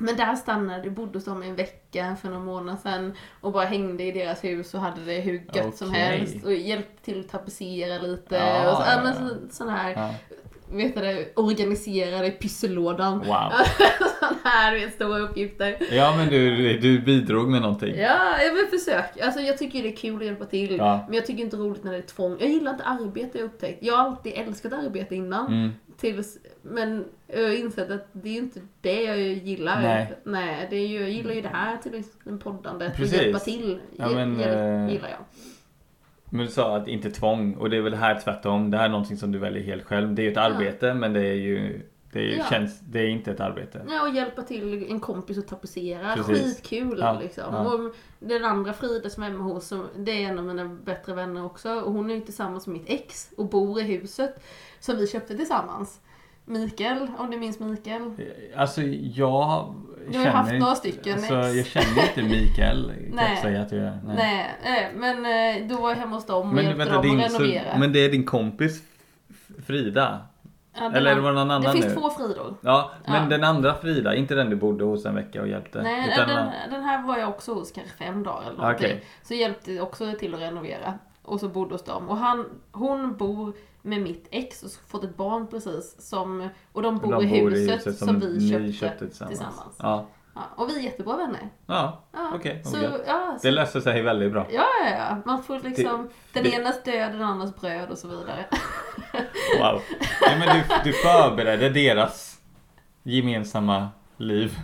[0.00, 3.64] Men där stannade jag, bodde hos dem en vecka för några månader sedan och bara
[3.64, 6.00] hängde i deras hus och hade det hur gött som Okej.
[6.00, 9.90] helst och hjälpte till att tapetsera lite Ja, och så, ja, men så, sån här,
[9.92, 10.14] Ja.
[10.76, 13.18] vet du organiserade pyssellådan.
[13.18, 13.26] Wow.
[14.20, 15.76] sån här, vet, stora uppgifter.
[15.90, 17.94] Ja men du, du bidrog med någonting.
[17.98, 19.24] Ja, jag vill försöka.
[19.24, 20.76] Alltså jag tycker det är kul att hjälpa till.
[20.76, 21.04] Ja.
[21.06, 22.36] Men jag tycker inte det är roligt när det är tvång.
[22.40, 23.78] Jag gillar inte arbete jag upptäckt.
[23.82, 25.46] Jag har alltid älskat arbete innan.
[25.46, 25.70] Mm.
[25.96, 27.04] Tills, men
[27.34, 29.82] jag har insett att det är inte det jag gillar.
[29.82, 30.12] Nej.
[30.24, 32.96] Nej det är ju, jag gillar ju det här till exempel poddandet.
[32.96, 33.18] Precis.
[33.18, 33.80] Att hjälpa till.
[33.96, 35.18] Ja, men, eh, gillar jag.
[36.32, 38.70] Men du sa att inte tvång och det är väl här tvärtom.
[38.70, 40.14] Det här är någonting som du väljer helt själv.
[40.14, 41.82] Det är ju ett arbete men det är ju
[42.12, 42.44] det är Ja.
[42.50, 43.82] känns, det är inte ett arbete.
[43.88, 46.16] Ja, och hjälpa till en kompis att tapetsera.
[46.16, 47.44] Skitkul Ja, liksom.
[47.52, 47.72] ja.
[47.74, 51.14] Och den andra Frida som är hemma hos, som- det är en av mina bättre
[51.14, 51.70] vänner också.
[51.80, 54.42] Och hon är ju tillsammans med mitt ex och bor i huset
[54.80, 56.00] som vi köpte tillsammans.
[56.50, 58.10] Mikael, om du minns Mikael?
[58.56, 58.82] Alltså
[59.14, 59.74] jag
[60.10, 62.92] Du har ju haft några stycken alltså, jag känner inte Mikael.
[62.94, 63.36] kan jag Nej.
[63.42, 63.82] säga att jag.
[63.82, 64.16] Nej.
[64.16, 65.16] Nej, nej, men
[65.62, 67.72] eh, då var jag hemma hos dem och Men, hjälpte vänta, dem att renovera.
[67.72, 68.82] så, men det är din kompis
[69.66, 70.18] Frida?
[70.78, 71.94] Ja, Eller var det någon annan Det finns nu?
[72.00, 72.54] två Fridor.
[72.60, 73.28] Ja, men Ja.
[73.28, 75.82] den andra Frida, inte den du bodde hos en vecka och hjälpte?
[75.82, 78.86] Nej, den, den här var jag också hos kanske fem dagar eller någonting.
[78.86, 79.04] Okej.
[79.22, 80.94] Så hjälpte också till att renovera.
[81.22, 82.08] Och så bodde hos dem.
[82.08, 83.52] Och han, hon bor
[83.82, 85.96] med mitt ex och fått ett barn precis.
[85.98, 89.38] Som, och de bor, de i, huset som, vi ni köpte, tillsammans.
[89.38, 89.76] tillsammans.
[89.78, 91.48] Ja, Ja, och vi är jättebra vänner.
[91.66, 92.62] ja Ja, okej.
[92.66, 92.90] okej.
[93.06, 94.46] ja, Det löser sig väldigt bra.
[94.50, 95.16] ja, ja, ja.
[95.24, 98.44] Man får liksom den det- enas död, den andras bröd och så vidare.
[99.60, 99.80] Wow.
[100.20, 102.40] Nej, men du, du förberedde deras
[103.02, 104.58] gemensamma liv.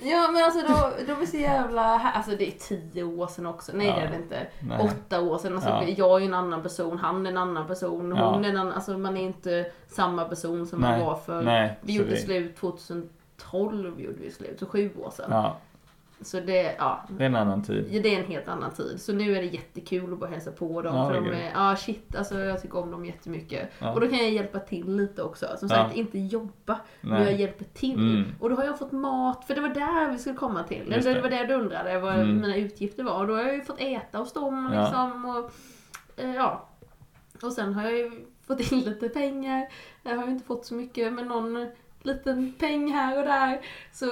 [0.00, 2.12] Ja men alltså då, de är så jävla här.
[2.12, 3.72] Alltså det är tio år sedan också.
[3.74, 3.94] Nej Ja.
[3.94, 4.46] det är det inte.
[4.60, 4.78] Nej.
[4.80, 5.54] Åtta år sedan.
[5.54, 5.84] Alltså, Ja.
[5.84, 8.30] Jag är en annan person, han är en annan person, Ja.
[8.34, 8.72] hon är en annan.
[8.72, 10.98] Alltså man är inte samma person som Nej.
[10.98, 11.42] man var för.
[11.42, 15.26] Nej, vi gjorde det- slut 2012 gjorde vi slut, så sju år sedan.
[15.30, 15.56] Ja,
[16.20, 17.04] Så det, ja.
[17.08, 17.86] det är en annan tid.
[17.90, 19.00] Ja, Det är en helt annan tid.
[19.00, 20.96] Så nu är det jättekul att bara hälsa på dem.
[20.96, 23.70] Ja, för de är, ja shit, alltså jag tycker om dem jättemycket.
[23.78, 23.92] Ja.
[23.92, 25.46] Och då kan jag hjälpa till lite också.
[25.58, 25.76] Som Ja.
[25.76, 27.30] sagt, inte jobba, men Nej.
[27.30, 27.94] jag hjälper till.
[27.94, 28.24] Mm.
[28.40, 30.92] Och då har jag fått mat, för det var där vi skulle komma till.
[30.92, 31.20] Just det det.
[31.20, 32.34] var det du undrade, vad Mm.
[32.40, 33.20] mina utgifter var.
[33.20, 34.80] Och då har jag ju fått äta hos dem Ja.
[34.80, 35.24] liksom.
[35.24, 35.50] Och,
[36.24, 36.68] eh, ja.
[37.42, 38.10] och sen har jag ju
[38.46, 39.68] fått in lite pengar.
[40.02, 41.68] Jag har ju inte fått så mycket, men någon
[42.02, 43.60] liten peng här och där.
[43.92, 44.06] Så,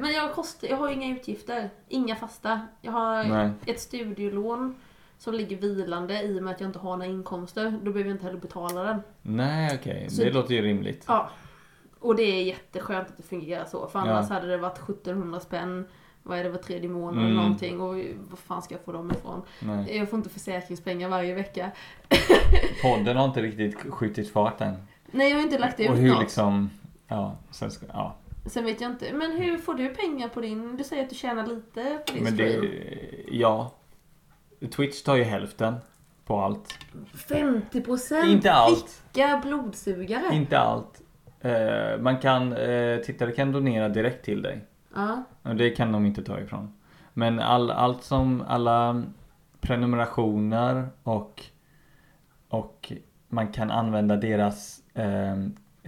[0.00, 2.60] men jag, kost, jag har inga utgifter, inga fasta.
[2.80, 3.50] Jag har Nej.
[3.66, 4.74] ett studielån
[5.18, 7.70] som ligger vilande i och med att jag inte har några inkomster.
[7.70, 9.00] Då behöver jag inte heller betala den.
[9.22, 10.08] Nej, okej.
[10.10, 11.04] Det det- låter ju rimligt.
[11.08, 11.30] Ja.
[12.00, 13.88] Och det är jätteskönt att det fungerar så.
[13.88, 14.34] För annars Ja.
[14.34, 15.86] hade det varit 1700 spänn
[16.22, 17.24] vad är det, var tredje månad Mm.
[17.26, 17.80] eller någonting.
[17.80, 17.94] Och
[18.30, 19.42] vad fan ska jag få dem ifrån?
[19.60, 19.96] Nej.
[19.96, 21.70] Jag får inte försäkringspengar varje vecka.
[22.82, 24.74] Podden har inte riktigt skjutit fart än.
[25.10, 26.20] Nej, jag har inte lagt ut Och hur något.
[26.20, 26.70] liksom...
[27.08, 28.16] Ja, sen ska, ja.
[28.46, 29.12] Sen vet jag inte.
[29.12, 30.76] Men hur får du pengar på din...
[30.76, 32.60] Du säger att du tjänar lite på din Men stream.
[32.60, 33.24] det...
[33.30, 33.72] Ja.
[34.76, 35.74] Twitch tar ju hälften
[36.24, 36.78] på allt.
[37.28, 38.24] 50 procent?
[38.28, 39.02] Inte allt.
[39.12, 40.34] Vilka blodsugare!
[40.34, 41.02] Inte allt.
[41.40, 42.52] Eh, man kan...
[42.52, 44.60] Eh, tittare kan donera direkt till dig.
[44.94, 45.24] Ja.
[45.42, 46.72] Och det kan de inte ta ifrån.
[47.14, 49.02] Men all, allt som, alla
[49.60, 51.42] prenumerationer och,
[52.48, 52.92] och
[53.28, 55.36] man kan använda deras, eh,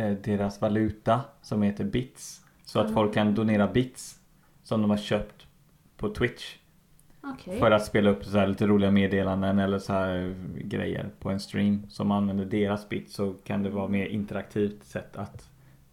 [0.09, 2.40] deras valuta som heter bits.
[2.64, 2.94] Så att Mm.
[2.94, 4.18] folk kan donera bits
[4.62, 5.47] som de har köpt
[5.97, 6.56] på Twitch.
[7.22, 7.59] Okej.
[7.59, 11.40] För att spela upp så här lite roliga meddelanden eller så här grejer på en
[11.40, 11.82] stream.
[11.89, 15.48] Som använder deras bits så kan det vara mer interaktivt sätt att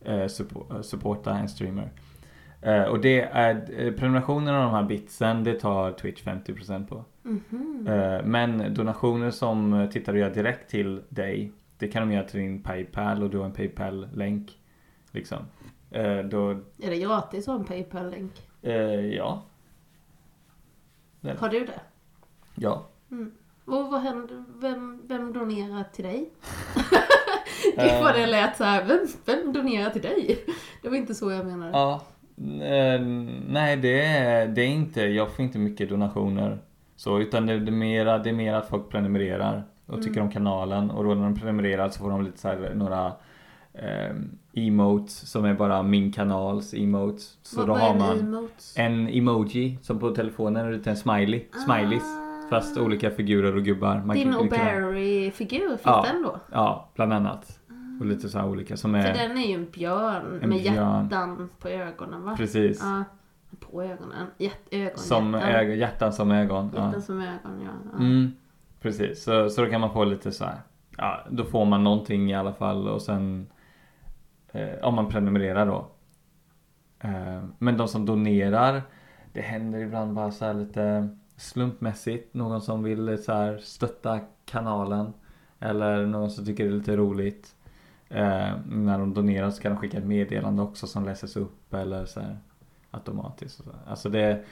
[0.05, 1.89] eh, suppo- supporta en streamer.
[2.61, 7.05] Eh, och det är eh, prenumerationen av de här bitsen det tar Twitch 50% på.
[7.23, 7.87] Mhm.
[7.87, 12.39] Eh, men donationer som eh, tittare gör direkt till dig det kan de göra till
[12.39, 14.59] din Paypal och du har en Paypal-länk.
[15.11, 15.37] Liksom.
[15.91, 16.49] Eh, då,
[16.81, 18.31] Är det gratis att ha en Paypal-länk?
[18.61, 18.73] eh,
[19.15, 19.43] ja.
[21.39, 21.79] Har du det?
[22.55, 22.87] Ja.
[23.65, 24.43] Och vad händer?
[24.61, 26.29] Vem, vem donerar till dig?
[27.77, 27.83] Eh.
[27.83, 28.85] det var det lät så här.
[28.85, 30.45] Vem, vem donerar till dig?
[30.81, 31.71] Det var inte så jag menade.
[31.71, 32.01] Ja.
[32.65, 33.01] Eh,
[33.47, 36.59] nej, det är, det är inte, jag får inte mycket donationer.
[36.95, 40.31] Så, utan det, det, är mera, det är mer att folk prenumererar och tycker om
[40.31, 40.91] kanalen.
[40.91, 43.11] Och då när de prenumererar så får de lite så här, några
[43.73, 44.15] eh,
[44.53, 47.37] emotes som är bara min kanals emotes.
[47.41, 48.73] Så vad, då har man emotes?
[48.77, 51.45] en emoji som på telefonen är lite en smiley.
[51.65, 52.03] Smileys.
[52.03, 52.49] Ah.
[52.49, 54.01] Fast olika figurer och gubbar.
[54.05, 56.05] Man Din O'Barry-figur, finns Ja.
[56.13, 56.39] den då?
[56.51, 57.59] Ja, bland annat.
[57.99, 59.01] Och lite så olika som är...
[59.13, 61.03] För den är ju en björn En med björn.
[61.03, 62.35] hjärtan på ögonen va?
[62.37, 62.79] Precis.
[62.83, 63.03] Ja,
[63.59, 64.27] på ögonen.
[64.37, 65.49] Hjärt, ögon, Som hjärtan.
[65.49, 66.71] äg, hjärtan som ögon.
[66.75, 66.85] Ja.
[66.85, 67.69] Hjärtan som ögon, ja.
[67.93, 67.97] ja.
[67.99, 68.31] Mm,
[68.81, 70.61] precis, så, så då kan man få lite så här.
[70.97, 73.47] Ja, då får man någonting i alla fall och sen
[74.51, 75.87] eh, om man prenumererar då.
[76.99, 78.81] Eh, men de som donerar,
[79.33, 82.33] det händer ibland bara så här lite slumpmässigt.
[82.33, 85.13] Någon som vill så här stötta kanalen.
[85.59, 87.55] Eller någon som tycker det är lite roligt.
[88.09, 92.05] Eh, när de donerar så kan de skicka ett meddelande också som läses upp eller
[92.05, 92.37] så här
[92.91, 93.57] automatiskt.
[93.57, 93.63] Så.
[93.87, 94.43] Alltså det,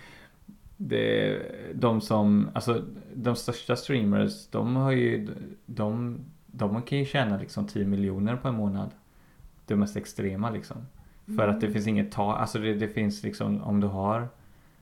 [0.77, 1.41] det,
[1.73, 5.27] de som, alltså de största streamers, de har ju,
[5.65, 8.91] de, de kan ju tjäna liksom 10 miljoner på en månad.
[9.65, 10.77] Det mest extrema liksom.
[11.37, 14.27] För att det finns inget tak, alltså det, det finns liksom om du har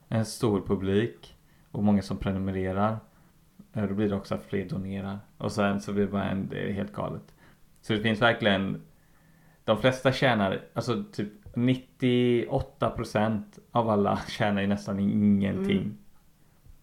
[0.08, 1.36] en stor publik
[1.72, 2.98] och många som prenumererar
[3.74, 5.20] eh, då blir det också att fler donerar.
[5.38, 7.34] Och sen så blir det bara en, det är helt galet.
[7.82, 8.82] Så det finns verkligen
[9.64, 15.78] De flesta tjänar, alltså typ 98% av alla tjänar ju nästan ingenting.
[15.78, 15.98] Mm.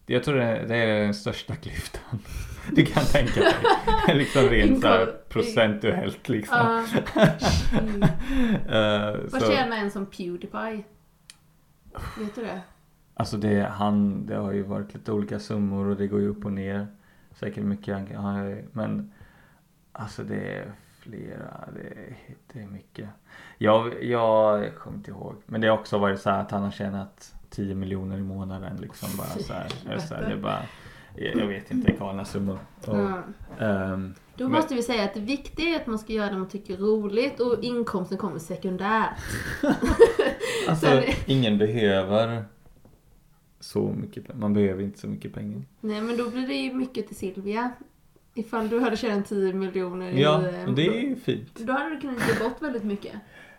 [0.05, 2.19] Jag tror det, det är den största klyftan.
[2.75, 3.53] Du kan tänka dig.
[4.17, 6.57] liksom rent så procentuellt liksom.
[6.57, 6.85] Ja.
[7.79, 8.03] Mm.
[8.03, 10.83] Eh, Vad tjänar en som Pewdiepie?
[12.19, 12.61] Vet du det?
[13.13, 16.45] Alltså det, han, det har ju varit lite olika summor och det går ju upp
[16.45, 16.87] och ner.
[17.39, 19.11] Säkert mycket, han men
[19.91, 22.15] alltså det är flera, det är,
[22.53, 23.09] det är mycket.
[23.63, 26.71] Jag, jag kommer inte ihåg, men det har också varit så här att han har
[26.71, 29.67] tjänat 10 miljoner i månaden liksom bara så här.
[29.85, 30.61] Det är så här, det bara,
[31.15, 32.59] jag vet inte, galna summor.
[32.87, 33.23] Och, Ja.
[33.65, 36.37] ehm, Då Men- måste vi säga att det viktiga är att man ska göra det
[36.37, 39.09] man tycker är roligt och inkomsten kommer sekundärt.
[40.69, 42.45] alltså Sen- ingen behöver
[43.59, 44.39] så mycket pengar.
[44.39, 45.61] Man behöver inte så mycket pengar.
[45.81, 47.71] Nej men då blir det ju mycket till Silvia.
[48.33, 50.21] Ifall du hade tjänat 10 miljoner i...
[50.21, 51.55] Ja, eh, och det är ju fint.
[51.59, 53.13] Då hade du kunnat ge bort väldigt mycket.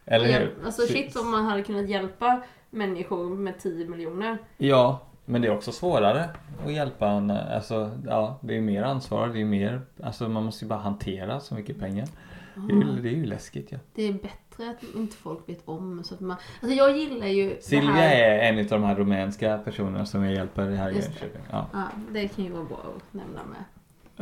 [0.05, 0.55] Eller hur?
[0.65, 4.39] Alltså shit om man hade kunnat hjälpa människor med 10 miljoner.
[4.59, 6.31] Ja, men det är också svårare
[6.65, 7.31] att hjälpa en.
[7.31, 11.41] Alltså, ja, det är mer ansvar, det är mer, alltså man måste ju bara hantera
[11.41, 12.09] så mycket pengar.
[12.55, 13.79] Det är ju, det är ju läskigt ja.
[13.95, 16.05] Det är bättre att inte folk vet om.
[16.05, 18.17] Så att man, alltså jag gillar ju Silvia här.
[18.17, 20.95] är en av de här rumänska personerna som jag hjälper här i.
[20.95, 21.43] Jönköping.
[21.51, 21.67] Ja.
[21.73, 23.65] Ja, det kan ju vara bra att nämna med.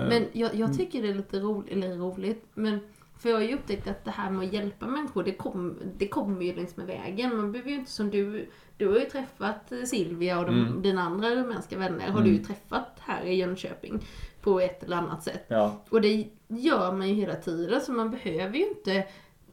[0.09, 2.81] Men jag, jag tycker det är lite roligt, eller roligt, men
[3.21, 6.09] för jag har ju upptäckt att det här med att hjälpa människor, det, kom, det
[6.09, 7.37] kommer ju längs med vägen.
[7.37, 10.83] Man behöver ju inte som du, du har ju träffat Silvia och de, Mm.
[10.83, 12.25] dina andra rumänska vänner har Mm.
[12.25, 14.05] du ju träffat här i Jönköping
[14.41, 15.45] på ett eller annat sätt.
[15.49, 19.05] Ja, Och det gör man ju hela tiden, så man behöver ju inte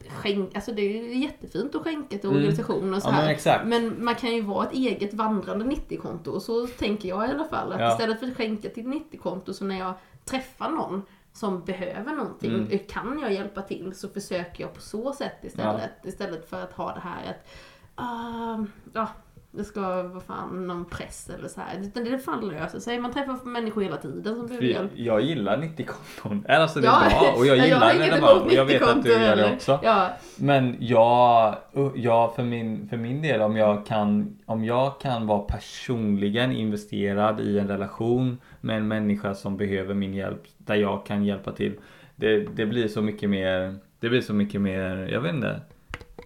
[0.08, 2.36] skänka, alltså det är jättefint att skänka till Mm.
[2.36, 3.22] organisationer och så ja här.
[3.22, 3.66] men exakt.
[3.66, 7.72] Men man kan ju vara ett eget vandrande 90-konto, så tänker jag i alla fall.
[7.72, 7.92] Att Ja.
[7.92, 11.02] istället för att skänka till 90-konto, så när jag träffar någon
[11.38, 12.78] som behöver någonting, Mm.
[12.88, 15.90] kan jag hjälpa till så försöker jag på så sätt istället.
[16.04, 17.48] Istället för att ha det här att,
[17.94, 19.08] ah, ja,
[19.50, 21.80] det ska vara fan någon press eller så här.
[21.82, 22.98] Utan det fan löser sig.
[22.98, 24.90] Man träffar människor hela tiden som behöver hjälp.
[24.94, 26.44] jag gillar 90-konton.
[26.48, 28.64] Alltså det är Ja, bra och jag jag gillar har när det var och jag
[28.64, 29.80] vet att du 90-konton gör det också.
[29.82, 31.56] Ja, Men jag,
[31.94, 37.40] jag för, min, för min del om jag, kan, om jag kan vara personligen investerad
[37.40, 41.74] i en relation med en människa som behöver min hjälp där jag kan hjälpa till.
[42.16, 45.60] Det, det blir så mycket mer, det blir så mycket mer, jag vet inte,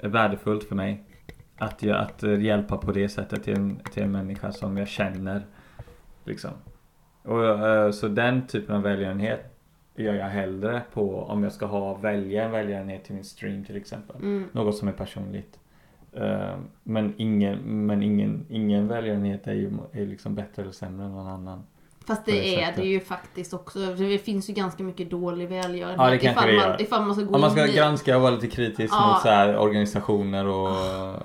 [0.02, 1.04] värdefullt för mig.
[1.56, 5.42] Att, jag, att hjälpa på det sättet till en, till en människa som jag känner.
[6.24, 6.50] Liksom.
[7.22, 9.40] Och, eh, så den typen av välgörenhet
[9.96, 13.76] gör jag hellre på om jag ska ha välja en välgörenhet till min stream till
[13.76, 14.16] exempel.
[14.16, 14.48] mm.
[14.52, 15.58] Något som är personligt.
[16.12, 21.12] Eh, Men ingen, men ingen, ingen välgörenhet är ju är liksom bättre eller sämre än
[21.12, 21.62] någon annan.
[22.06, 22.76] Fast det det är sättet.
[22.82, 23.78] det ju faktiskt också.
[23.78, 25.96] Det finns ju ganska mycket dålig välgörenhet.
[25.98, 26.82] Ja, det kanske ifall, det man, gör.
[26.82, 29.06] ifall man ska gå Om man ska in granska och vara lite kritisk Ja.
[29.12, 30.76] mot så här organisationer och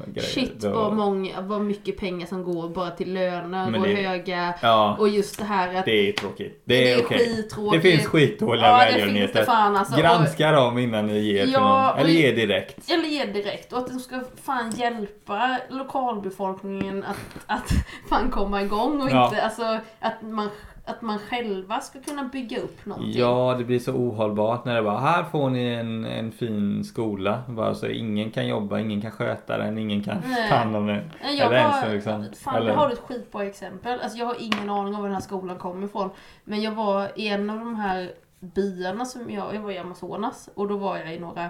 [0.08, 0.30] grejer.
[0.30, 3.95] Shit då- vad, många, vad mycket pengar som går bara till löner Men och det-
[3.95, 4.54] höga.
[4.62, 6.62] Ja, Och just det här att det är tråkigt.
[6.66, 7.18] Det är, okej.
[7.20, 7.84] skittråkigt.
[7.84, 9.44] Det finns skitdåliga Ja det det välgörenheter.
[9.44, 9.99] fan alltså.
[10.02, 11.99] Granska dem innan ni ger till Ja, någon.
[11.99, 12.91] Eller ge direkt.
[12.91, 13.74] Eller ge direkt.
[13.74, 17.18] Och att de ska fan hjälpa lokalbefolkningen att,
[17.48, 17.70] att
[18.10, 20.49] fan komma igång och inte alltså att man,
[20.88, 23.19] att man själva ska kunna bygga upp någonting.
[23.19, 27.43] Ja, det blir så ohållbart när det bara här får ni en, en fin skola.
[27.49, 30.49] Bara så ingen kan jobba, ingen kan sköta den, ingen kan Nej.
[30.49, 31.09] ta hand om den.
[31.22, 33.99] Jag Eller har, ens liksom, fan, eller- jag har ett skitbra exempel.
[34.01, 36.09] Alltså, jag har ingen aning om var den här skolan kommer ifrån.
[36.43, 40.49] Men jag var i en av de här byarna som jag, jag var i Amazonas
[40.55, 41.49] och då var jag i några,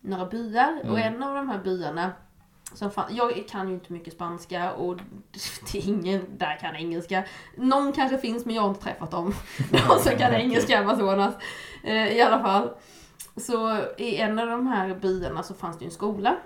[0.00, 0.78] några byar.
[0.82, 1.14] Och Mm.
[1.14, 2.12] en av de här byarna
[2.74, 4.96] som fan, jag kan ju inte mycket spanska och
[5.72, 7.24] det är ingen där kan engelska.
[7.56, 9.34] Någon kanske finns men jag har inte träffat dem.
[9.72, 11.34] Någon som kan engelska i Amazonas.
[11.84, 12.70] Eh, I alla fall.
[13.36, 16.36] Så i en av de här byarna så fanns det ju en skola.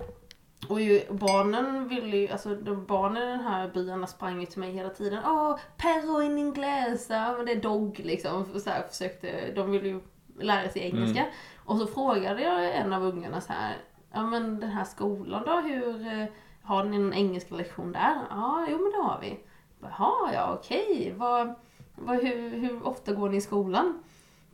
[0.68, 4.60] Och ju, barnen ville ju, alltså de barnen i den här byarna sprang ju till
[4.60, 5.18] mig hela tiden.
[5.26, 8.60] Åh, perro in inglesa, men det är dog liksom.
[8.60, 10.00] Så här, försökte, de ville ju
[10.40, 11.26] lära sig engelska.
[11.64, 13.76] Och så frågade jag en av ungarna så här,
[14.12, 16.26] ja men den här skolan då, hur, eh,
[16.62, 18.16] har ni någon engelska lektion där?
[18.30, 19.40] Ja, jo men det har vi.
[19.80, 21.14] Jaha, ja okej.
[21.16, 21.54] Vad,
[21.94, 24.02] vad, hur, hur ofta går ni i skolan?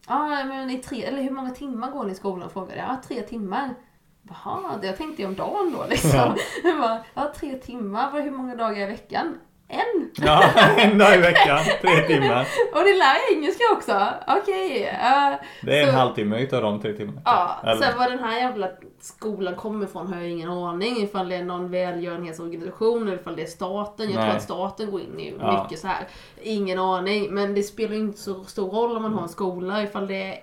[0.09, 2.51] Ja, men i tre, eller hur många timmar går ni i skolan?
[2.51, 2.89] Frågade jag.
[2.89, 3.75] Ja, tre timmar.
[4.23, 6.37] Jaha, jag tänkte jag om dagen då liksom.
[6.65, 7.03] Ja.
[7.15, 8.23] Ja, tre timmar.
[8.23, 9.39] Hur många dagar i veckan?
[9.71, 10.11] En!
[10.15, 10.43] Ja,
[10.79, 12.47] en dag i veckan, tre timmar.
[12.75, 14.07] Och ni lär engelska också?
[14.27, 14.85] Okej.
[14.87, 17.21] eh, Det är en Så- halvtimme utav de tre timmarna.
[17.25, 18.69] Ja, Eller- sen var den här jävla
[19.01, 20.97] skolan kommer ifrån har jag ingen aning.
[21.03, 24.07] Ifall det är någon välgörenhetsorganisation eller ifall det är staten.
[24.11, 24.25] Jag Nej.
[24.29, 25.63] tror att staten går in i Ja.
[25.63, 26.09] mycket så här.
[26.43, 27.35] Ingen aning.
[27.35, 30.39] Men det spelar inte så stor roll om man har en skola ifall det är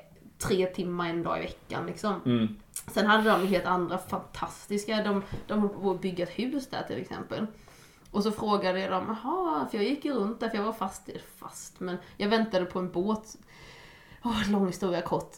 [0.48, 2.22] tre timmar en dag i veckan liksom.
[2.26, 2.48] Mm.
[2.92, 7.46] Sen hade de helt andra fantastiska, de, de bygga ett hus där till exempel.
[8.16, 10.74] Och så frågade jag dem, jaha, för jag gick ju runt där för jag var
[10.74, 13.36] fast, fast, men jag väntade på en båt.
[14.24, 15.32] Åh, lång historia kort.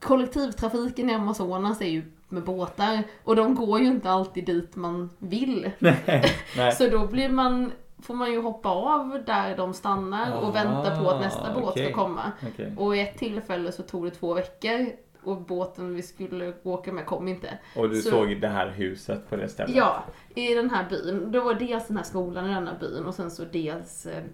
[0.00, 5.10] Kollektivtrafiken i Amazonas är ju med båtar och de går ju inte alltid dit man
[5.18, 5.70] vill.
[5.78, 6.72] Nej.
[6.78, 11.10] Så då blir man, får man ju hoppa av där de stannar och vänta på
[11.10, 11.84] att nästa båt okej.
[11.84, 12.32] ska komma.
[12.52, 12.74] Okej.
[12.78, 14.86] Och i ett tillfälle så tog det två veckor
[15.24, 17.58] och båten vi skulle åka med kom inte.
[17.76, 19.76] Och du Så- såg det här huset på det stället?
[19.76, 21.32] Ja, i den här byn.
[21.32, 24.24] Då var dels den här skolan i denna byn och sen så dels eh,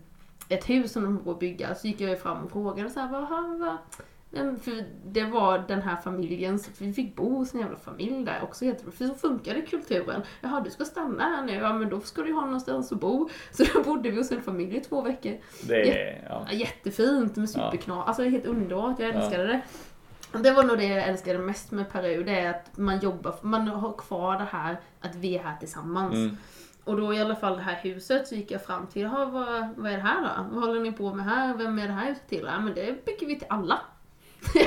[0.48, 1.74] ett hus som de höll på att bygga.
[1.74, 3.76] Så gick jag fram och frågade så här, vad, vad,
[4.62, 8.40] För det var den här familjens, för vi fick bo hos en jävla familj där
[8.42, 8.64] också.
[8.92, 10.22] För så funkade kulturen.
[10.40, 13.28] Jaha, du ska stanna här nu, ja men då ska du ha någonstans att bo.
[13.52, 15.32] Så då bodde vi hos en familj i två veckor.
[15.68, 16.46] Det är, ja.
[16.50, 17.46] Ja, Jättefint med Ja.
[17.46, 18.06] superknas.
[18.06, 19.14] Alltså det är helt underbart, jag Ja.
[19.14, 19.60] älskade det.
[20.32, 23.68] Det var nog det jag älskade mest med Peru, det är att man jobbar, man
[23.68, 26.14] har kvar det här att vi är här tillsammans.
[26.14, 26.36] Mm.
[26.84, 29.68] Och då i alla fall det här huset så gick jag fram till, Jaha, vad,
[29.76, 30.54] vad är det här då?
[30.54, 31.54] Vad håller ni på med här?
[31.54, 32.44] Vem är det här huset till?
[32.46, 33.80] Ja men det bygger vi till alla.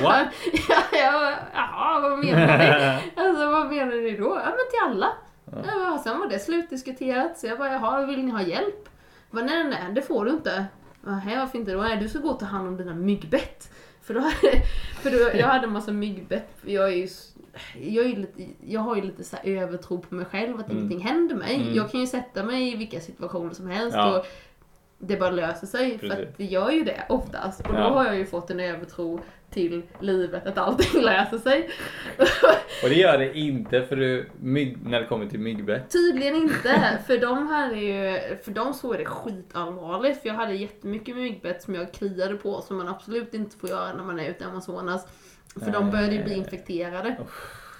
[0.01, 0.27] What?
[0.69, 3.11] ja, ja, jaha, vad menar ni?
[3.21, 4.41] Alltså vad menar ni då?
[4.43, 5.07] Ja men till alla.
[5.45, 5.57] Ja.
[5.67, 8.89] Ja, sen var det slutdiskuterat så jag bara, jaha, vill ni ha hjälp?
[9.29, 10.65] Jag bara, nej, nej, nej, det får du inte.
[11.01, 11.81] Nej, varför inte då?
[11.81, 13.73] Nej, du ska gå och ta hand om dina myggbett.
[14.03, 14.21] För då,
[15.01, 16.49] för då jag hade en massa myggbett.
[16.65, 17.07] Jag är ju,
[17.81, 20.77] jag, är lite, jag har ju lite så övertro på mig själv, att Mm.
[20.77, 21.55] ingenting händer mig.
[21.55, 21.75] Mm.
[21.75, 24.19] Jag kan ju sätta mig i vilka situationer som helst Ja.
[24.19, 24.25] och
[24.99, 25.99] det bara löser sig.
[25.99, 26.25] För Precis.
[26.27, 27.61] att det gör ju det oftast.
[27.67, 27.89] Och då Ja.
[27.93, 29.19] har jag ju fått en övertro
[29.53, 31.69] till livet, att allting löser sig.
[32.83, 35.91] Och det gör det inte för du, när det kommer till myggbett.
[35.91, 40.21] Tydligen inte, för de hade ju, för de såg det skitallvarligt.
[40.21, 43.93] För jag hade jättemycket myggbett som jag kriade på som man absolut inte får göra
[43.93, 45.07] när man är ute i Amazonas.
[45.63, 47.17] För de började ju bli infekterade.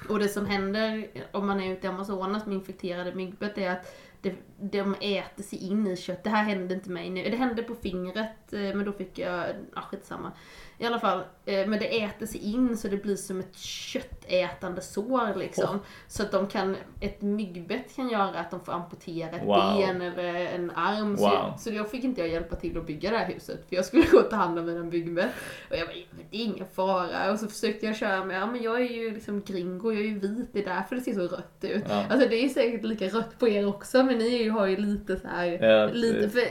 [0.09, 3.95] Och det som händer om man är ute i Amazonas med infekterade myggbett är att
[4.21, 6.23] det, de äter sig in i kött.
[6.23, 7.29] Det här hände inte mig nu.
[7.29, 9.45] Det hände på fingret, eh, men då fick jag,
[9.75, 10.31] ja skitsamma.
[10.77, 14.81] I alla fall, eh, men det äter sig in så det blir som ett köttätande
[14.81, 15.79] sår liksom.
[16.07, 19.77] Så att de kan, ett myggbett kan göra att de får amputera ett Wow.
[19.77, 21.17] ben eller en arm.
[21.17, 21.33] Så, Wow.
[21.33, 23.65] jag, så jag fick inte jag hjälpa till att bygga det här huset.
[23.69, 25.29] För jag skulle gå och ta hand om mina myggbett.
[25.69, 25.95] Och jag bara,
[26.31, 27.31] det är ingen fara.
[27.31, 30.05] Och så försökte jag köra med, ja men jag är ju liksom gringo, jag är
[30.07, 31.83] ju vit, det är därför det ser så rött ut.
[31.89, 32.05] Ja.
[32.09, 35.27] Alltså det är säkert lika rött på er också, men ni har ju lite så
[35.27, 36.41] här, Ja, lite, för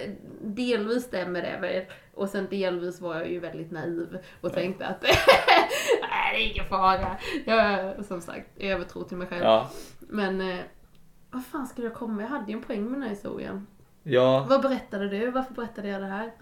[0.44, 1.82] delvis stämmer det väl.
[2.14, 6.66] Och sen delvis var jag ju väldigt naiv och tänkte att nej det är ingen
[6.66, 7.16] fara.
[7.44, 9.44] Jag som sagt övertro till mig själv.
[9.44, 9.70] Ja.
[10.00, 10.58] Men eh,
[11.30, 12.22] vad fan skulle jag komma?
[12.22, 13.66] Jag hade ju en poäng med den här historien.
[14.02, 14.46] Ja.
[14.48, 15.30] Vad berättade du?
[15.30, 16.32] Varför berättade jag det här?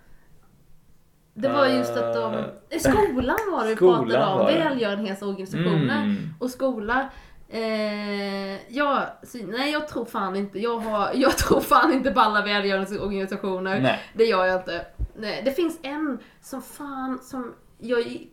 [1.35, 2.35] Det var just att de...
[2.35, 4.47] Eh, skolan var det vi pratade om.
[4.47, 6.03] Välgörenhetsorganisationer.
[6.03, 6.35] Mm.
[6.39, 7.11] Och skola.
[7.49, 10.59] Eh, ja, så, nej jag tror fan inte.
[10.59, 13.81] Jag, har, jag tror fan inte på alla välgörenhetsorganisationer.
[13.81, 14.01] Nej.
[14.15, 14.87] Det gör jag inte.
[15.21, 18.27] Nej, det finns en som fan som jag...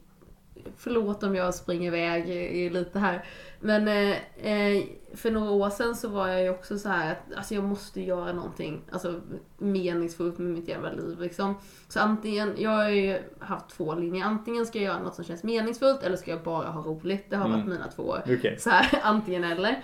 [0.78, 2.28] Förlåt om jag springer iväg
[2.74, 3.26] lite här.
[3.60, 4.84] Men eh, eh,
[5.16, 8.02] för några år sedan så var jag ju också så här att alltså jag måste
[8.02, 9.22] göra någonting alltså,
[9.58, 11.20] meningsfullt med mitt jävla liv.
[11.22, 11.56] Liksom.
[11.88, 14.26] Så antingen, jag har ju haft två linjer.
[14.26, 17.30] Antingen ska jag göra något som känns meningsfullt eller ska jag bara ha roligt.
[17.30, 17.58] Det har Mm.
[17.60, 18.56] varit mina två Okej.
[18.60, 19.84] så här, antingen eller.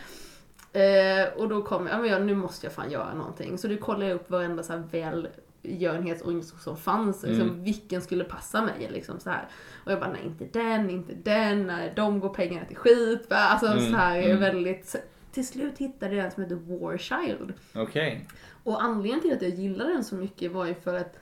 [0.74, 3.58] Eh, och då kom jag, ja, men jag, nu måste jag fan göra någonting.
[3.58, 4.84] Så då kollade jag upp varenda så här
[5.64, 7.23] välgörenhetsorganisation som fanns.
[7.23, 7.35] Mm.
[7.35, 9.48] Liksom, vilken skulle passa mig liksom så här.
[9.85, 13.26] Och jag bara, nej inte den, inte den, nej, de går pengarna till skit.
[13.30, 14.40] Alltså Mm, så här mm.
[14.40, 14.95] väldigt...
[15.31, 17.53] Till slut hittade jag en som heter War Child.
[17.76, 18.27] Okej.
[18.64, 21.19] Och anledningen till att jag gillade den så mycket var ju för att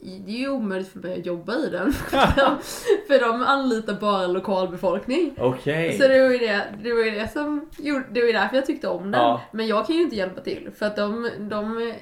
[0.00, 1.92] det är ju omöjligt för mig att jobba i den.
[3.06, 5.34] för de anlitar bara lokalbefolkning.
[5.38, 5.98] Okej.
[5.98, 8.88] Så det var ju det, det, var det som gjorde, det var därför jag tyckte
[8.88, 9.20] om den.
[9.20, 9.42] Ja.
[9.52, 11.92] Men jag kan ju inte hjälpa till för att de, de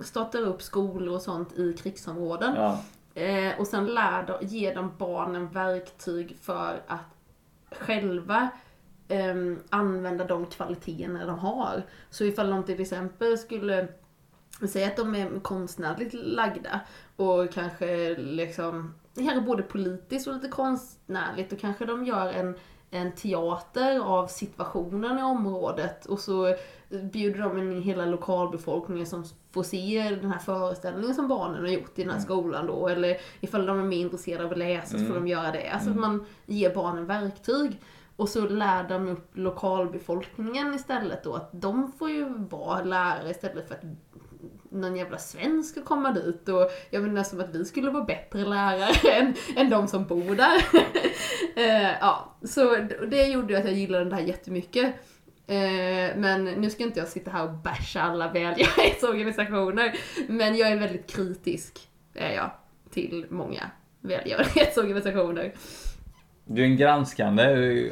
[0.00, 2.54] startar upp skolor och sånt i krigsområden.
[2.56, 2.80] Ja.
[3.22, 7.16] Eh, och sen lär de, ger de barnen verktyg för att
[7.70, 8.48] själva
[9.08, 11.82] ehm, använda de kvaliteterna de har.
[12.10, 13.88] Så ifall de till exempel skulle
[14.68, 16.80] Säg att de är konstnärligt lagda
[17.16, 22.54] och kanske liksom, kanske både politiskt och lite konstnärligt och kanske de gör en,
[22.90, 26.56] en teater av situationen i området och så
[27.02, 31.98] bjuder de in hela lokalbefolkningen som får se den här föreställningen som barnen har gjort
[31.98, 32.88] i den här skolan då.
[32.88, 35.68] Eller ifall de är mer intresserade av att läsa så får de göra det.
[35.68, 37.80] Alltså att man ger barnen verktyg.
[38.16, 43.68] Och så lär de upp lokalbefolkningen istället då, att de får ju vara lärare istället
[43.68, 43.84] för att
[44.70, 48.44] någon jävla svensk ska komma dit och jag menar som att vi skulle vara bättre
[48.44, 50.64] lärare än, än de som bor där.
[51.56, 52.76] Eh, ja, så
[53.10, 54.94] det gjorde att jag gillade det här jättemycket.
[55.46, 59.94] Eh, men nu ska inte jag sitta här och basha alla välgörenhetsorganisationer.
[60.28, 62.50] Men jag är väldigt kritisk, är jag,
[62.90, 65.52] till många välgörenhetsorganisationer.
[66.44, 67.42] Du är en granskande,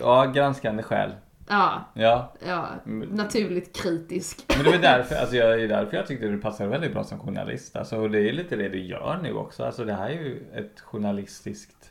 [0.00, 1.10] ja granskande själ.
[1.48, 2.32] Ja, Ja.
[2.46, 2.68] ja,
[3.10, 4.44] naturligt kritisk.
[4.56, 7.18] Men det var därför, alltså jag, är därför jag tyckte du passade väldigt bra som
[7.18, 7.76] journalist.
[7.76, 9.64] Alltså, och det är lite det du gör nu också.
[9.64, 11.90] Alltså det här är ju ett journalistiskt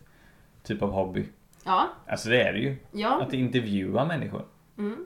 [0.64, 1.26] typ av hobby.
[1.64, 2.76] Ja, Alltså det är det ju.
[2.92, 3.22] ja.
[3.22, 4.46] Att intervjua människor.
[4.78, 5.06] Mm.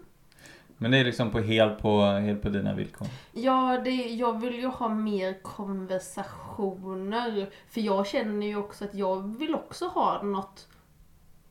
[0.85, 3.07] Men det är liksom på helt på, helt på dina villkor.
[3.31, 7.49] Ja, det, jag vill ju ha mer konversationer.
[7.69, 10.67] För jag känner ju också att jag vill också ha något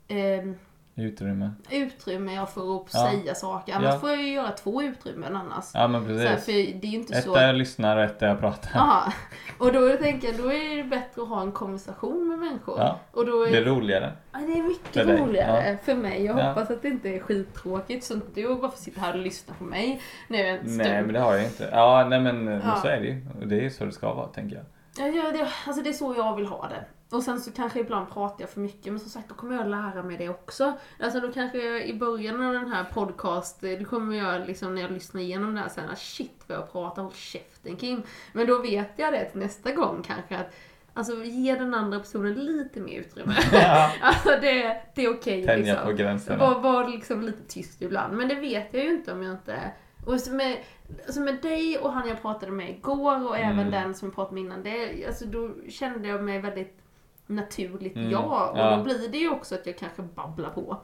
[0.09, 0.52] eh,
[0.97, 1.51] Utrymme.
[1.71, 3.11] utrymme jag får upp Ja.
[3.11, 3.75] säga saker.
[3.75, 3.99] Annars Ja.
[3.99, 5.65] får jag ju göra två utrymmen annars.
[5.75, 6.45] Ja men Så här, precis.
[6.45, 7.35] för det är inte Ett så...
[7.35, 8.81] där jag lyssnar och ett där jag pratar.
[8.81, 9.12] Aha.
[9.59, 12.79] Och då tänker jag, då är det bättre att ha en konversation med människor.
[12.79, 12.99] Ja.
[13.11, 14.12] Och då är, Det är roligare.
[14.33, 16.25] ja, det är mycket För roligare för mig.
[16.25, 16.49] Jag Ja.
[16.49, 19.55] hoppas att det inte är skittråkigt så att du bara får sitta här och lyssna
[19.59, 20.77] på mig nu en stund.
[20.77, 21.69] Nej men det har jag inte.
[21.73, 22.79] Ja nej men Ja.
[22.83, 23.21] så är det ju.
[23.47, 24.65] Det är så det ska vara tänker jag.
[24.99, 26.85] Ja, ja, det, alltså det är så jag vill ha det.
[27.11, 29.69] Och sen så kanske ibland pratar jag för mycket, men som sagt då kommer jag
[29.69, 30.73] lära mig det också.
[31.01, 34.83] Alltså då kanske jag i början av den här podcast, då kommer jag liksom när
[34.83, 38.03] jag lyssnar igenom det här sen, shit vad jag pratar, håll käften Kim.
[38.33, 40.55] Men då vet jag det till nästa gång kanske att
[40.97, 43.37] Alltså ge den andra personen lite mer utrymme.
[43.53, 43.91] Ja.
[44.01, 45.87] alltså det, det är okej Tänja liksom.
[45.87, 46.39] på gränserna.
[46.39, 48.16] Var, var liksom lite tyst ibland.
[48.16, 49.71] Men det vet jag ju inte om jag inte...
[50.07, 50.57] Och med,
[51.06, 53.70] alltså med dig och han jag pratade med igår och även Mm.
[53.70, 56.78] den som jag pratade med innan det, alltså då kände jag mig väldigt
[57.27, 58.48] naturligt Mm, ja.
[58.52, 58.77] Och ja.
[58.77, 60.77] då blir det ju också att jag kanske babblar på.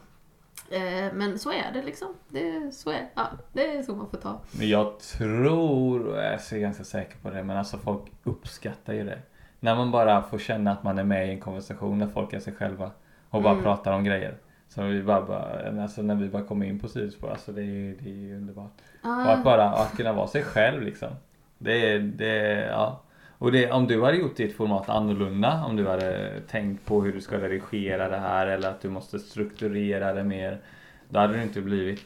[0.70, 2.14] Eh, men så är det liksom.
[2.28, 4.40] Det, så är, ja, det är så man får ta.
[4.58, 9.04] Men jag tror, och jag är ganska säker på det, men alltså folk uppskattar ju
[9.04, 9.18] det.
[9.60, 12.40] När man bara får känna att man är med i en konversation när folk är
[12.40, 12.90] sig själva
[13.30, 13.64] och bara Mm.
[13.64, 14.36] pratar om grejer.
[14.74, 17.94] Så vi bara, bara, alltså när vi bara kommer in på sidospår, alltså det är
[18.02, 18.72] det är ju underbart.
[19.02, 21.08] Och Ah, att bara att kunna vara sig själv liksom.
[21.58, 23.02] Det är, det ja.
[23.38, 27.12] Och det, om du hade gjort ditt format annorlunda, om du hade tänkt på hur
[27.12, 30.60] du ska redigera det här eller att du måste strukturera det mer.
[31.08, 32.00] Då hade det inte blivit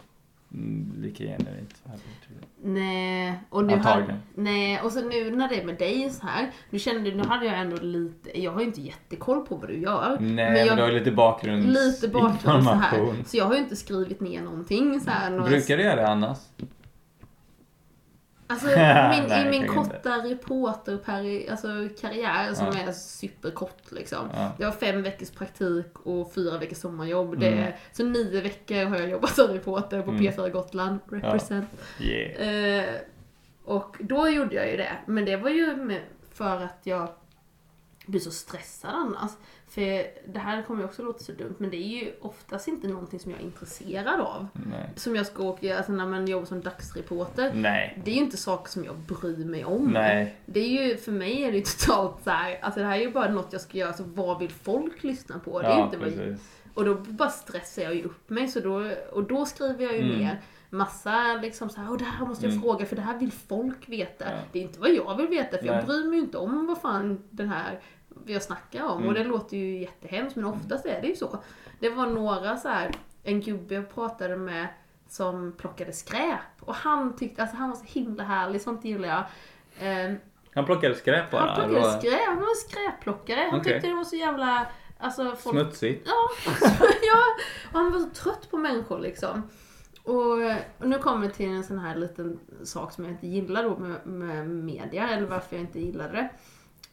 [0.97, 1.75] lika genuint.
[1.85, 2.49] Inte blivit.
[2.63, 6.51] Nej, och nu hade, nej, och så nu när det är med dig så här,
[6.71, 9.79] nu kände nu hade jag ändå lite, jag har ju inte jättekoll på vad du
[9.81, 10.17] gör.
[10.21, 13.15] Nej, men, jag, du har lite bakgrunds lite bakgrund så här.
[13.27, 15.31] Så jag har ju inte skrivit ner någonting så här.
[15.31, 16.39] några- Brukar du göra det annars?
[18.47, 18.77] Alltså min,
[19.29, 21.69] Nej, i min korta reporterkarriär alltså,
[22.01, 22.89] karriär som Ja.
[22.89, 24.29] är superkort liksom.
[24.35, 24.51] Ja.
[24.59, 27.41] Det var fem veckors praktik och fyra veckors sommarjobb.
[27.41, 27.73] Det, Mm.
[27.93, 30.23] så nio veckor har jag jobbat som reporter på Mm.
[30.23, 30.99] P4 Gotland.
[31.09, 31.69] Represent.
[32.01, 32.79] Yeah.
[32.79, 32.95] Eh,
[33.65, 34.93] och då gjorde jag ju det.
[35.07, 36.01] Men det var ju
[36.33, 37.09] för att jag
[38.07, 39.31] blir så stressad annars.
[39.75, 42.89] För det här kommer ju också låta så dumt, men det är ju oftast inte
[42.89, 44.47] någonting som jag är intresserad av.
[44.71, 44.91] Nej.
[44.97, 47.53] Som jag ska åka, alltså när man jobbar som dagsreporter.
[47.55, 47.99] Nej.
[48.05, 49.91] Det är ju inte saker som jag bryr mig om.
[49.91, 50.37] Nej.
[50.47, 53.01] Det är ju, för mig är det ju totalt så här, alltså det här är
[53.01, 55.61] ju bara något jag ska göra, så vad vill folk lyssna på?
[55.63, 56.49] Det är Ja, inte vad, precis.
[56.75, 60.01] och då bara stressar jag ju upp mig, så då, och då skriver jag ju
[60.03, 60.19] Mm.
[60.19, 60.41] ner
[60.71, 62.63] massa liksom så här, och det här måste jag Mm.
[62.63, 64.25] fråga för det här vill folk veta.
[64.31, 64.37] Ja.
[64.53, 65.75] Det är inte vad jag vill veta, för Nej.
[65.77, 67.81] jag bryr mig ju inte om vad fan den här
[68.27, 68.97] jag snackar om.
[68.97, 69.09] Mm.
[69.09, 71.39] Och det låter ju jättehemskt, men oftast är det ju så.
[71.81, 72.91] Det var några så här,
[73.23, 74.69] en gubbe jag pratade med
[75.09, 76.41] som plockade skräp.
[76.61, 79.25] Och han tyckte, alltså han var så himla härlig, sånt gillar jag.
[79.81, 80.17] Ehm,
[80.55, 81.41] Han plockade skräp bara?
[81.41, 81.99] han plockade eller?
[81.99, 83.49] skräp, han var en skräpplockare.
[83.51, 83.73] Han Okej.
[83.73, 84.67] tyckte det var så jävla,
[84.99, 86.09] alltså folk Smutsigt?
[86.09, 86.31] Ja,
[87.03, 87.23] ja,
[87.73, 89.43] och han var så trött på människor liksom.
[90.03, 90.33] Och,
[90.79, 93.79] och nu kommer jag till en sån här liten sak som jag inte gillar då
[93.79, 96.29] med, med media, eller varför jag inte gillade det.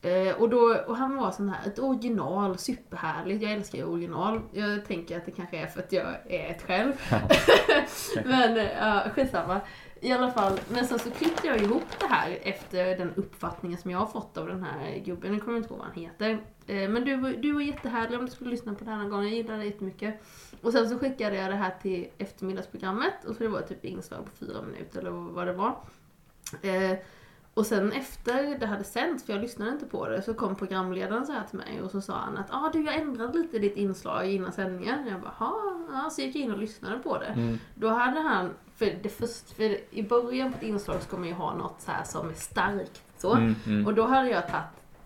[0.04, 3.44] Eh, och, då, och han var sån här, ett original, superhärligt.
[3.44, 4.42] Jag älskar ju original.
[4.54, 6.94] Jag tänker att det kanske är för att jag är ett själv.
[8.26, 9.62] Men ja, skitsamma.
[10.04, 13.92] I alla fall, men sen så klippte jag ihop det här efter den uppfattningen som
[13.92, 15.34] jag har fått av den här gubben.
[15.34, 16.30] Jag kommer inte ihåg vad han heter.
[16.68, 19.10] Eh, Men du, var- du var jättehärlig om du skulle lyssna på det här någon
[19.10, 19.24] gång.
[19.24, 20.22] Jag gillade det jättemycket.
[20.62, 23.26] Och sen så skickade jag det här till eftermiddagsprogrammet.
[23.28, 25.76] Och så det var typ inslag på fyra minuter eller vad det var.
[27.54, 31.26] Och sen efter det hade sänts, för jag lyssnade inte på det, så kom programledaren
[31.26, 33.78] så här till mig och så sa han att ah, du jag ändrade lite ditt
[33.78, 35.08] inslag innan sändningen.
[35.08, 37.26] Jag bara, ja, så gick jag in och lyssnade på det.
[37.26, 37.60] Mm.
[37.76, 41.34] Då hade han, för, det först, för i början på ett inslag ska man ju
[41.34, 43.02] ha något så här som är starkt.
[43.18, 43.34] Så.
[43.34, 43.88] Mm, mm.
[43.88, 44.66] Och då hade jag tagit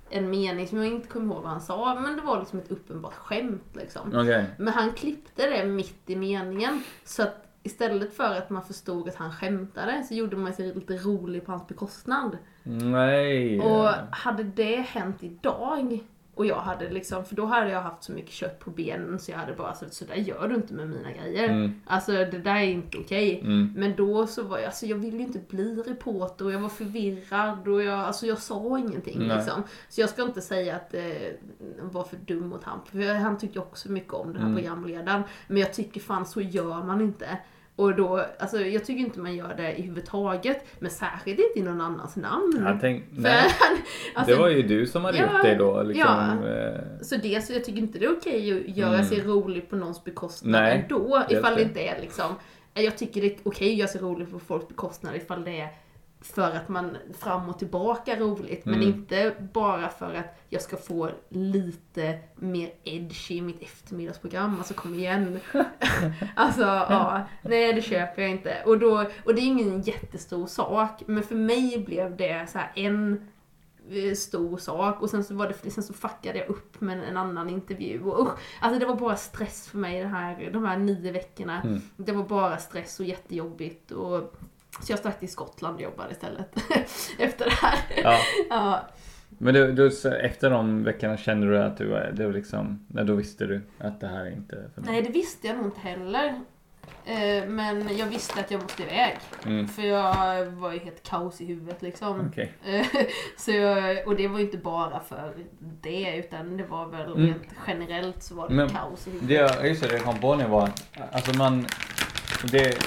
[0.09, 2.71] en mening som jag inte kommer ihåg vad han sa, men det var liksom ett
[2.71, 4.07] uppenbart skämt liksom.
[4.15, 4.45] Okej.
[4.57, 6.83] Men han klippte det mitt i meningen.
[7.03, 10.93] Så att istället för att man förstod att han skämtade så gjorde man sig lite
[10.93, 12.37] rolig på hans bekostnad.
[12.63, 13.59] Nej.
[13.59, 15.99] Och hade det hänt idag
[16.35, 19.31] och jag hade liksom, för då hade jag haft så mycket kött på benen så
[19.31, 21.49] jag hade bara sagt så där gör du inte med mina grejer.
[21.49, 21.81] Mm.
[21.85, 23.39] Alltså det där är inte okej.
[23.39, 23.73] Mm.
[23.75, 26.69] Men då så var jag, alltså jag ville ju inte bli reporter och jag var
[26.69, 29.37] förvirrad och jag, alltså jag sa ingenting Nej.
[29.37, 29.63] liksom.
[29.89, 31.39] Så jag ska inte säga att det
[31.81, 34.55] var för dum mot han, för han tyckte också mycket om den här Mm.
[34.55, 35.23] programledaren.
[35.47, 37.37] Men jag tycker fan så gör man inte.
[37.77, 41.61] Och då, alltså jag tycker inte man gör det i huvudtaget, men särskilt inte i
[41.61, 42.63] någon annans namn.
[42.65, 43.43] Jag tänk, nej,
[44.15, 45.83] alltså, det var ju du som hade Ja, gjort det då.
[45.83, 46.49] Liksom, ja.
[46.49, 49.05] eh, Så det, så jag tycker inte det är okej att göra Mm.
[49.05, 51.23] sig rolig på någons bekostnad Nej, ändå.
[51.29, 51.61] Ifall det.
[51.61, 52.35] inte är liksom,
[52.73, 55.67] jag tycker det är okej att göra sig rolig på folks bekostnad ifall det är
[56.25, 58.65] för att man fram och tillbaka roligt.
[58.65, 58.87] Men Mm.
[58.87, 64.55] inte bara för att jag ska få lite mer edge i mitt eftermiddagsprogram.
[64.57, 65.39] Alltså kom igen.
[66.35, 68.63] alltså ja, nej det köper jag inte.
[68.65, 71.03] Och, då, och det är ingen jättestor sak.
[71.05, 73.27] Men för mig blev det så en
[73.89, 77.17] eh, stor sak och sen så, var det, sen så fuckade jag upp med en
[77.17, 78.03] annan intervju.
[78.03, 81.61] Och, usch, alltså det var bara stress för mig det här, de här nio veckorna.
[81.61, 81.81] Mm.
[81.97, 83.91] Det var bara stress och jättejobbigt.
[83.91, 84.35] Och,
[84.81, 86.55] så jag stack till Skottland och jobbade istället.
[87.19, 87.79] Efter det här.
[88.03, 88.19] ja.
[88.49, 88.87] Ja,
[89.29, 89.87] Men du, du,
[90.21, 93.61] efter de veckorna kände du att du var, det var liksom, nej, då visste du
[93.79, 94.91] att det här är inte för mig?
[94.91, 96.41] nej, det visste jag nog inte heller.
[97.05, 99.17] Eh, Men jag visste att jag måste iväg.
[99.45, 99.67] Mm.
[99.67, 102.27] För jag var ju helt kaos i huvudet liksom.
[102.31, 102.53] Okej.
[102.65, 102.85] Eh,
[103.37, 105.33] så jag, och det var ju inte bara för
[105.81, 107.25] det, utan det var väl Mm.
[107.25, 109.57] rent generellt så var det Men kaos i huvudet.
[109.61, 110.69] Det just det, det jag kom på nu var,
[111.11, 111.65] alltså man,
[112.51, 112.77] det,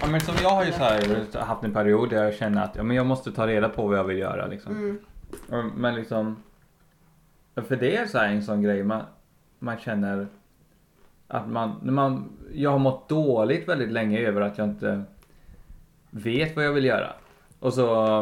[0.00, 2.76] ja, men som jag har ju så här, haft en period där jag känner att
[2.76, 4.98] ja, men jag måste ta reda på vad jag vill göra liksom.
[5.50, 5.70] Mm.
[5.76, 6.42] Men liksom,
[7.54, 9.02] för det är så här en sån grej man,
[9.58, 10.26] man känner
[11.28, 15.02] att man, när man, jag har mått dåligt väldigt länge över att jag inte
[16.10, 17.12] vet vad jag vill göra.
[17.58, 18.18] Och så,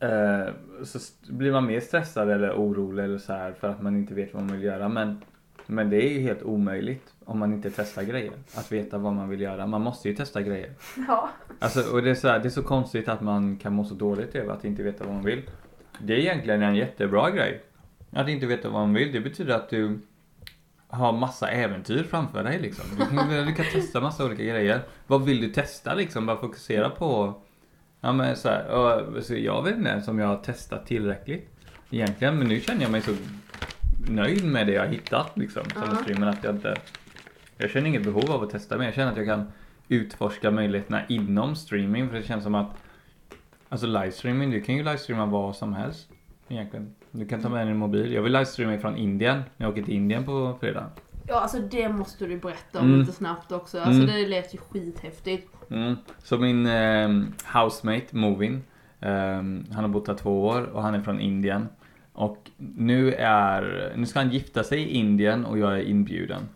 [0.00, 0.46] eh,
[0.84, 4.34] så blir man mer stressad eller orolig eller så här för att man inte vet
[4.34, 4.88] vad man vill göra.
[4.88, 5.22] Men,
[5.66, 8.32] men det är ju helt omöjligt om man inte testar grejer.
[8.54, 9.66] Att veta vad man vill göra.
[9.66, 10.70] Man måste ju testa grejer.
[11.08, 11.30] Ja.
[11.58, 13.94] Alltså, och det är, så här, det är så konstigt att man kan må så
[13.94, 15.42] dåligt över att inte veta vad man vill.
[15.98, 17.62] Det är egentligen en jättebra grej.
[18.10, 19.98] Att inte veta vad man vill, det betyder att du
[20.88, 22.84] har massa äventyr framför dig liksom.
[22.98, 24.80] Du kan, du kan testa massa olika grejer.
[25.06, 26.26] Vad vill du testa liksom?
[26.26, 27.42] Bara fokusera på...
[28.00, 31.50] Ja men så här, och, så jag vet inte ens om jag har testat tillräckligt.
[31.90, 33.12] Egentligen, men nu känner jag mig så
[34.08, 35.62] nöjd med det jag hittat liksom.
[35.72, 35.96] Som Ja.
[35.96, 36.74] streamen att jag inte...
[37.58, 39.52] Jag känner inget behov av att testa men jag känner att jag kan
[39.88, 42.08] utforska möjligheterna inom streaming.
[42.08, 42.70] För det känns som att
[43.68, 46.08] Alltså livestreaming, du kan ju livestreama vad som helst.
[46.48, 46.94] Egentligen.
[47.10, 48.12] Du kan ta med din mobil.
[48.12, 49.42] Jag vill livestreama från Indien.
[49.56, 50.86] Jag åker till Indien på fredag.
[51.28, 53.00] ja, alltså det måste du berätta om Mm.
[53.00, 53.78] lite snabbt också.
[53.80, 54.14] Alltså Mm.
[54.14, 55.50] det lät ju skithäftigt.
[55.70, 55.96] Mm.
[56.22, 57.08] Så min eh,
[57.54, 58.62] housemate Movin.
[59.00, 61.68] Eh, han har bott här två år och han är från Indien.
[62.16, 66.48] Och nu är, nu ska han gifta sig i Indien och jag är inbjuden.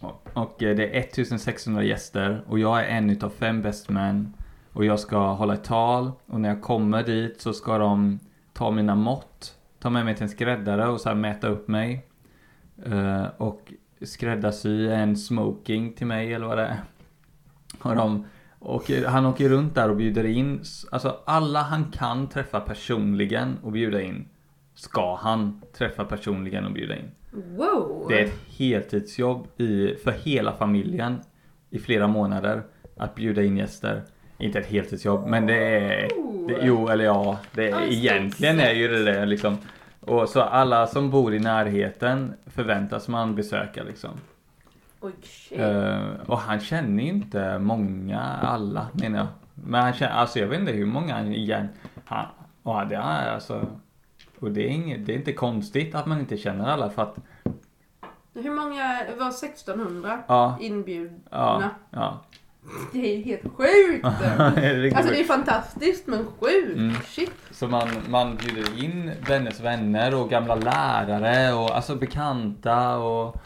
[0.00, 4.34] Och, och eh, det är 1600 gäster och jag är en utav fem best men.
[4.72, 8.18] Och jag ska hålla ett tal och när jag kommer dit så ska de
[8.52, 12.06] ta mina mått, ta med mig till en skräddare och så här mäta upp mig.
[12.84, 13.72] Eh, och
[14.02, 16.80] skräddarsy en smoking till mig eller vad det är.
[17.82, 18.26] Och de,
[18.58, 23.72] och han åker runt där och bjuder in, alltså alla han kan träffa personligen och
[23.72, 24.28] bjuda in
[24.76, 27.10] ska han träffa personligen och bjuda in.
[27.32, 28.06] Wow!
[28.08, 31.20] Det är ett heltidsjobb i, för hela familjen
[31.70, 32.62] i flera månader
[32.96, 34.02] att bjuda in gäster.
[34.38, 36.08] Inte ett heltidsjobb men det är,
[36.48, 39.58] det, jo eller ja, det är, egentligen är ju det det liksom.
[40.00, 44.10] Och så alla som bor i närheten förväntas man besöka liksom.
[45.22, 45.58] Shit.
[45.58, 49.26] Eh, och han känner ju inte många, alla menar jag.
[49.54, 51.68] Men han känner, alltså jag vet inte hur många han igen.
[52.04, 52.26] Han,
[52.62, 53.66] och det är alltså.
[54.40, 57.16] Och det är, inget, det är inte konstigt att man inte känner alla för att
[58.34, 61.18] Hur många, var 1600 ja, inbjudna?
[61.30, 62.20] ja, ja.
[62.92, 64.04] Det är helt sjukt!
[64.96, 66.76] Alltså det är fantastiskt men sjukt!
[66.76, 66.94] Mm.
[67.04, 67.32] Shit!
[67.50, 73.36] Så man, man bjuder in vänners vänner och gamla lärare och alltså bekanta och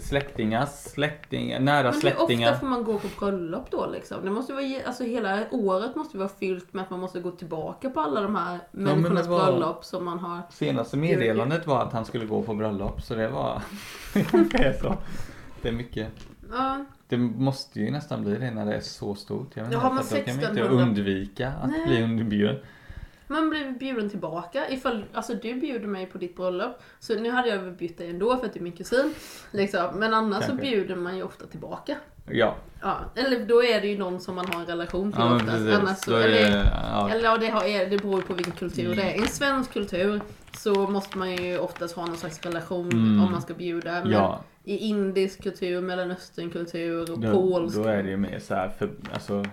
[0.00, 2.48] släktingars släktingar, nära Men hur släktingar.
[2.50, 4.24] ofta får man gå på bröllop då liksom?
[4.24, 7.90] Det måste vara, alltså hela året måste vara fyllt med att man måste gå tillbaka
[7.90, 10.40] på alla de här människornas var- bröllop som man har.
[10.50, 13.62] Senaste meddelandet var att han skulle gå på bröllop så det var...
[14.52, 14.94] det är så.
[15.62, 16.08] Det är mycket.
[16.52, 19.50] Ja, Det måste ju nästan bli det när det är så stort.
[19.54, 21.86] Jag vet Ja, har man för då kan man inte 1600 undvika att Nej.
[21.86, 22.56] bli underbjuden.
[23.32, 24.68] Man blir bjuden tillbaka.
[24.70, 26.82] Ifall, alltså du bjuder mig på ditt bröllop.
[27.00, 29.14] Så nu hade jag väl bjudit dig ändå för att du är min kusin.
[29.50, 29.86] Liksom.
[29.94, 30.66] Men annars så Kanske.
[30.70, 31.96] bjuder man ju ofta tillbaka.
[32.30, 35.34] Ja, Ja, eller då är det ju någon som man har en relation till ja
[35.36, 35.68] oftast.
[35.80, 38.94] Annars så, är eller, det, ja, Eller det, har, det beror ju på vilken kultur
[38.94, 39.06] det är.
[39.06, 39.22] I Mm.
[39.22, 40.20] en svensk kultur
[40.58, 43.22] så måste man ju oftast ha någon slags relation Mm.
[43.24, 43.92] om man ska bjuda.
[44.02, 47.76] Men ja i indisk kultur, mellanösternkultur och då, polsk.
[47.76, 49.44] då är det ju mer så här för, alltså,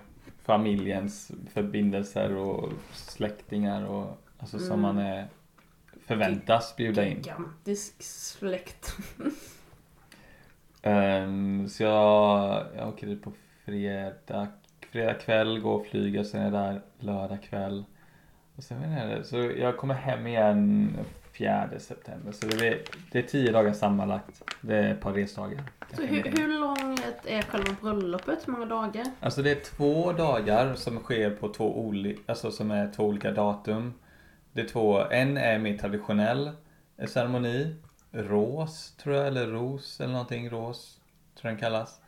[0.43, 4.81] familjens förbindelser och släktingar och alltså som Mm.
[4.81, 5.27] man är
[6.05, 7.17] förväntas bjuda in.
[7.17, 8.97] Gigantisk släkt.
[10.81, 13.31] Ehm, så jag, jag åker dit på
[13.65, 14.47] fredag,
[14.91, 17.83] fredag kväll, går och flyger, sen är jag där lördag kväll.
[18.55, 20.89] Och sen jag inte, så jag kommer hem igen
[21.37, 22.31] 4 september.
[22.31, 24.43] Så det är, det är tio dagar sammanlagt.
[24.61, 25.63] Det är ett par resdagar.
[25.93, 28.47] Så hur, hur långt är själva bröllopet?
[28.47, 29.05] Hur många dagar?
[29.19, 33.31] Alltså det är två dagar som sker på två olika, alltså som är två olika
[33.31, 33.93] datum.
[34.53, 36.51] Det är två, en är mer traditionell
[37.07, 37.75] ceremoni.
[38.11, 40.99] Ros tror jag, eller ros eller någonting, ros
[41.35, 42.01] tror jag den kallas.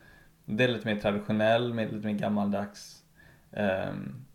[0.46, 3.04] Det är lite mer traditionell, med lite mer gammaldags
[3.52, 4.26] ehm,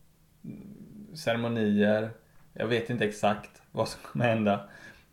[1.15, 2.11] ceremonier.
[2.53, 4.69] Jag vet inte exakt vad som kommer hända.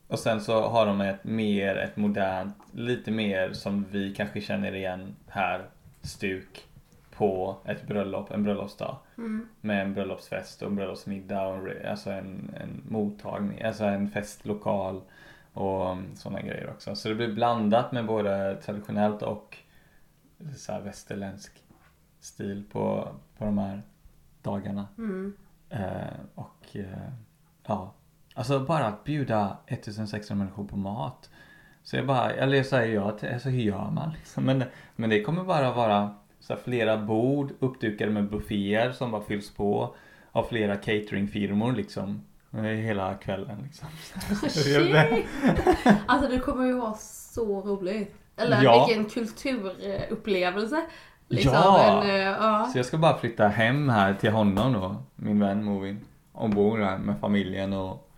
[0.07, 4.75] Och sen så har de ett mer, ett modernt, lite mer som vi kanske känner
[4.75, 5.65] igen här,
[6.01, 6.67] stuk
[7.11, 8.97] på ett bröllop, en bröllopsdag.
[9.17, 9.47] Mm.
[9.61, 15.01] Med en bröllopsfest och en bröllopsmiddag och en alltså en, en mottagning, alltså en festlokal
[15.53, 16.95] och sådana grejer också.
[16.95, 19.57] Så det blir blandat med både traditionellt och
[20.57, 21.63] så västerländsk
[22.19, 23.07] stil på,
[23.37, 23.81] på de här
[24.41, 24.87] dagarna.
[24.97, 25.33] Mm.
[25.69, 27.09] Eh, och eh,
[27.65, 27.93] ja,
[28.33, 31.29] alltså bara att bjuda 1600 människor på mat.
[31.83, 34.43] Så jag bara, eller så säger jag, alltså hur gör man liksom?
[34.43, 34.63] Men,
[34.95, 39.51] men det kommer bara vara så här, flera bord uppdukade med bufféer som bara fylls
[39.51, 39.95] på
[40.31, 42.23] av flera cateringfirmor liksom.
[42.53, 43.87] eh, Hela kvällen liksom.
[44.49, 45.25] Shit!
[46.05, 48.15] Alltså det kommer ju vara så roligt.
[48.37, 48.85] Eller Ja.
[48.87, 50.81] vilken kulturupplevelse.
[51.27, 51.51] Liksom.
[51.53, 52.03] Ja.
[52.03, 52.69] En, eh, ja.
[52.73, 55.99] Så jag ska bara flytta hem här till honom då, min vän Movin.
[56.31, 58.09] Och bo där med familjen och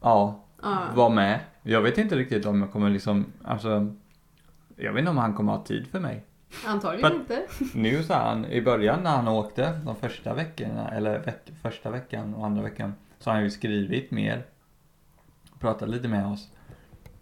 [0.00, 0.78] ja, Ja.
[0.94, 1.40] vara med.
[1.62, 3.94] Jag vet inte riktigt om jag kommer liksom, alltså
[4.76, 6.24] jag vet inte om han kommer ha tid för mig.
[6.66, 7.42] Antagligen För- inte.
[7.74, 12.34] Nu sa han, i början när han åkte, de första veckorna, eller veck, första veckan
[12.34, 14.42] och andra veckan, så har han ju skrivit mer.
[15.58, 16.48] Pratat lite med oss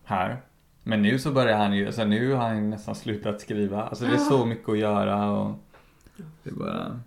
[0.05, 0.37] här.
[0.83, 3.83] Men nu så börjar han ju, alltså nu har han nästan slutat skriva.
[3.83, 5.55] Alltså det är så mycket att göra och
[6.43, 7.01] det är bara...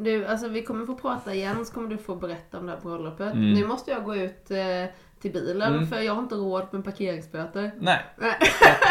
[0.00, 2.80] Du, alltså vi kommer få prata igen så kommer du få berätta om det här
[2.80, 3.32] bröllopet.
[3.34, 3.52] Mm.
[3.52, 4.84] Nu måste jag gå ut eh,
[5.20, 5.86] till bilen Mm.
[5.86, 7.70] för jag har inte råd med parkeringsböter.
[7.80, 8.00] Nej.
[8.16, 8.34] Nej.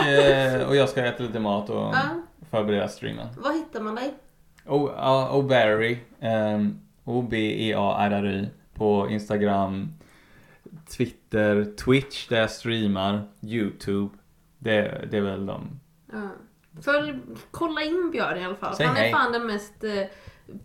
[0.01, 2.01] Och, eh, och jag ska äta lite mat och Ja.
[2.51, 3.27] förbereda streamen.
[3.37, 4.13] Var hittar man dig?
[4.65, 5.97] O- ja, O'Barry,
[6.55, 9.93] um, O-B-E-A-R-R-Y på Instagram,
[10.97, 14.17] Twitter, Twitch där jag streamar, YouTube.
[14.59, 15.79] Det, det är väl de.
[16.11, 16.29] Ja.
[16.81, 17.19] Följ,
[17.51, 18.75] kolla in Björn i alla fall.
[18.75, 19.11] Säg Han är hej.
[19.11, 20.03] fan den mest eh,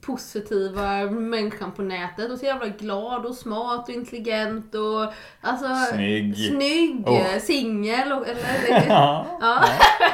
[0.00, 6.36] positiva människan på nätet och så jävla glad och smart och intelligent och alltså Snygg.
[6.36, 7.38] snygg, Oh.
[7.38, 9.26] singel och eller, Ja.
[9.40, 9.64] Ja.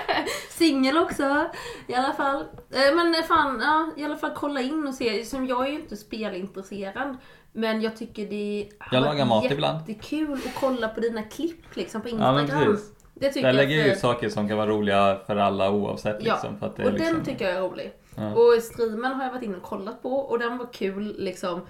[0.50, 1.44] Singel också
[1.86, 2.40] i alla fall.
[2.70, 5.24] Eh, Men fan, ja, i alla fall kolla in och se.
[5.24, 7.16] Som jag är ju inte spelintresserad.
[7.52, 9.88] Men jag tycker det har Jag lagar mat ibland.
[9.88, 12.64] jättekul att kolla på dina klipp liksom på Ja, Instagram.
[12.64, 12.90] precis.
[13.14, 16.16] det tycker Jag lägger jag ut för- saker som kan vara roliga för alla oavsett
[16.20, 16.58] Ja, liksom.
[16.58, 17.14] För att det och är liksom...
[17.14, 17.92] den tycker jag är rolig.
[18.36, 21.60] Och streamen har jag varit inne och kollat på och den var kul liksom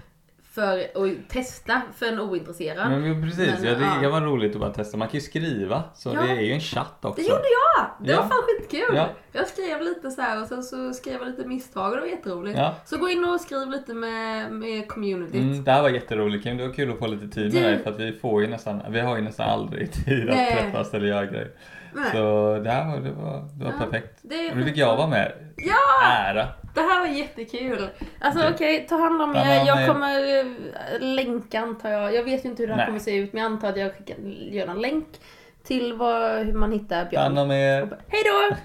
[0.51, 2.91] för att testa för en ointresserad.
[2.91, 3.97] Men, precis, Men, ja, det, ja.
[4.01, 4.97] det var roligt att bara testa.
[4.97, 6.21] Man kan ju skriva, så Ja.
[6.21, 7.21] det är ju en chatt också.
[7.21, 7.41] Det gjorde
[7.77, 7.85] jag!
[8.05, 8.21] Det Ja.
[8.21, 8.95] var fan skitkul!
[8.95, 9.09] Ja.
[9.31, 12.07] Jag skrev lite så här och sen så skrev jag lite misstag och det var
[12.07, 12.59] jätteroligt.
[12.85, 15.35] Så gå in och skriv lite med, med communityt.
[15.35, 17.67] Mm, det här var jätteroligt Kim, det var kul att få lite tid med Du-
[17.69, 20.53] dig för att vi får ju nästan, vi har ju nästan aldrig tid Nej.
[20.53, 21.51] att träffas eller göra grejer.
[21.93, 22.11] Nej.
[22.11, 24.19] Så det här var, det var, det var Ja, perfekt.
[24.21, 25.31] det nu fick jag vara med.
[25.57, 26.07] Ja!
[26.11, 26.47] Ära!
[26.75, 27.89] Det här var jättekul.
[28.19, 28.53] Alltså Okej.
[28.53, 29.65] okej, ta hand om Ta er.
[29.67, 29.87] Jag er.
[29.87, 30.45] kommer eh,
[30.99, 32.15] länka antar jag.
[32.15, 32.85] Jag vet ju inte hur det här Nej.
[32.85, 34.15] kommer se ut men jag antar att jag skickar,
[34.51, 35.07] gör en länk
[35.63, 37.23] till vad, hur man hittar Ta Björn.
[37.23, 37.89] hand om er.
[38.07, 38.55] Hej då!